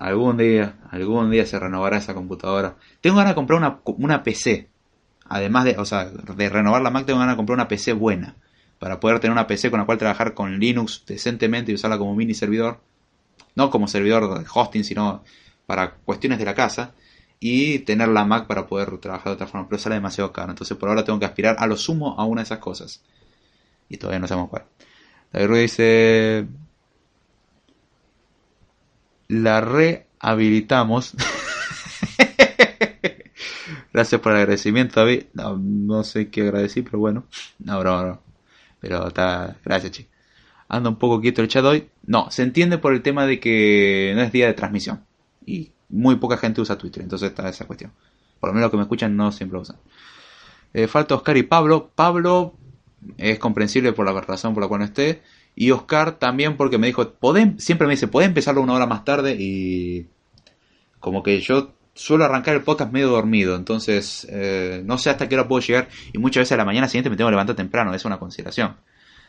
[0.00, 2.76] Algún día, algún día se renovará esa computadora.
[3.02, 4.70] Tengo ganas de comprar una, una PC.
[5.26, 8.34] Además de, o sea, de renovar la Mac, tengo ganas de comprar una PC buena
[8.78, 12.16] para poder tener una PC con la cual trabajar con Linux decentemente y usarla como
[12.16, 12.80] mini servidor,
[13.54, 15.22] no como servidor de hosting, sino
[15.66, 16.94] para cuestiones de la casa,
[17.38, 20.78] y tener la Mac para poder trabajar de otra forma, pero sale demasiado caro, entonces
[20.78, 23.02] por ahora tengo que aspirar a lo sumo a una de esas cosas,
[23.90, 24.64] y todavía no sabemos cuál.
[25.30, 26.46] David Ruiz dice,
[29.30, 31.14] la rehabilitamos.
[33.92, 35.24] Gracias por el agradecimiento, David.
[35.34, 37.24] No, sé qué agradecí, pero bueno.
[37.68, 38.20] Ahora, ahora.
[38.80, 39.56] Pero está.
[39.64, 40.08] Gracias, che.
[40.68, 41.88] Anda un poco quieto el chat hoy.
[42.06, 45.04] No, se entiende por el tema de que no es día de transmisión.
[45.46, 47.02] Y muy poca gente usa Twitter.
[47.02, 47.92] Entonces está esa cuestión.
[48.38, 49.76] Por lo menos los que me escuchan no siempre usan.
[50.72, 51.90] Eh, falta Oscar y Pablo.
[51.94, 52.54] Pablo
[53.16, 55.22] es comprensible por la razón por la cual no esté.
[55.60, 57.18] Y Oscar también porque me dijo,
[57.58, 59.36] siempre me dice, ¿podés empezarlo una hora más tarde?
[59.38, 60.08] Y
[61.00, 65.34] como que yo suelo arrancar el podcast medio dormido, entonces eh, no sé hasta qué
[65.34, 67.92] hora puedo llegar y muchas veces a la mañana siguiente me tengo que levantar temprano,
[67.92, 68.76] es una consideración.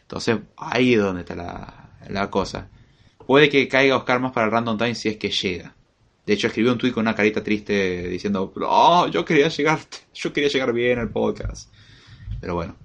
[0.03, 2.69] Entonces ahí es donde está la, la cosa.
[3.27, 5.75] Puede que caiga Oscar más para el Random Time si es que llega.
[6.25, 9.79] De hecho, escribió un tweet con una carita triste diciendo, oh, yo quería llegar,
[10.13, 11.69] yo quería llegar bien al podcast.
[12.39, 12.80] Pero bueno.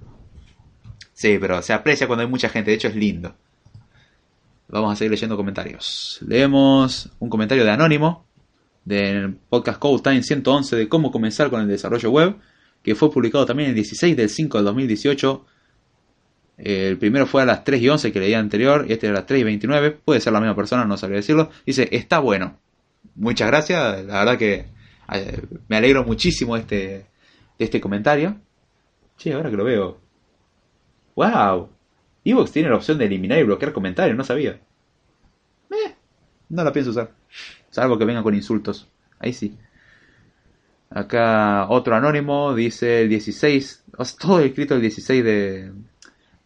[1.16, 3.34] Sí, pero se aprecia cuando hay mucha gente, de hecho es lindo.
[4.68, 6.20] Vamos a seguir leyendo comentarios.
[6.26, 8.26] Leemos un comentario de Anónimo,
[8.84, 12.36] del podcast Code Time 111 de cómo comenzar con el desarrollo web,
[12.82, 15.46] que fue publicado también el 16 del 5 del 2018
[16.58, 19.26] el primero fue a las 3 y 11 que leía anterior y este a las
[19.26, 19.90] 3 y 29.
[20.04, 21.50] Puede ser la misma persona, no sabría decirlo.
[21.64, 22.58] Dice, está bueno.
[23.14, 24.04] Muchas gracias.
[24.04, 24.66] La verdad que
[25.12, 26.76] eh, me alegro muchísimo de este,
[27.58, 28.36] de este comentario.
[29.16, 30.00] Sí, ahora que lo veo.
[31.16, 31.70] ¡Wow!
[32.24, 34.60] Evox tiene la opción de eliminar y bloquear comentarios, no sabía.
[35.70, 35.94] Eh,
[36.48, 37.10] no la pienso usar.
[37.70, 38.88] Salvo que venga con insultos.
[39.18, 39.56] Ahí sí.
[40.90, 43.84] Acá otro anónimo dice el 16.
[44.20, 45.72] todo escrito el 16 de,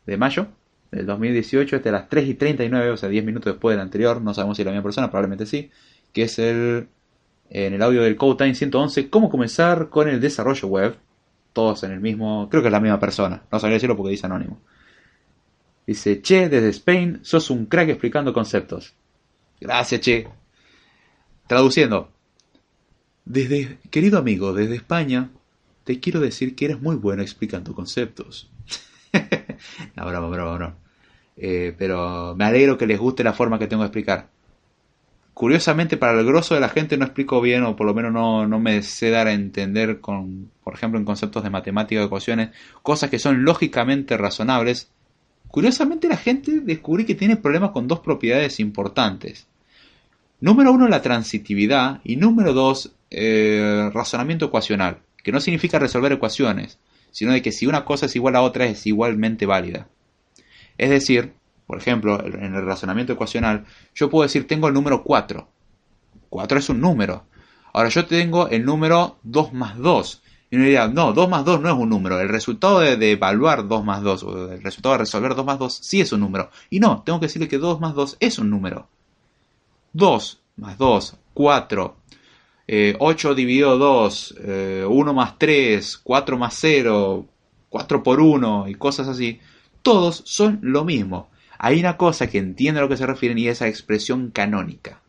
[0.06, 0.48] de mayo
[0.90, 4.20] del 2018, este a las 3 y 39, o sea, 10 minutos después del anterior,
[4.20, 5.70] no sabemos si es la misma persona, probablemente sí,
[6.12, 6.88] que es el
[7.50, 10.96] en el audio del Code Time 111, cómo comenzar con el desarrollo web,
[11.52, 14.26] todos en el mismo, creo que es la misma persona, no sabría decirlo porque dice
[14.26, 14.60] anónimo.
[15.86, 18.94] Dice, Che, desde Spain, sos un crack explicando conceptos.
[19.60, 20.28] Gracias, Che.
[21.46, 22.12] Traduciendo.
[23.24, 25.30] Desde, querido amigo, desde España,
[25.84, 28.50] te quiero decir que eres muy bueno explicando conceptos.
[29.96, 30.76] no, broma, broma, broma.
[31.36, 34.28] Eh, pero me alegro que les guste la forma que tengo de explicar.
[35.34, 38.46] Curiosamente, para el grosso de la gente no explico bien, o por lo menos no,
[38.46, 42.50] no me sé dar a entender con, por ejemplo, en conceptos de matemática o ecuaciones,
[42.82, 44.90] cosas que son lógicamente razonables.
[45.48, 49.46] Curiosamente, la gente descubrí que tiene problemas con dos propiedades importantes.
[50.40, 52.00] Número uno, la transitividad.
[52.04, 54.98] Y número dos, eh, razonamiento ecuacional.
[55.22, 56.78] Que no significa resolver ecuaciones
[57.10, 59.88] sino de que si una cosa es igual a otra es igualmente válida.
[60.78, 61.34] Es decir,
[61.70, 63.64] por ejemplo, en el razonamiento ecuacional,
[63.94, 65.46] yo puedo decir tengo el número 4.
[66.28, 67.26] 4 es un número.
[67.72, 70.22] Ahora yo tengo el número 2 más 2.
[70.50, 72.18] Y uno diría, no, 2 más 2 no es un número.
[72.18, 75.72] El resultado de, evaluar 2 más 2, o el resultado de resolver 2 más 2,
[75.72, 76.50] sí es un número.
[76.70, 78.88] Y no, tengo que decirle que 2 más 2 es un número.
[79.92, 81.96] 2 más 2, 4,
[82.98, 84.34] 8 eh, dividido 2,
[84.88, 87.26] 1 eh, más 3, 4 más 0,
[87.68, 89.38] 4 por 1 y cosas así,
[89.82, 91.29] todos son lo mismo.
[91.62, 95.02] Hay una cosa que entiende a lo que se refieren y es esa expresión canónica.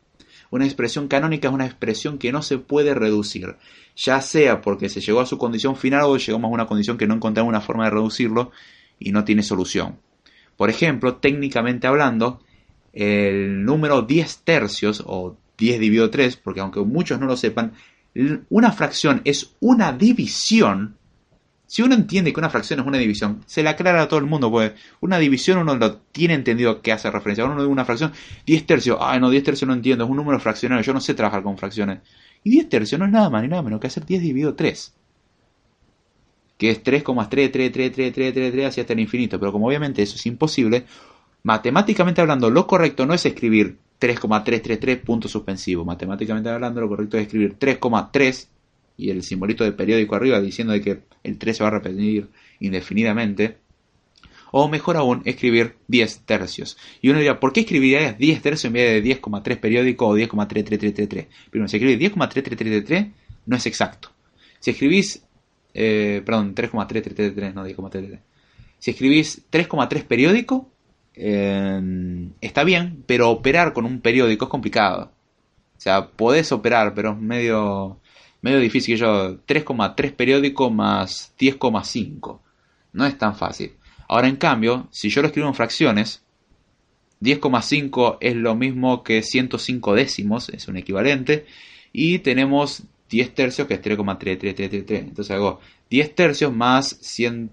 [0.49, 3.56] Una expresión canónica es una expresión que no se puede reducir,
[3.95, 7.07] ya sea porque se llegó a su condición final o llegamos a una condición que
[7.07, 8.52] no encontramos una forma de reducirlo
[8.99, 9.99] y no tiene solución.
[10.57, 12.41] Por ejemplo, técnicamente hablando,
[12.91, 17.72] el número 10 tercios o 10 dividido 3, porque aunque muchos no lo sepan,
[18.49, 20.98] una fracción es una división.
[21.72, 24.26] Si uno entiende que una fracción es una división, se la aclara a todo el
[24.26, 27.45] mundo, pues una división uno lo tiene entendido que hace referencia.
[27.45, 28.11] Uno de una fracción,
[28.45, 31.14] 10 tercios, ay no, 10 tercios no entiendo, es un número fraccionario, yo no sé
[31.14, 31.99] trabajar con fracciones.
[32.43, 34.93] Y 10 tercios no es nada más ni nada menos que hacer 10 dividido 3.
[36.57, 39.39] Que es 3,3333333 hacia hasta el infinito.
[39.39, 40.84] Pero como obviamente eso es imposible,
[41.43, 45.85] matemáticamente hablando, lo correcto no es escribir 3,333 puntos suspensivos.
[45.85, 48.49] Matemáticamente hablando, lo correcto es escribir 3,3
[48.98, 52.30] y el simbolito de periódico arriba diciendo de que el 3 se va a repetir
[52.60, 53.58] indefinidamente.
[54.54, 56.78] O mejor aún, escribir 10 tercios.
[57.02, 61.28] Y uno dirá, ¿por qué escribirías 10 tercios en vez de 10,3 periódico o 10,33333?
[61.50, 63.12] Primero, si escribís 10,33333
[63.46, 64.12] no es exacto.
[64.60, 65.24] Si escribís,
[65.74, 68.20] eh, perdón, 3,333, no 10,333.
[68.78, 70.72] Si escribís 3,3 periódico,
[71.14, 75.12] Em, está bien, pero operar con un periódico es complicado.
[75.78, 78.00] O sea, podés operar, pero es medio,
[78.42, 78.98] medio difícil.
[78.98, 82.40] Yo 3,3 periódico más 10,5.
[82.94, 83.74] No es tan fácil.
[84.08, 86.24] Ahora, en cambio, si yo lo escribo en fracciones,
[87.22, 91.46] 10,5 es lo mismo que 105 décimos, es un equivalente.
[91.94, 95.00] Y tenemos 10 tercios, que es 3,3333.
[95.00, 95.60] Entonces hago
[95.90, 97.52] 10 tercios más 100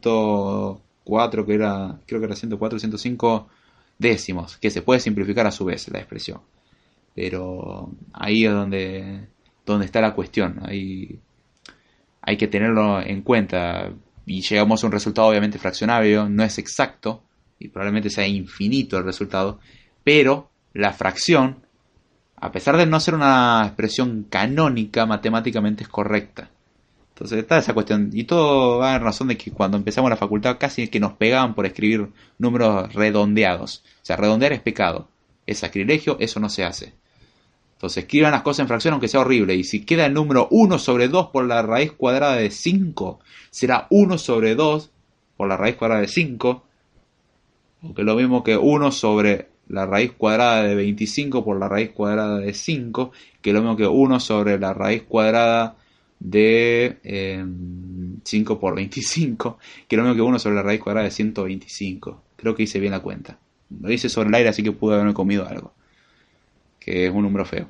[1.09, 3.49] 4, que era, creo que era 104, 105
[3.99, 6.41] décimos, que se puede simplificar a su vez la expresión.
[7.15, 9.27] Pero ahí es donde,
[9.73, 10.61] donde está la cuestión.
[10.65, 11.19] Ahí
[12.23, 13.91] hay que tenerlo en cuenta.
[14.27, 17.23] Y llegamos a un resultado obviamente fraccionario, no es exacto,
[17.59, 19.59] y probablemente sea infinito el resultado,
[20.05, 21.65] pero la fracción,
[22.37, 26.51] a pesar de no ser una expresión canónica, matemáticamente es correcta.
[27.15, 28.11] Entonces está esa cuestión.
[28.13, 31.55] Y todo va en razón de que cuando empezamos la facultad casi que nos pegaban
[31.55, 33.83] por escribir números redondeados.
[34.03, 35.09] O sea, redondear es pecado.
[35.45, 36.93] Es sacrilegio, eso no se hace.
[37.79, 39.55] Entonces escriban las cosas en fracción aunque sea horrible.
[39.55, 43.87] Y si queda el número 1 sobre 2 por la raíz cuadrada de 5, será
[43.91, 44.91] 1 sobre 2
[45.37, 46.65] por la raíz cuadrada de 5.
[47.83, 51.69] O que es lo mismo que 1 sobre la raíz cuadrada de 25 por la
[51.69, 55.77] raíz cuadrada de 5, que es lo mismo que 1 sobre la raíz cuadrada
[56.19, 56.99] de
[58.25, 61.13] 5 em, por 25, que es lo mismo que 1 sobre la raíz cuadrada de
[61.13, 62.23] 125.
[62.35, 63.39] Creo que hice bien la cuenta.
[63.81, 65.78] Lo hice sobre el aire, así que pude haberme comido algo.
[66.89, 67.69] Que es un número feo.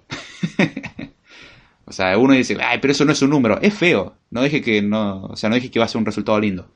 [1.85, 4.15] o sea, uno dice, ay, pero eso no es un número, es feo.
[4.31, 6.69] No dije que no, o sea, no dije que va a ser un resultado lindo.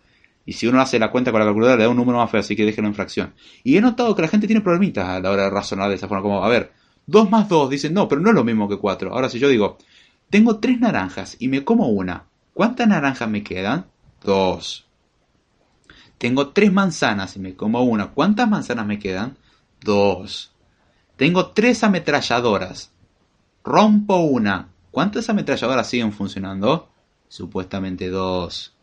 [0.44, 2.40] Y si uno hace la cuenta con la calculadora, le da un número más feo,
[2.40, 3.32] así que déjenlo en fracción.
[3.62, 6.08] Y he notado que la gente tiene problemitas a la hora de razonar de esa
[6.08, 6.72] forma, como, a ver,
[7.06, 9.12] 2 más 2, dicen, no, pero no es lo mismo que 4.
[9.12, 9.78] Ahora, si yo digo,
[10.28, 12.24] tengo 3 naranjas y me como una,
[12.54, 13.86] ¿cuántas naranjas me quedan?
[14.24, 14.84] 2.
[16.18, 19.36] Tengo 3 manzanas y me como una, ¿cuántas manzanas me quedan?
[19.84, 20.51] 2.
[21.22, 22.90] Tengo 3 ametralladoras.
[23.62, 24.70] Rompo una.
[24.90, 26.88] ¿Cuántas ametralladoras siguen funcionando?
[27.28, 28.74] Supuestamente 2.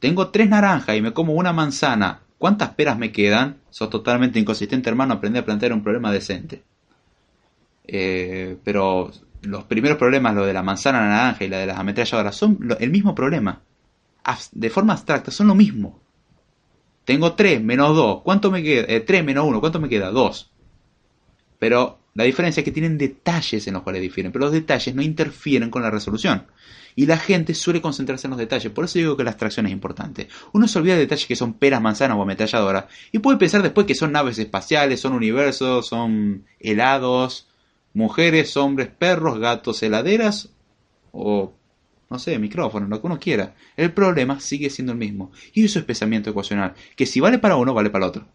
[0.00, 2.22] Tengo tres naranjas y me como una manzana.
[2.36, 3.60] ¿Cuántas peras me quedan?
[3.70, 5.14] Sos totalmente inconsistente, hermano.
[5.14, 6.64] Aprende a plantear un problema decente.
[7.86, 9.12] Eh, pero
[9.42, 12.90] los primeros problemas, lo de la manzana, naranja y la de las ametralladoras, son el
[12.90, 13.60] mismo problema.
[14.50, 16.00] De forma abstracta, son lo mismo.
[17.04, 18.22] Tengo 3 menos 2.
[18.22, 18.86] ¿Cuánto me queda?
[18.86, 19.60] 3 eh, menos 1.
[19.60, 20.10] ¿Cuánto me queda?
[20.10, 20.50] 2.
[21.64, 25.00] Pero la diferencia es que tienen detalles en los cuales difieren, pero los detalles no
[25.00, 26.44] interfieren con la resolución.
[26.94, 28.70] Y la gente suele concentrarse en los detalles.
[28.70, 30.28] Por eso digo que la abstracción es importante.
[30.52, 32.84] Uno se olvida de detalles que son peras, manzanas o ametralladoras.
[33.12, 37.48] Y puede pensar después que son naves espaciales, son universos, son helados,
[37.94, 40.50] mujeres, hombres, perros, gatos, heladeras
[41.12, 41.54] o
[42.10, 43.54] no sé, micrófono, lo que uno quiera.
[43.74, 45.32] El problema sigue siendo el mismo.
[45.54, 46.74] Y eso es pensamiento ecuacional.
[46.94, 48.26] Que si vale para uno, vale para el otro.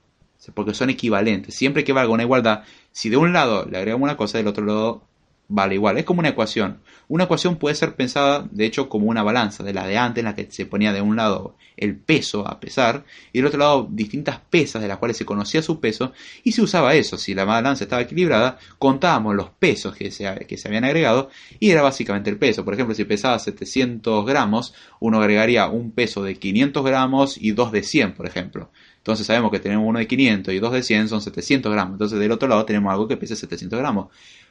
[0.53, 1.53] Porque son equivalentes.
[1.53, 4.65] Siempre que valga una igualdad, si de un lado le agregamos una cosa, del otro
[4.65, 5.03] lado
[5.49, 5.97] vale igual.
[5.97, 6.79] Es como una ecuación.
[7.09, 10.25] Una ecuación puede ser pensada, de hecho, como una balanza, de la de antes, en
[10.25, 13.03] la que se ponía de un lado el peso a pesar,
[13.33, 16.13] y del otro lado distintas pesas de las cuales se conocía su peso,
[16.43, 17.17] y se usaba eso.
[17.17, 21.29] Si la balanza estaba equilibrada, contábamos los pesos que se, habían agregado,
[21.59, 22.63] y era básicamente el peso.
[22.63, 27.71] Por ejemplo, si pesaba 700 gramos, uno agregaría un peso de 500 gramos y dos
[27.71, 28.69] de 100, por ejemplo.
[28.99, 31.93] Entonces sabemos que tenemos uno de 500 y dos de 100 son 700 gramos.
[31.93, 34.07] Entonces del otro lado tenemos algo que pese 700 gramos.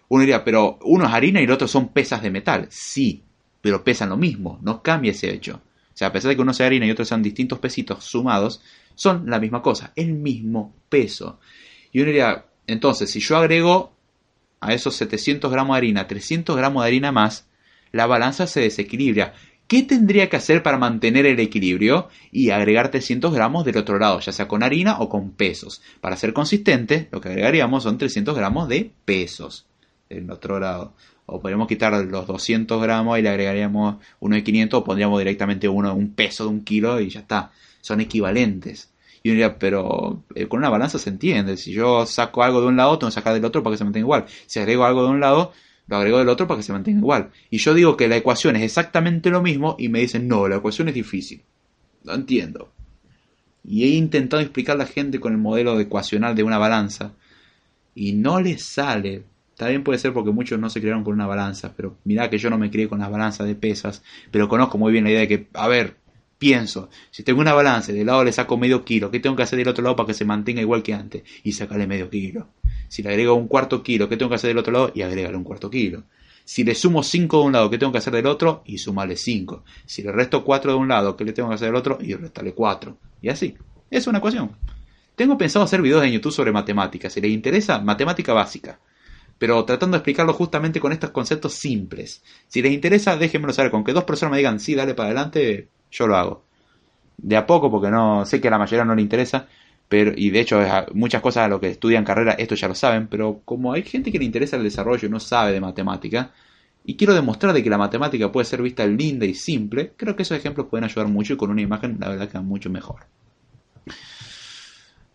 [0.09, 2.67] Uno diría, pero uno es harina y el otro son pesas de metal.
[2.71, 3.23] Sí,
[3.61, 5.61] pero pesan lo mismo, no cambia ese hecho.
[5.93, 8.63] O sea, a pesar de que uno sea harina y otro sean distintos pesitos sumados,
[8.95, 11.41] son la misma cosa, el mismo peso.
[11.93, 13.93] Y uno diría, entonces, si yo agrego
[14.61, 17.49] a esos 700 gramos de harina 300 gramos de harina más,
[17.93, 19.35] la balanza se desequilibra.
[19.69, 22.09] ¿Qué tendría que hacer para mantener el equilibrio?
[22.33, 25.83] Y agregar 300 gramos del otro lado, ya sea con harina o con pesos.
[26.01, 29.67] Para ser consistente, lo que agregaríamos son 300 gramos de pesos
[30.09, 30.95] en otro grado.
[31.27, 35.69] O podríamos quitar los 200 gramos y le agregaríamos uno de 500 o pondríamos directamente
[35.69, 37.53] uno un peso de un kilo y ya está.
[37.83, 38.91] Son equivalentes.
[39.23, 41.59] Y uno diría, pero eh, con una balanza se entiende.
[41.59, 43.85] Si yo saco algo de un lado, tengo que sacar del otro para que se
[43.85, 44.25] mantenga igual.
[44.47, 45.53] Si agrego algo de un lado,
[45.89, 47.31] lo agrego del otro para que se mantenga igual.
[47.51, 50.57] Y yo digo que la ecuación es exactamente lo mismo y me dicen, no, la
[50.57, 51.43] ecuación es difícil.
[52.05, 52.71] Lo entiendo.
[53.65, 57.13] Y he intentado explicar a la gente con el modelo ecuacional de una balanza
[57.95, 59.25] y no les sale
[59.59, 62.49] también puede ser porque muchos no se criaron con una balanza, pero mirá que yo
[62.49, 65.29] no me crié con las balanzas de pesas, pero conozco muy bien la idea de
[65.29, 65.97] que, a ver,
[66.39, 69.43] pienso, si tengo una balanza y del lado le saco medio kilo, ¿qué tengo que
[69.43, 71.23] hacer del otro lado para que se mantenga igual que antes?
[71.43, 72.49] Y sacarle medio kilo.
[72.89, 74.93] Si le agrego un cuarto kilo, ¿qué tengo que hacer del otro lado?
[74.95, 76.05] Y agregarle un cuarto kilo.
[76.45, 78.63] Si le sumo 5 de un lado, ¿qué tengo que hacer del otro?
[78.65, 79.65] Y sumarle 5.
[79.85, 81.99] Si le resto 4 de un lado, ¿qué le tengo que hacer del otro?
[82.01, 82.97] Y restarle 4.
[83.21, 83.55] Y así.
[83.91, 84.53] Es una ecuación.
[85.15, 87.13] Tengo pensado hacer videos en YouTube sobre matemáticas.
[87.13, 88.79] Si les interesa, matemática básica
[89.39, 92.23] pero tratando de explicarlo justamente con estos conceptos simples.
[92.49, 93.71] Si les interesa, déjenmelo saber.
[93.71, 96.45] Con que dos personas me digan, sí, dale para adelante, yo lo hago.
[97.17, 99.49] De a poco, porque no sé que a la mayoría no le interesa,
[99.89, 100.61] pero, y de hecho
[100.95, 104.13] muchas cosas a lo que estudian carrera, esto ya lo saben, pero como hay gente
[104.13, 106.33] que le interesa el desarrollo y no sabe de matemática,
[106.85, 110.23] y quiero demostrar de que la matemática puede ser vista linda y simple, creo que
[110.23, 113.07] esos ejemplos pueden ayudar mucho y con una imagen la verdad queda mucho mejor.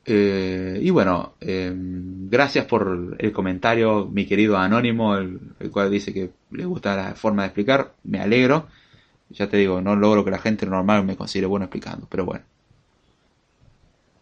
[0.06, 5.40] Eh, y bueno, em, gracias por el comentario, mi querido Anónimo, el,
[5.72, 7.94] cual dice que le gusta la forma de explicar.
[8.04, 8.68] Me alegro.
[9.34, 12.46] Ya te digo, no logro que la gente normal me considere bueno explicando, pero bueno.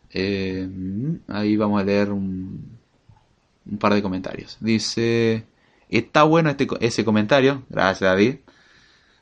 [0.09, 2.77] Em, ahí vamos a leer un,
[3.79, 4.57] par de comentarios.
[4.59, 5.45] Dice,
[5.89, 7.63] está bueno este, ese comentario.
[7.69, 8.37] Gracias, David.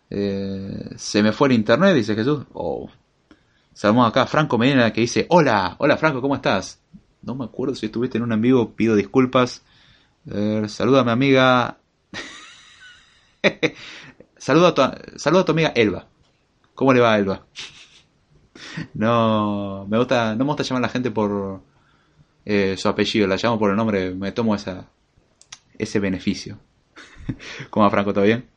[0.09, 2.45] Eh, se me fue el internet, dice Jesús.
[2.53, 2.89] Oh,
[3.79, 6.81] Saludamos acá Franco Medina que dice, hola, hola Franco, ¿cómo estás?
[7.21, 9.63] No me acuerdo si estuviste en un en vivo, pido disculpas.
[10.67, 11.77] saluda a mi amiga.
[14.39, 16.07] saluda, a tu, a tu amiga Elba.
[16.73, 17.45] ¿Cómo le va a Elba?
[18.93, 21.61] no, me gusta, no me gusta llamar a la gente por
[22.45, 24.89] eh, su apellido, la llamo por el nombre, me tomo esa,
[25.77, 26.57] ese beneficio.
[27.69, 28.13] ¿Cómo va Franco?
[28.13, 28.49] ¿Todo bien?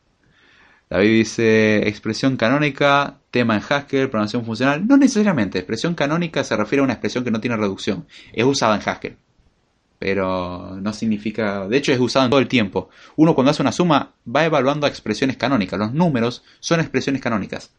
[0.89, 4.87] David dice expresión canónica, tema en Haskell, programación funcional.
[4.87, 8.05] No necesariamente, expresión canónica se refiere a una expresión que no tiene reducción.
[8.31, 9.17] Es usada en Haskell.
[10.03, 11.65] Pero no significa...
[11.65, 12.89] De hecho es usado todo el tiempo.
[13.15, 15.79] Uno cuando hace una suma va evaluando expresiones canónicas.
[15.79, 17.71] Los números son expresiones canónicas.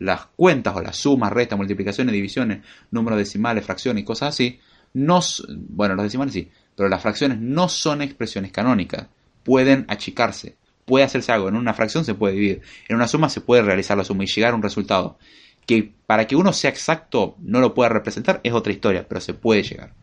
[0.00, 4.58] Las cuentas o las sumas, restas, multiplicaciones, divisiones, números decimales, fracciones y cosas así.
[4.94, 5.20] No,
[5.68, 6.50] bueno, los decimales sí.
[6.74, 9.06] Pero las fracciones no son expresiones canónicas.
[9.44, 11.48] Pueden achicarse puede hacerse algo.
[11.48, 12.62] En una fracción se puede dividir.
[12.88, 15.16] En una suma se puede realizar la suma y llegar a un resultado.
[15.64, 19.32] Que para que uno sea exacto no lo pueda representar es otra historia, pero se
[19.32, 19.94] puede llegar.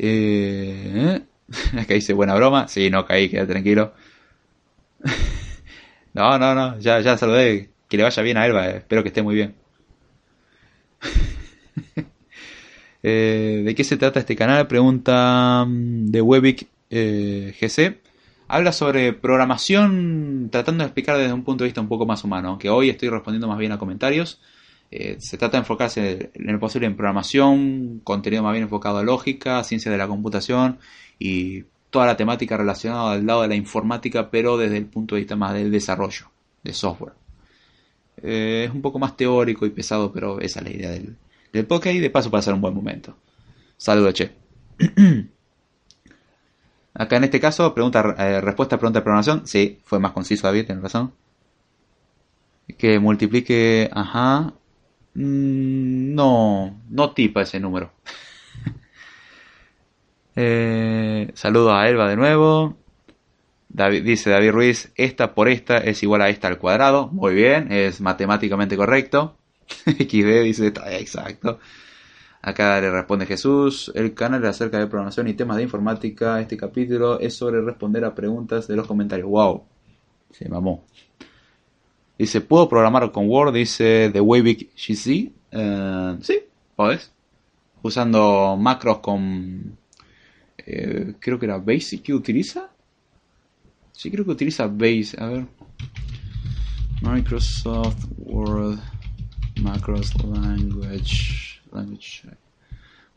[0.00, 1.20] Eh,
[1.78, 2.68] acá dice buena broma.
[2.68, 3.94] Sí, no caí, queda tranquilo.
[6.14, 7.70] no, no, no, ya, ya saludé.
[7.88, 8.76] Que le vaya bien a Elba, eh.
[8.78, 9.54] espero que esté muy bien.
[13.00, 14.66] Eh, ¿De qué se trata este canal?
[14.66, 18.00] Pregunta mm, de Webic eh, GC
[18.48, 22.48] habla sobre programación tratando de explicar desde un punto de vista un poco más humano,
[22.48, 24.40] aunque hoy estoy respondiendo más bien a comentarios.
[24.90, 29.02] Eh, se trata de enfocarse en lo posible en programación, contenido más bien enfocado a
[29.02, 30.78] lógica, ciencia de la computación
[31.18, 35.22] y toda la temática relacionada al lado de la informática, pero desde el punto de
[35.22, 36.30] vista más del desarrollo
[36.62, 37.14] de software.
[38.22, 41.16] Eh, es un poco más teórico y pesado, pero esa es la idea del,
[41.52, 43.16] del podcast y de paso para ser un buen momento.
[43.76, 44.32] Saludos, che.
[46.94, 49.46] Acá en este caso, pregunta, eh, respuesta pregunta de programación.
[49.46, 51.12] Sí, fue más conciso David, tiene razón.
[52.76, 54.52] Que multiplique, ajá.
[55.18, 57.92] Mm, no, no tipa ese número.
[60.36, 62.76] eh, saludo a Elba de nuevo.
[63.68, 67.08] David, dice David Ruiz, esta por esta es igual a esta al cuadrado.
[67.08, 69.36] Muy bien, es matemáticamente correcto.
[69.86, 71.58] XD dice, exacto.
[72.40, 73.90] Acá le responde Jesús.
[73.96, 76.40] El canal acerca de programación y temas de informática.
[76.40, 79.28] Este capítulo es sobre responder a preguntas de los comentarios.
[79.28, 79.64] ¡Wow!
[80.30, 80.84] Se mamó.
[82.18, 83.54] Dice, ¿puedo programar con Word?
[83.54, 85.32] Dice The Wavik GC.
[85.52, 86.40] Uh, sí,
[86.74, 87.12] podés.
[87.82, 89.78] Usando macros con...
[90.58, 92.70] Eh, creo que era Basic que utiliza.
[93.92, 95.16] Sí, creo que utiliza Base.
[95.18, 95.46] A ver.
[97.00, 98.78] Microsoft Word
[99.62, 102.24] Macros Language language.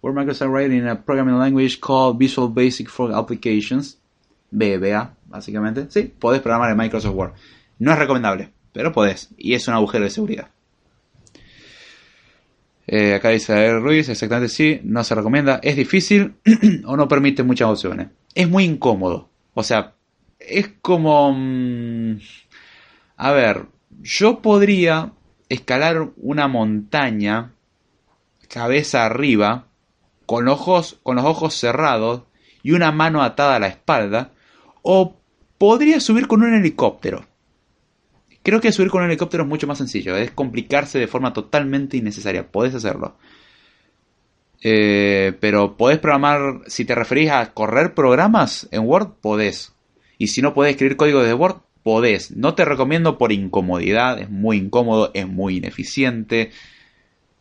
[0.01, 3.97] Word Microsoft writing a programming language called Visual Basic for Applications.
[4.51, 5.87] VBA, básicamente.
[5.89, 7.33] Sí, podés programar en Microsoft Word.
[7.79, 9.29] No es recomendable, pero podés.
[9.37, 10.49] Y es un agujero de seguridad.
[12.87, 15.59] Eh, acá dice Ruiz, exactamente sí, no se recomienda.
[15.63, 16.35] Es difícil
[16.85, 18.07] o no permite muchas opciones.
[18.35, 19.29] Es muy incómodo.
[19.53, 19.93] O sea,
[20.39, 21.33] es como...
[21.33, 22.19] Mm,
[23.17, 23.65] a ver,
[24.01, 25.13] yo podría
[25.47, 27.53] escalar una montaña
[28.47, 29.67] cabeza arriba,
[30.25, 32.23] con, ojos, con los ojos cerrados
[32.63, 34.31] y una mano atada a la espalda,
[34.81, 35.15] o
[35.57, 37.25] podría subir con un helicóptero.
[38.43, 41.97] Creo que subir con un helicóptero es mucho más sencillo, es complicarse de forma totalmente
[41.97, 43.15] innecesaria, podés hacerlo.
[44.63, 49.73] Eh, pero podés programar, si te referís a correr programas en Word, podés.
[50.17, 52.31] Y si no podés escribir código de Word, podés.
[52.31, 56.51] No te recomiendo por incomodidad, es muy incómodo, es muy ineficiente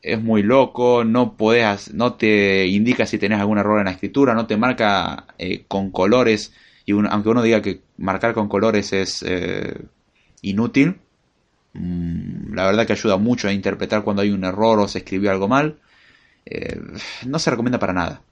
[0.03, 4.35] es muy loco, no podés, no te indica si tenés algún error en la escritura,
[4.35, 6.53] no te marca eh, con colores,
[6.87, 9.75] y aunque uno diga que marcar con colores es eh,
[10.43, 11.01] inútil,
[11.75, 15.31] mm, la verdad que ayuda mucho a interpretar cuando hay un error o se escribió
[15.31, 15.79] algo mal,
[16.47, 16.81] eh,
[17.27, 18.23] no se recomienda para nada.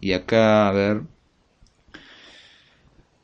[0.00, 1.02] Y acá, a ver,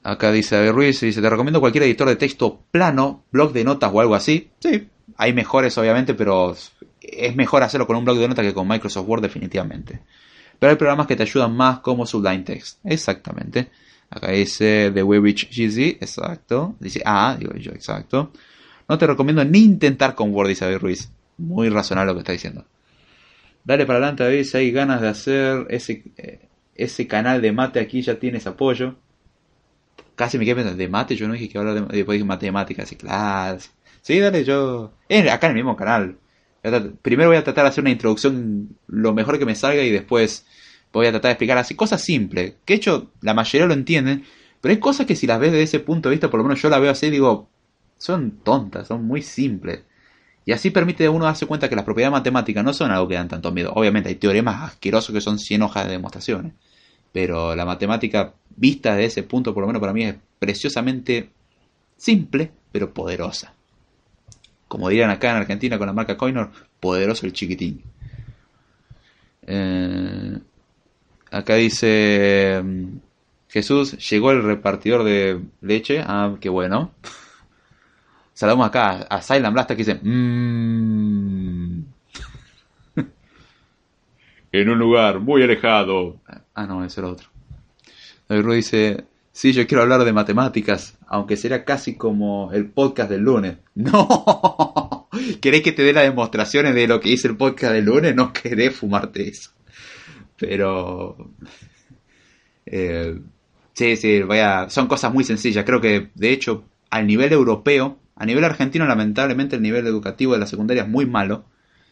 [0.02, 3.90] acá dice David Ruiz, dice, te recomiendo cualquier editor de texto plano, blog de notas
[3.92, 4.50] o algo así.
[4.60, 6.54] Sí, hay mejores obviamente, pero
[7.00, 10.00] es mejor hacerlo con un blog de notas que con Microsoft Word definitivamente.
[10.58, 12.78] Pero hay programas que te ayudan más como Sublime Text.
[12.84, 13.70] Exactamente.
[14.10, 16.02] Acá dice The Webbridge GZ.
[16.02, 16.76] Exacto.
[16.80, 18.32] Dice, ah, digo yo, exacto.
[18.88, 21.10] No te recomiendo ni intentar con Word, dice David Ruiz.
[21.38, 22.64] Muy razonable lo que está diciendo.
[23.64, 24.44] Dale para adelante, David.
[24.44, 28.96] Si hay ganas de hacer ese, eh, ese canal de mate aquí, ya tienes apoyo.
[30.14, 32.90] Casi me quedé pensando, de mate, yo no dije que hablar de, después dije matemáticas
[32.92, 33.70] y clases.
[34.00, 34.92] Sí, dale, yo.
[35.30, 36.16] acá en el mismo canal
[37.02, 40.46] primero voy a tratar de hacer una introducción lo mejor que me salga y después
[40.92, 44.24] voy a tratar de explicar así cosas simples, que de hecho la mayoría lo entienden,
[44.60, 46.60] pero hay cosas que si las ves desde ese punto de vista, por lo menos
[46.60, 47.48] yo las veo así, digo,
[47.98, 49.82] son tontas, son muy simples.
[50.44, 53.14] Y así permite a uno darse cuenta que las propiedades matemáticas no son algo que
[53.14, 53.72] dan tanto miedo.
[53.74, 56.52] Obviamente hay teoremas asquerosos que son 100 hojas de demostraciones.
[57.12, 61.30] Pero la matemática vista desde ese punto, por lo menos para mí, es preciosamente
[61.96, 63.56] simple, pero poderosa
[64.68, 66.50] como dirían acá en Argentina con la marca Coinor,
[66.80, 67.82] poderoso el chiquitín.
[69.46, 70.38] Eh,
[71.30, 72.98] Acá dice mm,
[73.48, 76.02] Jesús, llegó el repartidor de leche.
[76.04, 76.92] Ah, qué bueno.
[78.32, 80.00] Saludamos acá a Silent Blaster que dice...
[80.02, 81.84] Mmm.
[84.52, 86.20] en un lugar muy alejado.
[86.54, 87.28] Ah, no, ese era otro.
[88.28, 89.04] David Ruiz dice...
[89.32, 93.58] Sí, yo quiero hablar de matemáticas, aunque será casi como el podcast del lunes.
[93.74, 95.08] No,
[95.42, 98.14] ¿querés que te dé las demostraciones de lo que hice el podcast del lunes?
[98.14, 99.50] No querés fumarte eso.
[100.38, 101.32] Pero...
[102.66, 103.20] Eh,
[103.74, 105.64] sí, sí, vaya, son cosas muy sencillas.
[105.64, 110.40] Creo que, de hecho, al nivel europeo, a nivel argentino, lamentablemente, el nivel educativo de
[110.40, 111.44] la secundaria es muy malo.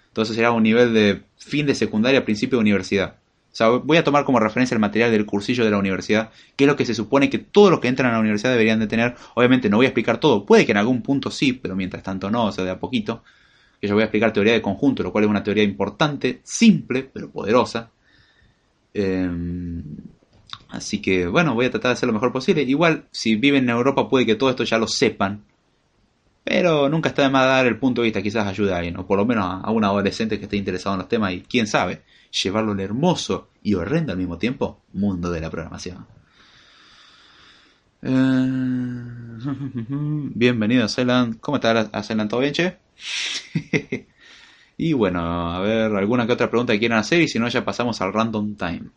[0.08, 3.16] Entonces será un nivel de fin de secundaria, principio de universidad.
[3.54, 6.64] O sea, voy a tomar como referencia el material del cursillo de la universidad, que
[6.64, 8.88] es lo que se supone que todos los que entran a la universidad deberían de
[8.88, 9.14] tener.
[9.34, 12.30] Obviamente no voy a explicar todo, puede que en algún punto sí, pero mientras tanto
[12.30, 13.22] no, o sea, de a poquito.
[13.80, 17.08] Que yo voy a explicar teoría de conjunto, lo cual es una teoría importante, simple,
[17.12, 17.90] pero poderosa.
[18.94, 19.82] Em,
[20.68, 22.62] así que, bueno, voy a tratar de hacer lo mejor posible.
[22.62, 25.44] Igual, si viven en Europa, puede que todo esto ya lo sepan.
[26.44, 29.06] Pero nunca está de más dar el punto de vista, quizás ayude a alguien, o
[29.06, 32.02] por lo menos a un adolescente que esté interesado en los temas y quién sabe
[32.42, 36.06] llevarlo al hermoso y horrendo al mismo tiempo mundo de la programación.
[38.02, 38.10] Eh,
[40.34, 41.40] bienvenido a Celand.
[41.40, 42.28] ¿Cómo está Celand?
[42.28, 42.76] ¿Todo bien, che?
[44.76, 47.64] y bueno, a ver, alguna que otra pregunta que quieran hacer y si no ya
[47.64, 48.90] pasamos al random time.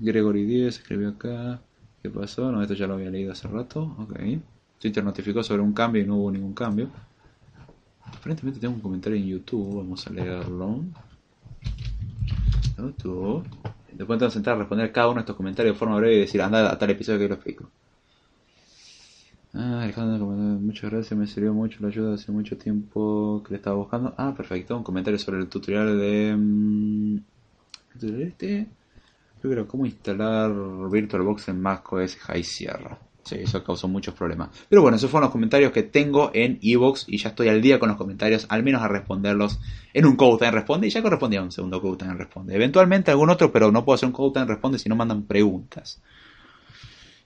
[0.00, 1.60] Gregory 10 escribió acá.
[2.02, 2.50] ¿Qué pasó?
[2.50, 3.94] No, esto ya lo había leído hace rato.
[3.98, 4.18] Ok.
[4.80, 6.90] Twitter notificó sobre un cambio y no hubo ningún cambio.
[8.04, 10.84] Aparentemente tengo un comentario en YouTube, vamos a leerlo.
[12.76, 13.46] YouTube.
[13.92, 16.20] Después tengo que sentar a responder cada uno de estos comentarios de forma breve y
[16.20, 17.70] decir, anda a tal episodio que lo explico.
[19.54, 23.76] Ah, Alejandro, muchas gracias, me sirvió mucho la ayuda hace mucho tiempo que le estaba
[23.76, 24.14] buscando.
[24.16, 26.34] Ah, perfecto, un comentario sobre el tutorial de...
[26.36, 27.18] Mm,
[28.02, 28.66] este?
[29.40, 30.52] Creo que era cómo instalar
[30.90, 32.98] VirtualBox en Mac OS High Sierra.
[33.24, 34.48] Sí, eso causó muchos problemas.
[34.68, 37.78] Pero bueno, esos fueron los comentarios que tengo en Evox y ya estoy al día
[37.78, 39.60] con los comentarios, al menos a responderlos
[39.92, 42.54] en un Code Responde y ya correspondía a un segundo Code Responde.
[42.54, 46.00] Eventualmente algún otro, pero no puedo hacer un Code Responde si no mandan preguntas.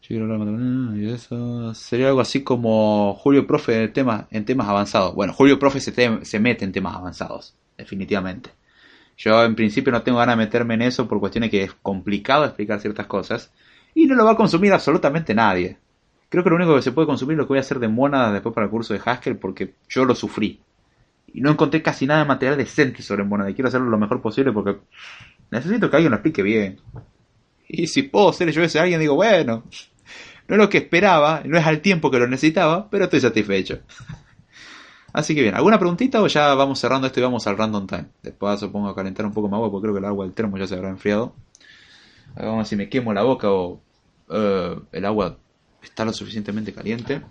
[0.08, 5.14] Y eso sería algo así como Julio Profe en temas, en temas avanzados.
[5.14, 8.50] Bueno, Julio Profe se, se mete en temas avanzados, definitivamente.
[9.16, 12.44] Yo en principio no tengo ganas de meterme en eso por cuestiones que es complicado
[12.44, 13.50] explicar ciertas cosas
[13.94, 15.78] y no lo va a consumir absolutamente nadie.
[16.28, 17.88] Creo que lo único que se puede consumir es lo que voy a hacer de
[17.88, 20.60] monadas después para el curso de Haskell porque yo lo sufrí.
[21.32, 24.20] Y no encontré casi nada de material decente sobre monadas y quiero hacerlo lo mejor
[24.20, 24.78] posible porque
[25.50, 26.78] necesito que alguien lo explique bien.
[27.68, 29.64] Y si puedo ser yo ese alguien, digo, bueno,
[30.48, 33.80] no es lo que esperaba, no es al tiempo que lo necesitaba, pero estoy satisfecho.
[35.12, 38.06] Así que bien, ¿alguna preguntita o ya vamos cerrando esto y vamos al random time?
[38.22, 40.58] Después supongo a calentar un poco más agua porque creo que el agua del termo
[40.58, 41.34] ya se habrá enfriado.
[42.34, 43.80] Vamos a ver si me quemo la boca o
[44.28, 45.38] uh, el agua
[45.82, 47.22] está lo suficientemente caliente.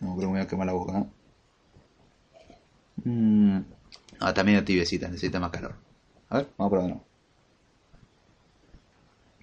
[0.00, 1.06] No creo que me voy a quemar la boca.
[3.04, 3.58] Mm.
[4.20, 5.83] Ah, también tibiecita, necesita más calor.
[6.34, 7.00] A ver, vamos a probar de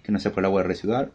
[0.02, 1.10] Que no sea por el agua residual.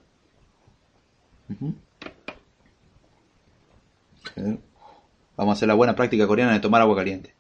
[5.36, 7.36] Vamos a hacer la buena práctica coreana de tomar agua caliente.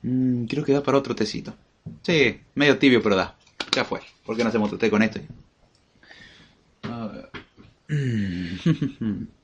[0.00, 1.52] Mm, creo que da para otro tecito.
[2.00, 3.36] Sí, medio tibio, pero da.
[3.76, 4.00] Ya fue.
[4.24, 5.20] ¿Por qué no hacemos otro té con esto?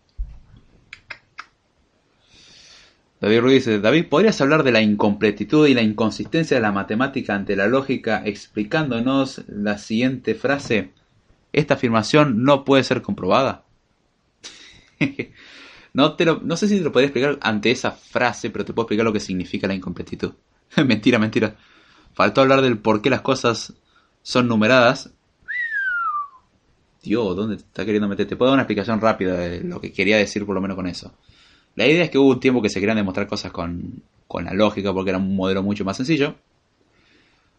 [3.25, 7.35] David Ruiz dice, David, ¿podrías hablar de la incompletitud y la inconsistencia de la matemática
[7.35, 10.91] ante la lógica explicándonos la siguiente frase?
[11.51, 13.65] Esta afirmación no puede ser comprobada.
[15.95, 18.85] no, te no sé si te lo podría explicar ante esa frase, pero te puedo
[18.85, 20.35] explicar lo que significa la incompletitud.
[20.87, 21.57] mentira, mentira.
[22.13, 23.73] Faltó hablar del por qué las cosas
[24.21, 25.15] son numeradas.
[27.03, 28.27] Dios, ¿dónde te está queriendo meter?
[28.27, 30.87] Te puedo dar una explicación rápida de lo que quería decir por lo menos con
[30.87, 31.15] eso.
[31.77, 34.53] La idea es que hubo un tiempo que se querían demostrar cosas con, con la
[34.55, 36.37] lógica porque era un modelo mucho más sencillo.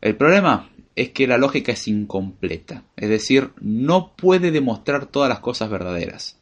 [0.02, 5.40] El problema es que la lógica es incompleta, es decir, no puede demostrar todas las
[5.40, 6.38] cosas verdaderas.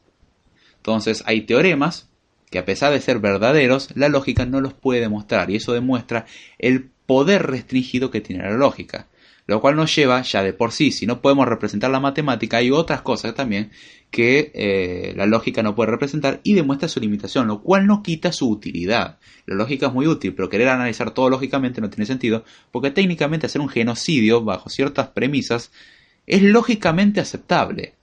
[0.78, 2.10] Entonces hay teoremas
[2.52, 6.26] que a pesar de ser verdaderos, la lógica no los puede demostrar y eso demuestra
[6.60, 9.08] el poder restringido que tiene la lógica.
[9.48, 12.72] Lo cual nos lleva ya de por sí, si no podemos representar la matemática, hay
[12.72, 13.72] otras cosas también
[14.14, 18.32] que eh, la lógica no puede representar y demuestra su limitación, lo cual no quita
[18.32, 19.18] su utilidad.
[19.48, 23.48] La lógica es muy útil, pero querer analizar todo lógicamente no tiene sentido, porque técnicamente
[23.48, 25.72] hacer un genocidio bajo ciertas premisas
[26.28, 27.96] es lógicamente aceptable.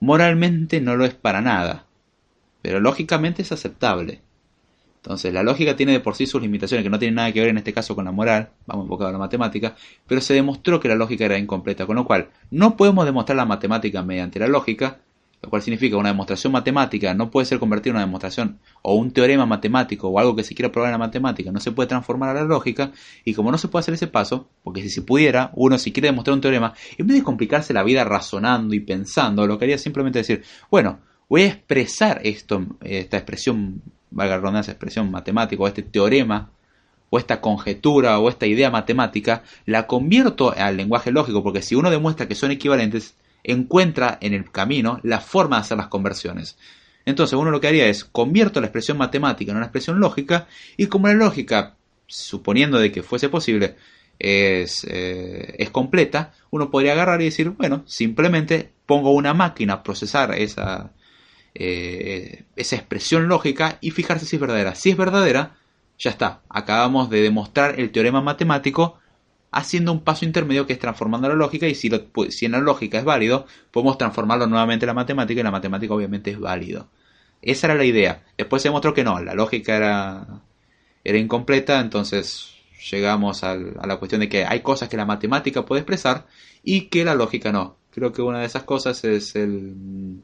[0.00, 1.86] moralmente no lo es para nada,
[2.60, 4.20] pero lógicamente es aceptable.
[4.96, 7.48] Entonces, la lógica tiene de por sí sus limitaciones, que no tienen nada que ver
[7.48, 9.76] en este caso con la moral, vamos enfocado a la matemática,
[10.06, 13.46] pero se demostró que la lógica era incompleta, con lo cual no podemos demostrar la
[13.46, 15.00] matemática mediante la lógica,
[15.44, 19.10] lo cual significa una demostración matemática no puede ser convertida en una demostración o un
[19.10, 22.30] teorema matemático o algo que se quiera probar en la matemática, no se puede transformar
[22.30, 22.92] a la lógica,
[23.26, 26.08] y como no se puede hacer ese paso, porque si se pudiera, uno si quiere
[26.08, 29.76] demostrar un teorema, en vez de complicarse la vida razonando y pensando, lo que haría
[29.76, 35.68] simplemente decir, bueno, voy a expresar esto, esta expresión valga la esa expresión matemática, o
[35.68, 36.52] este teorema,
[37.10, 41.90] o esta conjetura, o esta idea matemática, la convierto al lenguaje lógico, porque si uno
[41.90, 43.14] demuestra que son equivalentes,
[43.44, 46.56] encuentra en el camino la forma de hacer las conversiones.
[47.04, 50.86] Entonces uno lo que haría es convierto la expresión matemática en una expresión lógica, y
[50.86, 51.76] como la lógica,
[52.06, 53.76] suponiendo de que fuese posible,
[54.18, 60.34] es, eh, completa, uno podría agarrar y decir, bueno, simplemente pongo una máquina a procesar
[60.38, 60.92] esa,
[61.54, 64.74] eh, esa expresión lógica y fijarse si es verdadera.
[64.74, 65.56] Si es verdadera,
[65.98, 66.42] ya está.
[66.48, 68.98] Acabamos de demostrar el teorema matemático
[69.54, 71.88] haciendo un paso intermedio que es transformando la lógica y si,
[72.30, 75.94] si en la lógica es válido, podemos transformarlo nuevamente en la matemática y la matemática
[75.94, 76.88] obviamente es válido.
[77.40, 78.24] Esa era la idea.
[78.36, 80.42] Después se demostró que no, la lógica era,
[81.04, 82.50] era incompleta, entonces
[82.90, 86.26] llegamos a la cuestión de que hay cosas que la matemática puede expresar
[86.64, 87.76] y que la lógica no.
[87.92, 90.20] Creo que una de esas cosas es el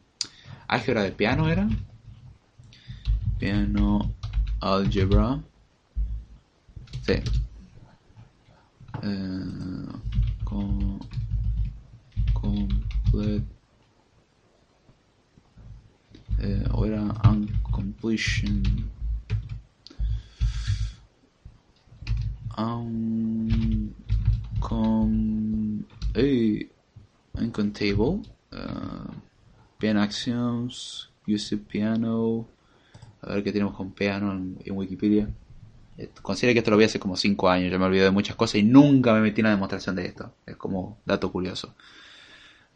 [0.67, 1.69] álgebra de piano era.
[3.39, 4.13] Piano
[4.61, 5.41] álgebra.
[7.07, 7.15] Sí.
[9.03, 9.99] Uh,
[10.45, 10.99] com,
[12.35, 13.45] complete.
[16.39, 18.63] Uh, o era uncompletion.
[22.59, 23.95] Um,
[24.61, 26.71] com, hey,
[27.35, 28.23] uncontable.
[28.53, 29.15] Uh,
[29.79, 32.47] Piano Actions, Use Piano.
[33.23, 35.29] A ver qué tenemos con piano en, Wikipedia.
[35.99, 38.37] Eh, considero que esto lo vi hace como 5 años, ya me olvidé de muchas
[38.37, 40.33] cosas y nunca me metí en una demostración de esto.
[40.47, 41.75] Es como dato curioso.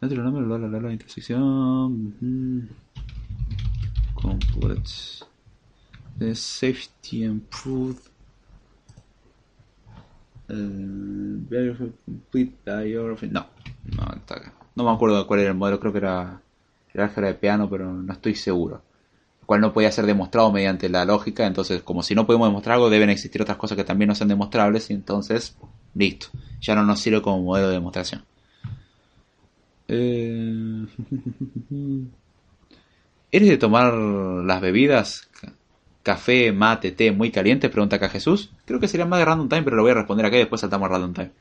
[0.01, 2.69] Dentro del nombre, la, la, la, intersección.
[4.13, 5.25] Complex.
[6.19, 7.27] The safety.
[10.47, 11.41] Uh,
[12.05, 12.55] complete
[13.31, 13.47] No,
[13.97, 16.41] no, está No me acuerdo cuál era el modelo, creo que era
[16.93, 18.83] el álgebra de piano, pero no estoy seguro.
[19.45, 22.89] Cual no podía ser demostrado mediante la lógica, entonces como si no podemos demostrar algo,
[22.89, 25.55] deben existir otras cosas que también no sean demostrables, y entonces,
[25.93, 26.27] listo,
[26.61, 28.23] ya no nos sirve como modelo de demostración.
[29.87, 30.85] Eh,
[33.31, 35.29] ¿Eres de tomar las bebidas?
[36.03, 38.51] Café, mate, té muy calientes, pregunta acá Jesús.
[38.65, 40.61] Creo que sería más de random time, pero lo voy a responder acá y después
[40.61, 41.31] saltamos a random time.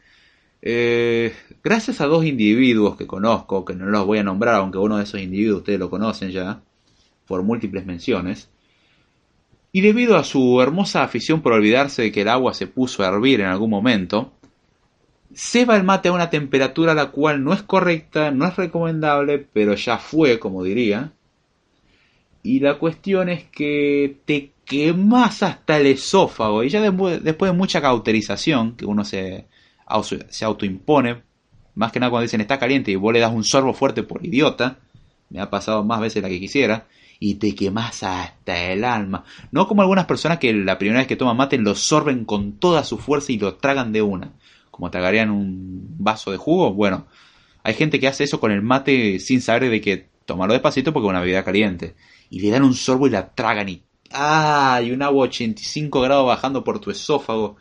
[0.62, 4.96] Eh, gracias a dos individuos que conozco, que no los voy a nombrar, aunque uno
[4.96, 6.62] de esos individuos ustedes lo conocen ya,
[7.26, 8.50] por múltiples menciones,
[9.72, 13.08] y debido a su hermosa afición por olvidarse de que el agua se puso a
[13.08, 14.32] hervir en algún momento,
[15.34, 19.74] ceba el mate a una temperatura la cual no es correcta, no es recomendable, pero
[19.74, 21.12] ya fue, como diría.
[22.44, 27.80] Y la cuestión es que te quemas hasta el esófago, y ya después de mucha
[27.80, 29.48] cauterización, que uno se,
[30.28, 31.22] se autoimpone,
[31.74, 34.24] más que nada cuando dicen está caliente y vos le das un sorbo fuerte por
[34.24, 34.78] idiota,
[35.30, 36.86] me ha pasado más veces la que quisiera,
[37.24, 39.24] y te quemas hasta el alma.
[39.50, 42.84] No como algunas personas que la primera vez que toman mate lo sorben con toda
[42.84, 44.34] su fuerza y lo tragan de una,
[44.70, 46.74] como tragarían un vaso de jugo.
[46.74, 47.06] Bueno,
[47.62, 51.06] hay gente que hace eso con el mate sin saber de que tomarlo despacito porque
[51.06, 51.94] es una bebida caliente.
[52.28, 53.82] Y le dan un sorbo y la tragan y
[54.12, 54.82] ¡ah!
[54.84, 57.56] Y un agua 85 grados bajando por tu esófago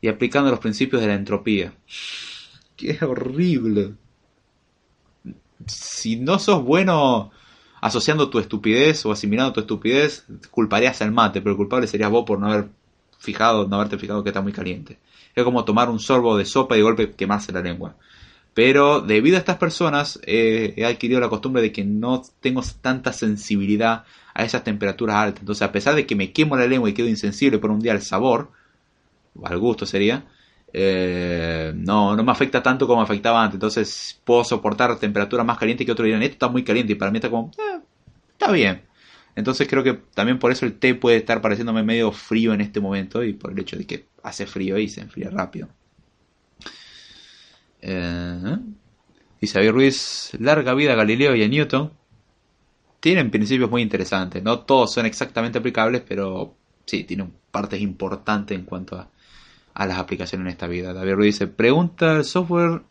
[0.00, 1.74] y aplicando los principios de la entropía.
[2.76, 3.94] ¡Qué horrible!
[5.66, 7.32] Si no sos bueno
[7.82, 12.24] asociando tu estupidez o asimilando tu estupidez, culparías al mate, pero el culpable serías vos
[12.24, 12.68] por no haber
[13.18, 14.98] fijado, no haberte fijado que está muy caliente.
[15.34, 17.96] Es como tomar un sorbo de sopa y de golpe quemarse la lengua.
[18.54, 24.04] Pero debido a estas personas he adquirido la costumbre de que no tengo tanta sensibilidad
[24.32, 25.40] a esas temperaturas altas.
[25.40, 27.92] Entonces, a pesar de que me quemo la lengua y quedo insensible por un día
[27.92, 28.52] al sabor,
[29.42, 30.24] al gusto sería,
[30.72, 33.56] eh, no, no me afecta tanto como me afectaba antes.
[33.56, 37.10] Entonces puedo soportar temperaturas más calientes que otros dirán, esto está muy caliente y para
[37.10, 37.80] mí está como, eh,
[38.32, 38.82] está bien.
[39.34, 42.80] Entonces creo que también por eso el té puede estar pareciéndome medio frío en este
[42.80, 45.68] momento y por el hecho de que hace frío y se enfría rápido.
[47.80, 48.58] Eh,
[49.40, 51.92] Isabel Ruiz, larga vida a Galileo y a Newton.
[53.00, 54.42] Tienen principios muy interesantes.
[54.42, 56.54] No todos son exactamente aplicables, pero
[56.86, 59.10] sí, tienen partes importantes en cuanto a,
[59.74, 60.92] a las aplicaciones en esta vida.
[60.92, 62.82] David Ruiz dice, pregunta el software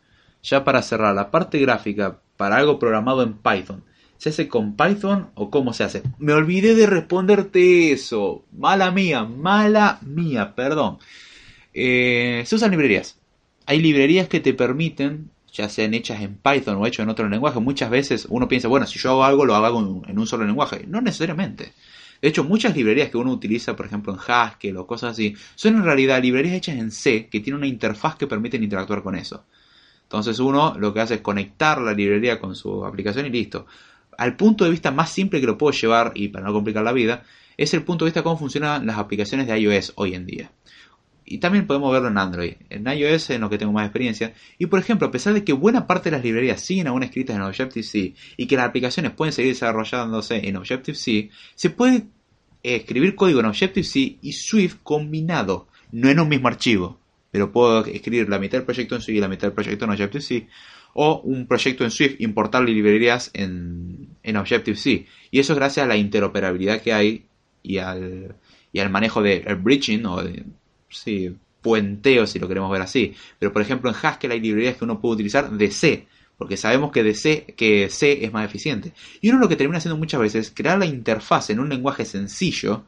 [0.43, 3.83] ya para cerrar, la parte gráfica para algo programado en Python,
[4.21, 6.03] ¿Se hace con Python o cómo se hace?
[6.19, 8.45] Me olvidé de responderte eso.
[8.55, 10.99] Mala mía, mala mía, perdón.
[11.73, 13.17] Eh, se usan librerías.
[13.65, 17.59] Hay librerías que te permiten, ya sean hechas en Python o hechas en otro lenguaje.
[17.59, 20.85] Muchas veces uno piensa, bueno, si yo hago algo, lo hago en un solo lenguaje.
[20.87, 21.73] No necesariamente.
[22.21, 25.75] De hecho, muchas librerías que uno utiliza, por ejemplo, en Haskell o cosas así, son
[25.75, 29.45] en realidad librerías hechas en C que tienen una interfaz que permiten interactuar con eso.
[30.03, 33.65] Entonces uno lo que hace es conectar la librería con su aplicación y listo
[34.21, 36.91] al punto de vista más simple que lo puedo llevar, y para no complicar la
[36.91, 37.23] vida,
[37.57, 40.51] es el punto de vista de cómo funcionan las aplicaciones de iOS hoy en día.
[41.31, 42.55] Y también podemos verlo en Android.
[42.69, 44.33] En iOS en lo que tengo más experiencia.
[44.57, 47.37] Y por ejemplo, a pesar de que buena parte de las librerías siguen aún escritas
[47.37, 52.03] en Objective-C y que las aplicaciones pueden seguir desarrollándose en Objective-C, se puede
[52.63, 56.99] escribir código en Objective-C y Swift combinado, no en un mismo archivo.
[57.31, 59.91] Pero puedo escribir la mitad del proyecto en Swift y la mitad del proyecto en
[59.91, 60.47] Objective-C
[60.93, 65.05] o un proyecto en Swift importar librerías en, en Objective-C.
[65.31, 67.25] Y eso es gracias a la interoperabilidad que hay
[67.63, 68.35] y al,
[68.73, 70.03] y al manejo de bridging
[70.91, 73.15] sí, puenteo si lo queremos ver así.
[73.39, 76.07] Pero por ejemplo en Haskell hay librerías que uno puede utilizar de C,
[76.37, 78.93] porque sabemos que, de C, que C es más eficiente.
[79.21, 82.05] Y uno lo que termina haciendo muchas veces es crear la interfaz en un lenguaje
[82.05, 82.83] sencillo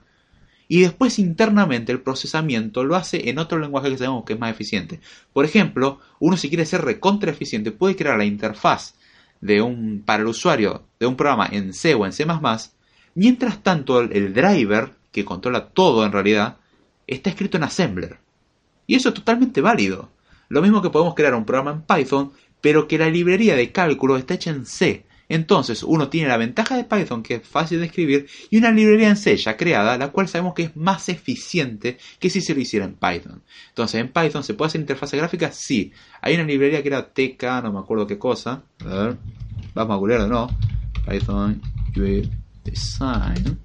[0.68, 4.52] y después internamente el procesamiento lo hace en otro lenguaje que sabemos que es más
[4.52, 5.00] eficiente.
[5.32, 8.96] Por ejemplo, uno si quiere ser recontra eficiente puede crear la interfaz
[9.42, 12.26] de un, para el usuario de un programa en C o en C++,
[13.16, 16.58] mientras tanto el, driver, que controla todo en realidad,
[17.08, 18.18] está escrito en Assembler.
[18.88, 20.12] Y eso es totalmente válido.
[20.50, 22.32] Lo mismo que podemos crear un programa en Python,
[22.62, 25.06] pero que la librería de cálculo está hecha en C.
[25.30, 29.10] Entonces uno tiene la ventaja de Python que es fácil de escribir y una librería
[29.10, 32.62] en C ya creada, la cual sabemos que es más eficiente que si se lo
[32.62, 33.42] hiciera en Python.
[33.70, 35.92] Entonces en Python se puede hacer interfaz gráfica, sí.
[36.22, 38.64] Hay una librería que era TK, no me acuerdo qué cosa.
[38.82, 39.18] A ver,
[39.74, 40.50] vamos a googlear no.
[41.08, 41.62] Python
[41.96, 42.30] UI
[42.64, 43.60] Design.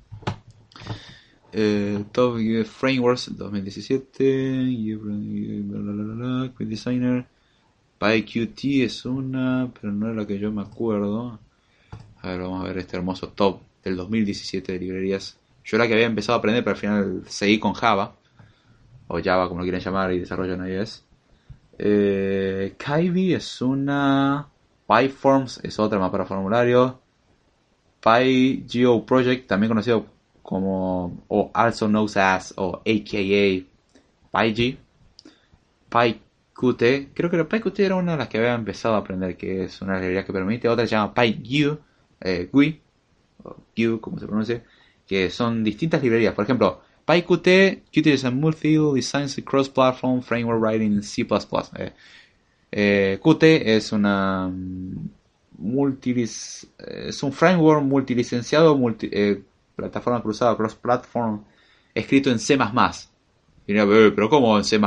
[1.52, 4.66] Eh, Top Frameworks 2017.
[6.56, 7.26] Quick Designer.
[7.98, 11.40] PyQt es una, pero no es la que yo me acuerdo.
[12.20, 15.36] A ver, vamos a ver este hermoso top del 2017 de librerías.
[15.64, 18.14] Yo era que había empezado a aprender, pero al final seguí con Java.
[19.08, 21.04] O Java, como lo quieren llamar, y desarrollo en iOS.
[21.78, 24.48] Eh, es una.
[24.86, 27.00] PyForms es otra más para formulario.
[28.00, 30.06] PyGeo Project, también conocido
[30.48, 31.24] como.
[31.28, 33.66] o also known as, o AKA
[34.32, 34.78] PyG.
[35.90, 39.82] PyQt, creo que PyQt era una de las que había empezado a aprender, que es
[39.82, 40.66] una librería que permite.
[40.70, 41.80] Otra se llama PyGeo
[42.22, 42.80] eh, GUI,
[43.44, 44.64] o GUI, como se pronuncia,
[45.06, 46.32] que son distintas librerías.
[46.32, 51.26] Por ejemplo, PyQt utiliza Multi Designs Cross-Platform Framework Writing in C++.
[51.76, 51.92] Eh,
[52.72, 55.10] eh, Qt es una mm,
[56.88, 59.42] es un framework multilicenciado, multi, eh,
[59.78, 61.44] plataforma cruzada, cross-platform,
[61.94, 62.58] escrito en C++.
[63.64, 64.80] pero ¿cómo en C++?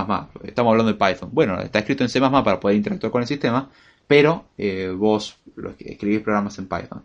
[0.43, 1.29] Estamos hablando de Python.
[1.31, 3.69] Bueno, está escrito en C++ para poder interactuar con el sistema,
[4.07, 4.45] pero
[4.97, 5.37] vos
[5.79, 7.01] escribís programas en Python.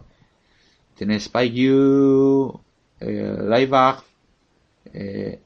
[0.97, 2.59] Tenés SpikeU,
[3.01, 4.03] eh, LiveBug,
[4.95, 5.41] eh,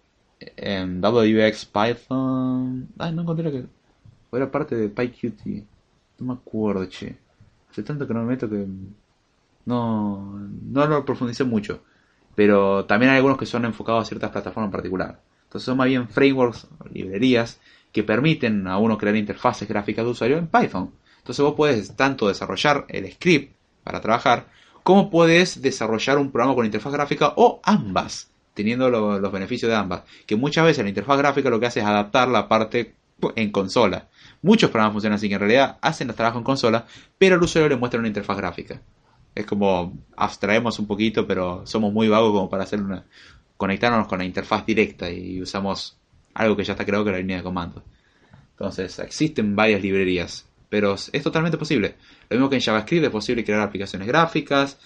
[1.00, 2.88] WX Python.
[2.98, 3.66] Ay, no encontré que.
[4.32, 5.66] era parte de PyQt.
[6.18, 7.16] No me acuerdo, che.
[7.68, 8.64] Hace tanto que no me meto que.
[9.66, 11.82] No, no lo profundicé mucho.
[12.40, 15.20] Pero también hay algunos que son enfocados a ciertas plataformas en particular.
[15.44, 17.60] Entonces son más bien frameworks, librerías,
[17.92, 20.90] que permiten a uno crear interfaces gráficas de usuario en Python.
[21.18, 23.54] Entonces vos puedes tanto desarrollar el script
[23.84, 24.46] para trabajar,
[24.82, 30.04] cómo puedes desarrollar un programa con interfaz gráfica o ambas, teniendo los beneficios de ambas.
[30.24, 32.94] Que muchas veces la interfaz gráfica lo que hace es adaptar la parte
[33.36, 34.08] en consola.
[34.40, 36.86] Muchos programas funcionan así, que en realidad hacen el trabajo en consola,
[37.18, 38.80] pero al usuario le muestran una interfaz gráfica.
[39.34, 43.04] Es como abstraemos un poquito, pero somos muy vagos como para hacer una
[43.56, 45.98] conectarnos con la interfaz directa y usamos
[46.32, 47.84] algo que ya está creado que es la línea de comando.
[48.52, 51.96] Entonces, existen varias librerías pero es totalmente posible.
[52.30, 54.78] Lo mismo que en JavaScript es posible crear aplicaciones gráficas.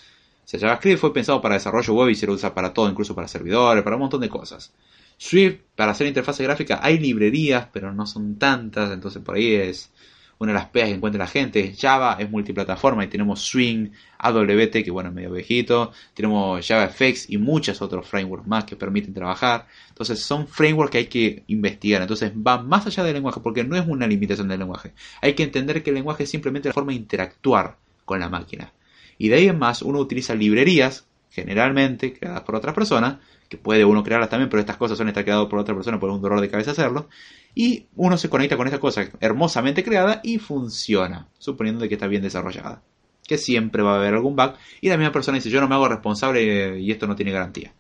[0.52, 3.28] O JavaScript fue pensado para desarrollo web y se lo usa para todo, incluso para
[3.28, 4.72] servidores, para un montón de cosas.
[5.16, 9.90] Swift, para hacer interfaz gráfica, hay librerías, pero no son tantas, entonces por ahí es
[10.38, 11.74] una de las pegas que encuentra la gente.
[11.78, 15.92] Java es multiplataforma y tenemos Swing, AWT, que bueno, es medio viejito.
[16.14, 19.66] Tenemos JavaFX y muchos otros frameworks más que permiten trabajar.
[19.88, 22.02] Entonces son frameworks que hay que investigar.
[22.02, 24.92] Entonces va más allá del lenguaje porque no es una limitación del lenguaje.
[25.20, 28.72] Hay que entender que el lenguaje es simplemente la forma de interactuar con la máquina.
[29.18, 33.16] Y de ahí en más uno utiliza librerías, generalmente creadas por otras personas,
[33.48, 36.10] que puede uno crearlas también, pero estas cosas son estar creadas por otra persona, por
[36.10, 37.08] un dolor de cabeza hacerlo
[37.54, 42.06] y uno se conecta con esta cosa hermosamente creada y funciona, suponiendo de que está
[42.06, 42.82] bien desarrollada.
[43.26, 44.52] que siempre va a haber algún bug,
[44.82, 47.72] y la misma persona dice yo no me hago responsable y esto no tiene garantía.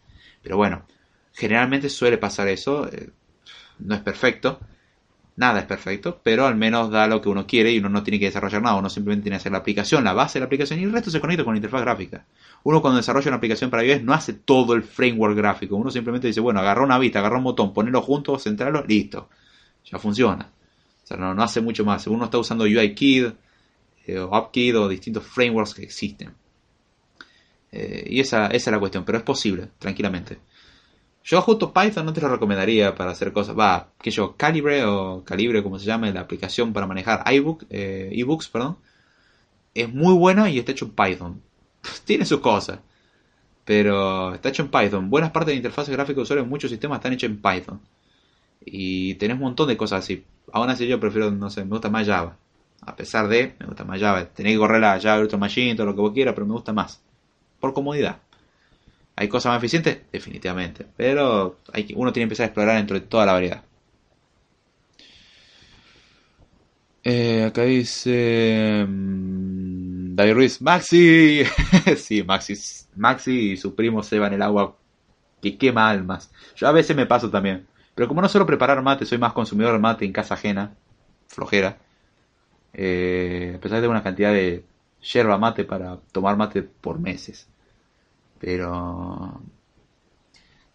[0.42, 0.86] Pero bueno,
[1.34, 3.10] generalmente suele pasar eso, eh,
[3.78, 4.60] no es perfecto,
[5.36, 8.18] nada es perfecto, pero al menos da lo que uno quiere y uno no tiene
[8.18, 10.80] que desarrollar nada, uno simplemente tiene que hacer la aplicación, la base de la aplicación
[10.80, 12.24] y el resto se conecta con la interfaz gráfica.
[12.62, 16.28] Uno cuando desarrolla una aplicación para iOS no hace todo el framework gráfico, uno simplemente
[16.28, 19.28] dice, bueno, agarra una vista, agarra un botón, ponerlo juntos, centrarlo, listo,
[19.84, 20.50] ya funciona.
[21.02, 22.06] O sea, no, no hace mucho más.
[22.06, 23.34] Uno está usando UIKit
[24.06, 26.34] eh, o UpKit o distintos frameworks que existen.
[27.72, 30.38] Eh, y esa, esa es la cuestión, pero es posible, tranquilamente.
[31.24, 33.58] Yo justo Python no te lo recomendaría para hacer cosas.
[33.58, 38.10] Va, que yo, Calibre o Calibre, como se llama, la aplicación para manejar iBook, eh,
[38.12, 38.76] ebooks, perdón.
[39.74, 41.42] Es muy bueno y está hecho en Python.
[42.04, 42.78] Tiene sus cosas.
[43.64, 45.10] Pero está hecho en Python.
[45.10, 47.80] Buenas partes de interfaces gráficas de usuario en muchos sistemas están hechos en Python.
[48.64, 50.24] Y tenés un montón de cosas así.
[50.52, 52.36] Aún así yo prefiero, no sé, me gusta más Java.
[52.82, 54.26] A pesar de, me gusta más Java.
[54.26, 56.72] Tenés que correr la Java Virtual Machine, todo lo que vos quieras, pero me gusta
[56.72, 57.02] más.
[57.60, 58.18] Por comodidad.
[59.16, 59.98] ¿Hay cosas más eficientes?
[60.12, 60.86] Definitivamente.
[60.96, 63.62] Pero hay uno tiene que empezar a explorar dentro de toda la variedad.
[67.06, 71.42] Eh, acá dice mm, David Ruiz, Maxi.
[71.96, 72.54] sí, Maxi,
[72.96, 74.76] Maxi y su primo se van el agua
[75.42, 76.32] que quema almas.
[76.56, 77.66] Yo a veces me paso también.
[77.94, 80.74] Pero como no suelo preparar mate, soy más consumidor de mate en casa ajena,
[81.28, 81.78] flojera.
[82.72, 84.64] Eh, a pesar de una cantidad de
[85.00, 87.48] yerba mate para tomar mate por meses.
[88.40, 89.40] Pero...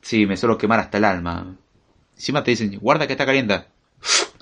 [0.01, 1.57] Sí, me suelo quemar hasta el alma.
[2.15, 3.65] Encima te dicen, guarda que está caliente.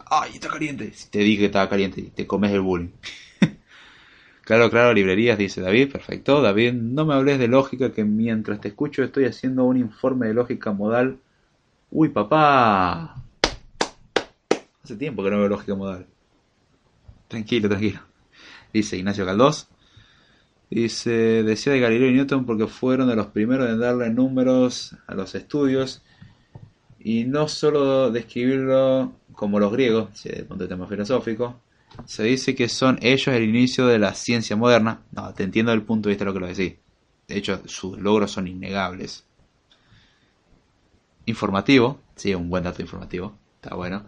[0.09, 0.91] ¡Ay, está caliente!
[0.93, 2.91] Si te dije que estaba caliente, te comes el bullying.
[4.43, 5.91] claro, claro, librerías, dice David.
[5.91, 6.41] Perfecto.
[6.41, 10.33] David, no me hables de lógica, que mientras te escucho estoy haciendo un informe de
[10.33, 11.17] lógica modal.
[11.89, 13.15] ¡Uy, papá!
[14.83, 16.05] Hace tiempo que no veo lógica modal.
[17.27, 18.01] Tranquilo, tranquilo.
[18.73, 19.67] Dice Ignacio Caldós.
[20.69, 25.15] Dice, decía de Galileo y Newton porque fueron de los primeros en darle números a
[25.15, 26.03] los estudios
[26.99, 31.61] y no solo describirlo como los griegos, desde el punto de tema filosófico,
[32.05, 35.03] se dice que son ellos el inicio de la ciencia moderna.
[35.11, 36.75] No, te entiendo el punto de vista de lo que lo decís.
[37.27, 39.26] De hecho, sus logros son innegables.
[41.27, 44.03] Informativo, sí, un buen dato informativo, está bueno.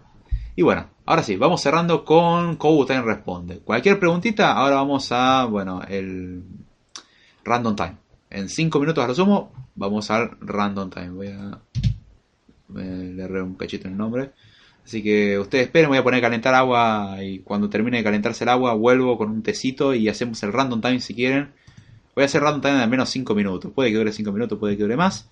[0.56, 3.60] Y bueno, ahora sí, vamos cerrando con Time Responde.
[3.60, 6.42] Cualquier preguntita, ahora vamos a, bueno, el
[7.44, 7.98] Random Time.
[8.30, 11.10] En 5 minutos a lo sumo, vamos al Random Time.
[11.10, 11.60] Voy a
[12.74, 14.32] leer un cachito el nombre.
[14.86, 18.46] Así que ustedes esperen, voy a poner a calentar agua y cuando termine de calentarse
[18.46, 21.52] el agua vuelvo con un tecito y hacemos el random time si quieren.
[22.16, 23.74] Voy a hacer random time de al menos 5 minutos.
[23.74, 25.30] Puede que dure 5 minutos, puede que dure más.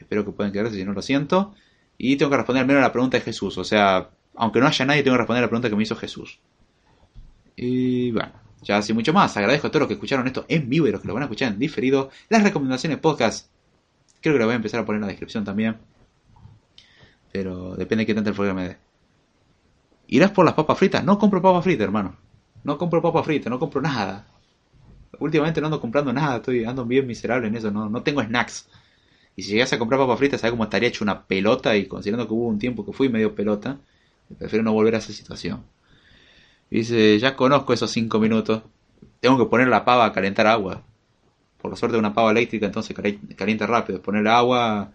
[0.00, 1.54] Espero que puedan quedarse si no lo siento.
[1.98, 3.58] Y tengo que responder al menos a la pregunta de Jesús.
[3.58, 6.40] O sea, aunque no haya nadie, tengo que responder la pregunta que me hizo Jesús.
[7.56, 8.32] Y bueno,
[8.62, 9.36] ya sin mucho más.
[9.36, 11.26] Agradezco a todos los que escucharon esto en vivo y los que lo van a
[11.26, 12.10] escuchar en diferido.
[12.28, 13.50] Las recomendaciones podcast,
[14.20, 15.76] creo que lo voy a empezar a poner en la descripción también.
[17.32, 18.76] Pero depende de qué tanto el me dé.
[20.08, 21.04] ¿Irás por las papas fritas?
[21.04, 22.16] No compro papas fritas, hermano.
[22.64, 24.26] No compro papas fritas, no compro nada.
[25.18, 28.68] Últimamente no ando comprando nada, estoy ando bien miserable en eso, no, no tengo snacks.
[29.36, 31.76] Y si llegas a comprar papas fritas, ¿sabes cómo estaría hecho una pelota?
[31.76, 33.78] Y considerando que hubo un tiempo que fui medio pelota,
[34.38, 35.64] Prefiero no volver a esa situación.
[36.70, 38.62] dice, ya conozco esos cinco minutos.
[39.20, 40.82] Tengo que poner la pava a calentar agua.
[41.60, 42.96] Por la suerte de una pava eléctrica, entonces
[43.36, 44.00] calienta rápido.
[44.00, 44.92] Poner agua,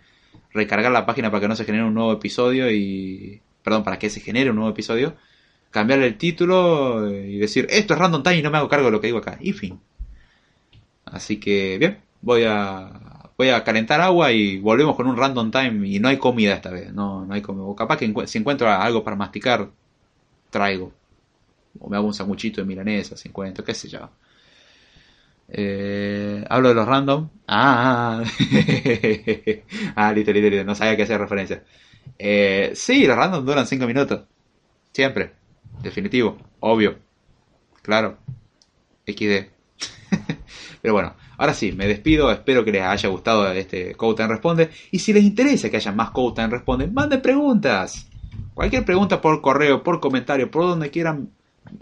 [0.54, 3.42] recargar la página para que no se genere un nuevo episodio y...
[3.64, 5.16] Perdón, para que se genere un nuevo episodio.
[5.72, 8.92] Cambiarle el título y decir, esto es random time y no me hago cargo de
[8.92, 9.38] lo que digo acá.
[9.42, 9.80] Y fin.
[11.06, 15.88] Así que, bien, voy a voy a calentar agua y volvemos con un random time
[15.88, 17.66] y no hay comida esta vez, no, no hay comida.
[17.66, 19.70] O capaz que si encuentro algo para masticar,
[20.50, 20.94] traigo.
[21.80, 24.10] O me hago un sanguchito de milanesa, si encuentro, qué sé yo.
[25.50, 27.30] Eh, hablo de los random.
[27.48, 28.24] Ah,
[29.96, 30.64] ah, listo, listo, listo.
[30.66, 31.64] No sabía qué hacer referencia.
[32.18, 34.22] Eh, sí, los random duran 5 minutos.
[34.92, 35.34] Siempre.
[35.84, 36.38] Definitivo.
[36.62, 36.98] Obvio.
[37.82, 38.18] Claro.
[39.06, 39.50] XD.
[40.82, 44.70] Pero bueno, Ahora sí, me despido, espero que les haya gustado este Code Responde.
[44.92, 48.08] Y si les interesa que haya más Code Responde, manden preguntas.
[48.54, 51.30] Cualquier pregunta por correo, por comentario, por donde quieran,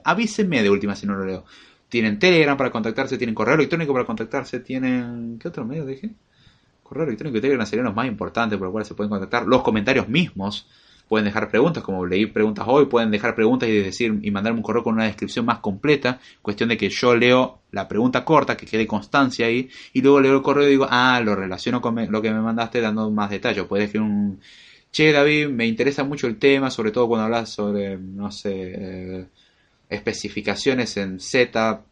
[0.03, 1.45] avísenme de última si no lo leo.
[1.87, 5.37] Tienen Telegram para contactarse, tienen correo electrónico para contactarse, tienen...
[5.39, 6.09] ¿Qué otro medio dije?
[6.81, 9.45] Correo electrónico y Telegram serían los más importantes por los cuales se pueden contactar.
[9.45, 10.67] Los comentarios mismos
[11.07, 14.63] pueden dejar preguntas, como leí preguntas hoy, pueden dejar preguntas y decir y mandarme un
[14.63, 18.65] correo con una descripción más completa, cuestión de que yo leo la pregunta corta, que
[18.65, 22.21] quede constancia ahí, y luego leo el correo y digo, ah, lo relaciono con lo
[22.21, 23.65] que me mandaste dando más detalles.
[23.65, 24.39] Puedes escribir un,
[24.91, 29.25] che David, me interesa mucho el tema, sobre todo cuando hablas sobre, no sé, eh,
[29.89, 31.83] especificaciones en Z,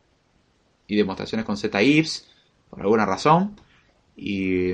[0.92, 2.28] y demostraciones con Z-IFs,
[2.70, 3.56] por alguna razón.
[4.18, 4.74] Y,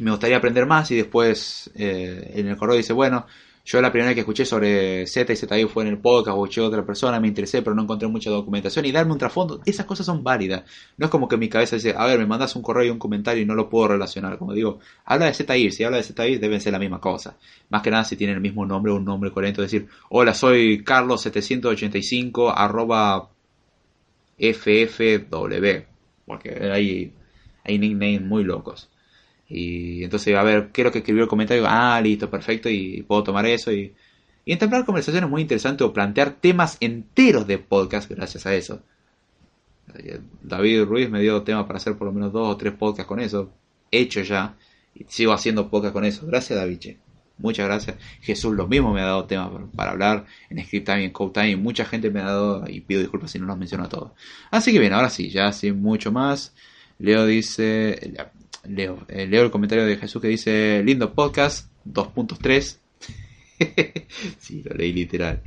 [0.00, 3.26] me gustaría aprender más y después eh, en el correo dice, bueno,
[3.68, 6.62] yo la primera que escuché sobre Z y ZI fue en el podcast o escuché
[6.62, 9.60] otra persona, me interesé, pero no encontré mucha documentación y darme un trasfondo.
[9.66, 10.62] Esas cosas son válidas.
[10.96, 12.98] No es como que mi cabeza dice, a ver, me mandas un correo y un
[12.98, 14.38] comentario y no lo puedo relacionar.
[14.38, 17.36] Como digo, habla de ZI, si habla de ZI deben ser la misma cosa.
[17.68, 19.60] Más que nada si tienen el mismo nombre o un nombre coherente.
[19.60, 23.28] Decir, hola, soy Carlos785 arroba
[24.38, 25.84] FFW.
[26.24, 27.12] Porque hay,
[27.64, 28.88] hay nicknames muy locos.
[29.48, 31.64] Y entonces, a ver, ¿qué es lo que escribió el comentario?
[31.66, 33.94] Ah, listo, perfecto, y puedo tomar eso y,
[34.44, 38.82] y entablar conversaciones muy interesantes o plantear temas enteros de podcast gracias a eso.
[40.42, 43.20] David Ruiz me dio tema para hacer por lo menos dos o tres podcasts con
[43.20, 43.50] eso,
[43.90, 44.56] hecho ya,
[44.94, 46.26] y sigo haciendo podcast con eso.
[46.26, 46.96] Gracias, David.
[47.38, 47.96] Muchas gracias.
[48.20, 51.56] Jesús lo mismo me ha dado temas para, hablar en Script Time en Code Time.
[51.56, 54.12] Mucha gente me ha dado, y pido disculpas si no los menciono a todos.
[54.50, 56.54] Así que bien, ahora sí, ya sin mucho más.
[56.98, 58.12] Leo dice,
[58.64, 62.78] leo, eh, leo el comentario de Jesús que dice, lindo podcast, 2.3.
[64.38, 65.42] sí, lo leí literal.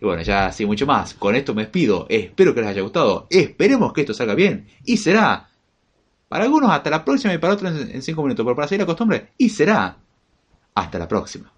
[0.00, 1.14] Y bueno, ya sin mucho más.
[1.14, 2.06] Con esto me despido.
[2.08, 3.26] Espero que les haya gustado.
[3.30, 4.66] Esperemos que esto salga bien.
[4.84, 5.48] Y será.
[6.28, 8.44] Para algunos hasta la próxima y para otros en 5 minutos.
[8.44, 9.28] Pero para seguir la costumbre.
[9.38, 9.96] Y será.
[10.74, 11.55] Hasta la próxima.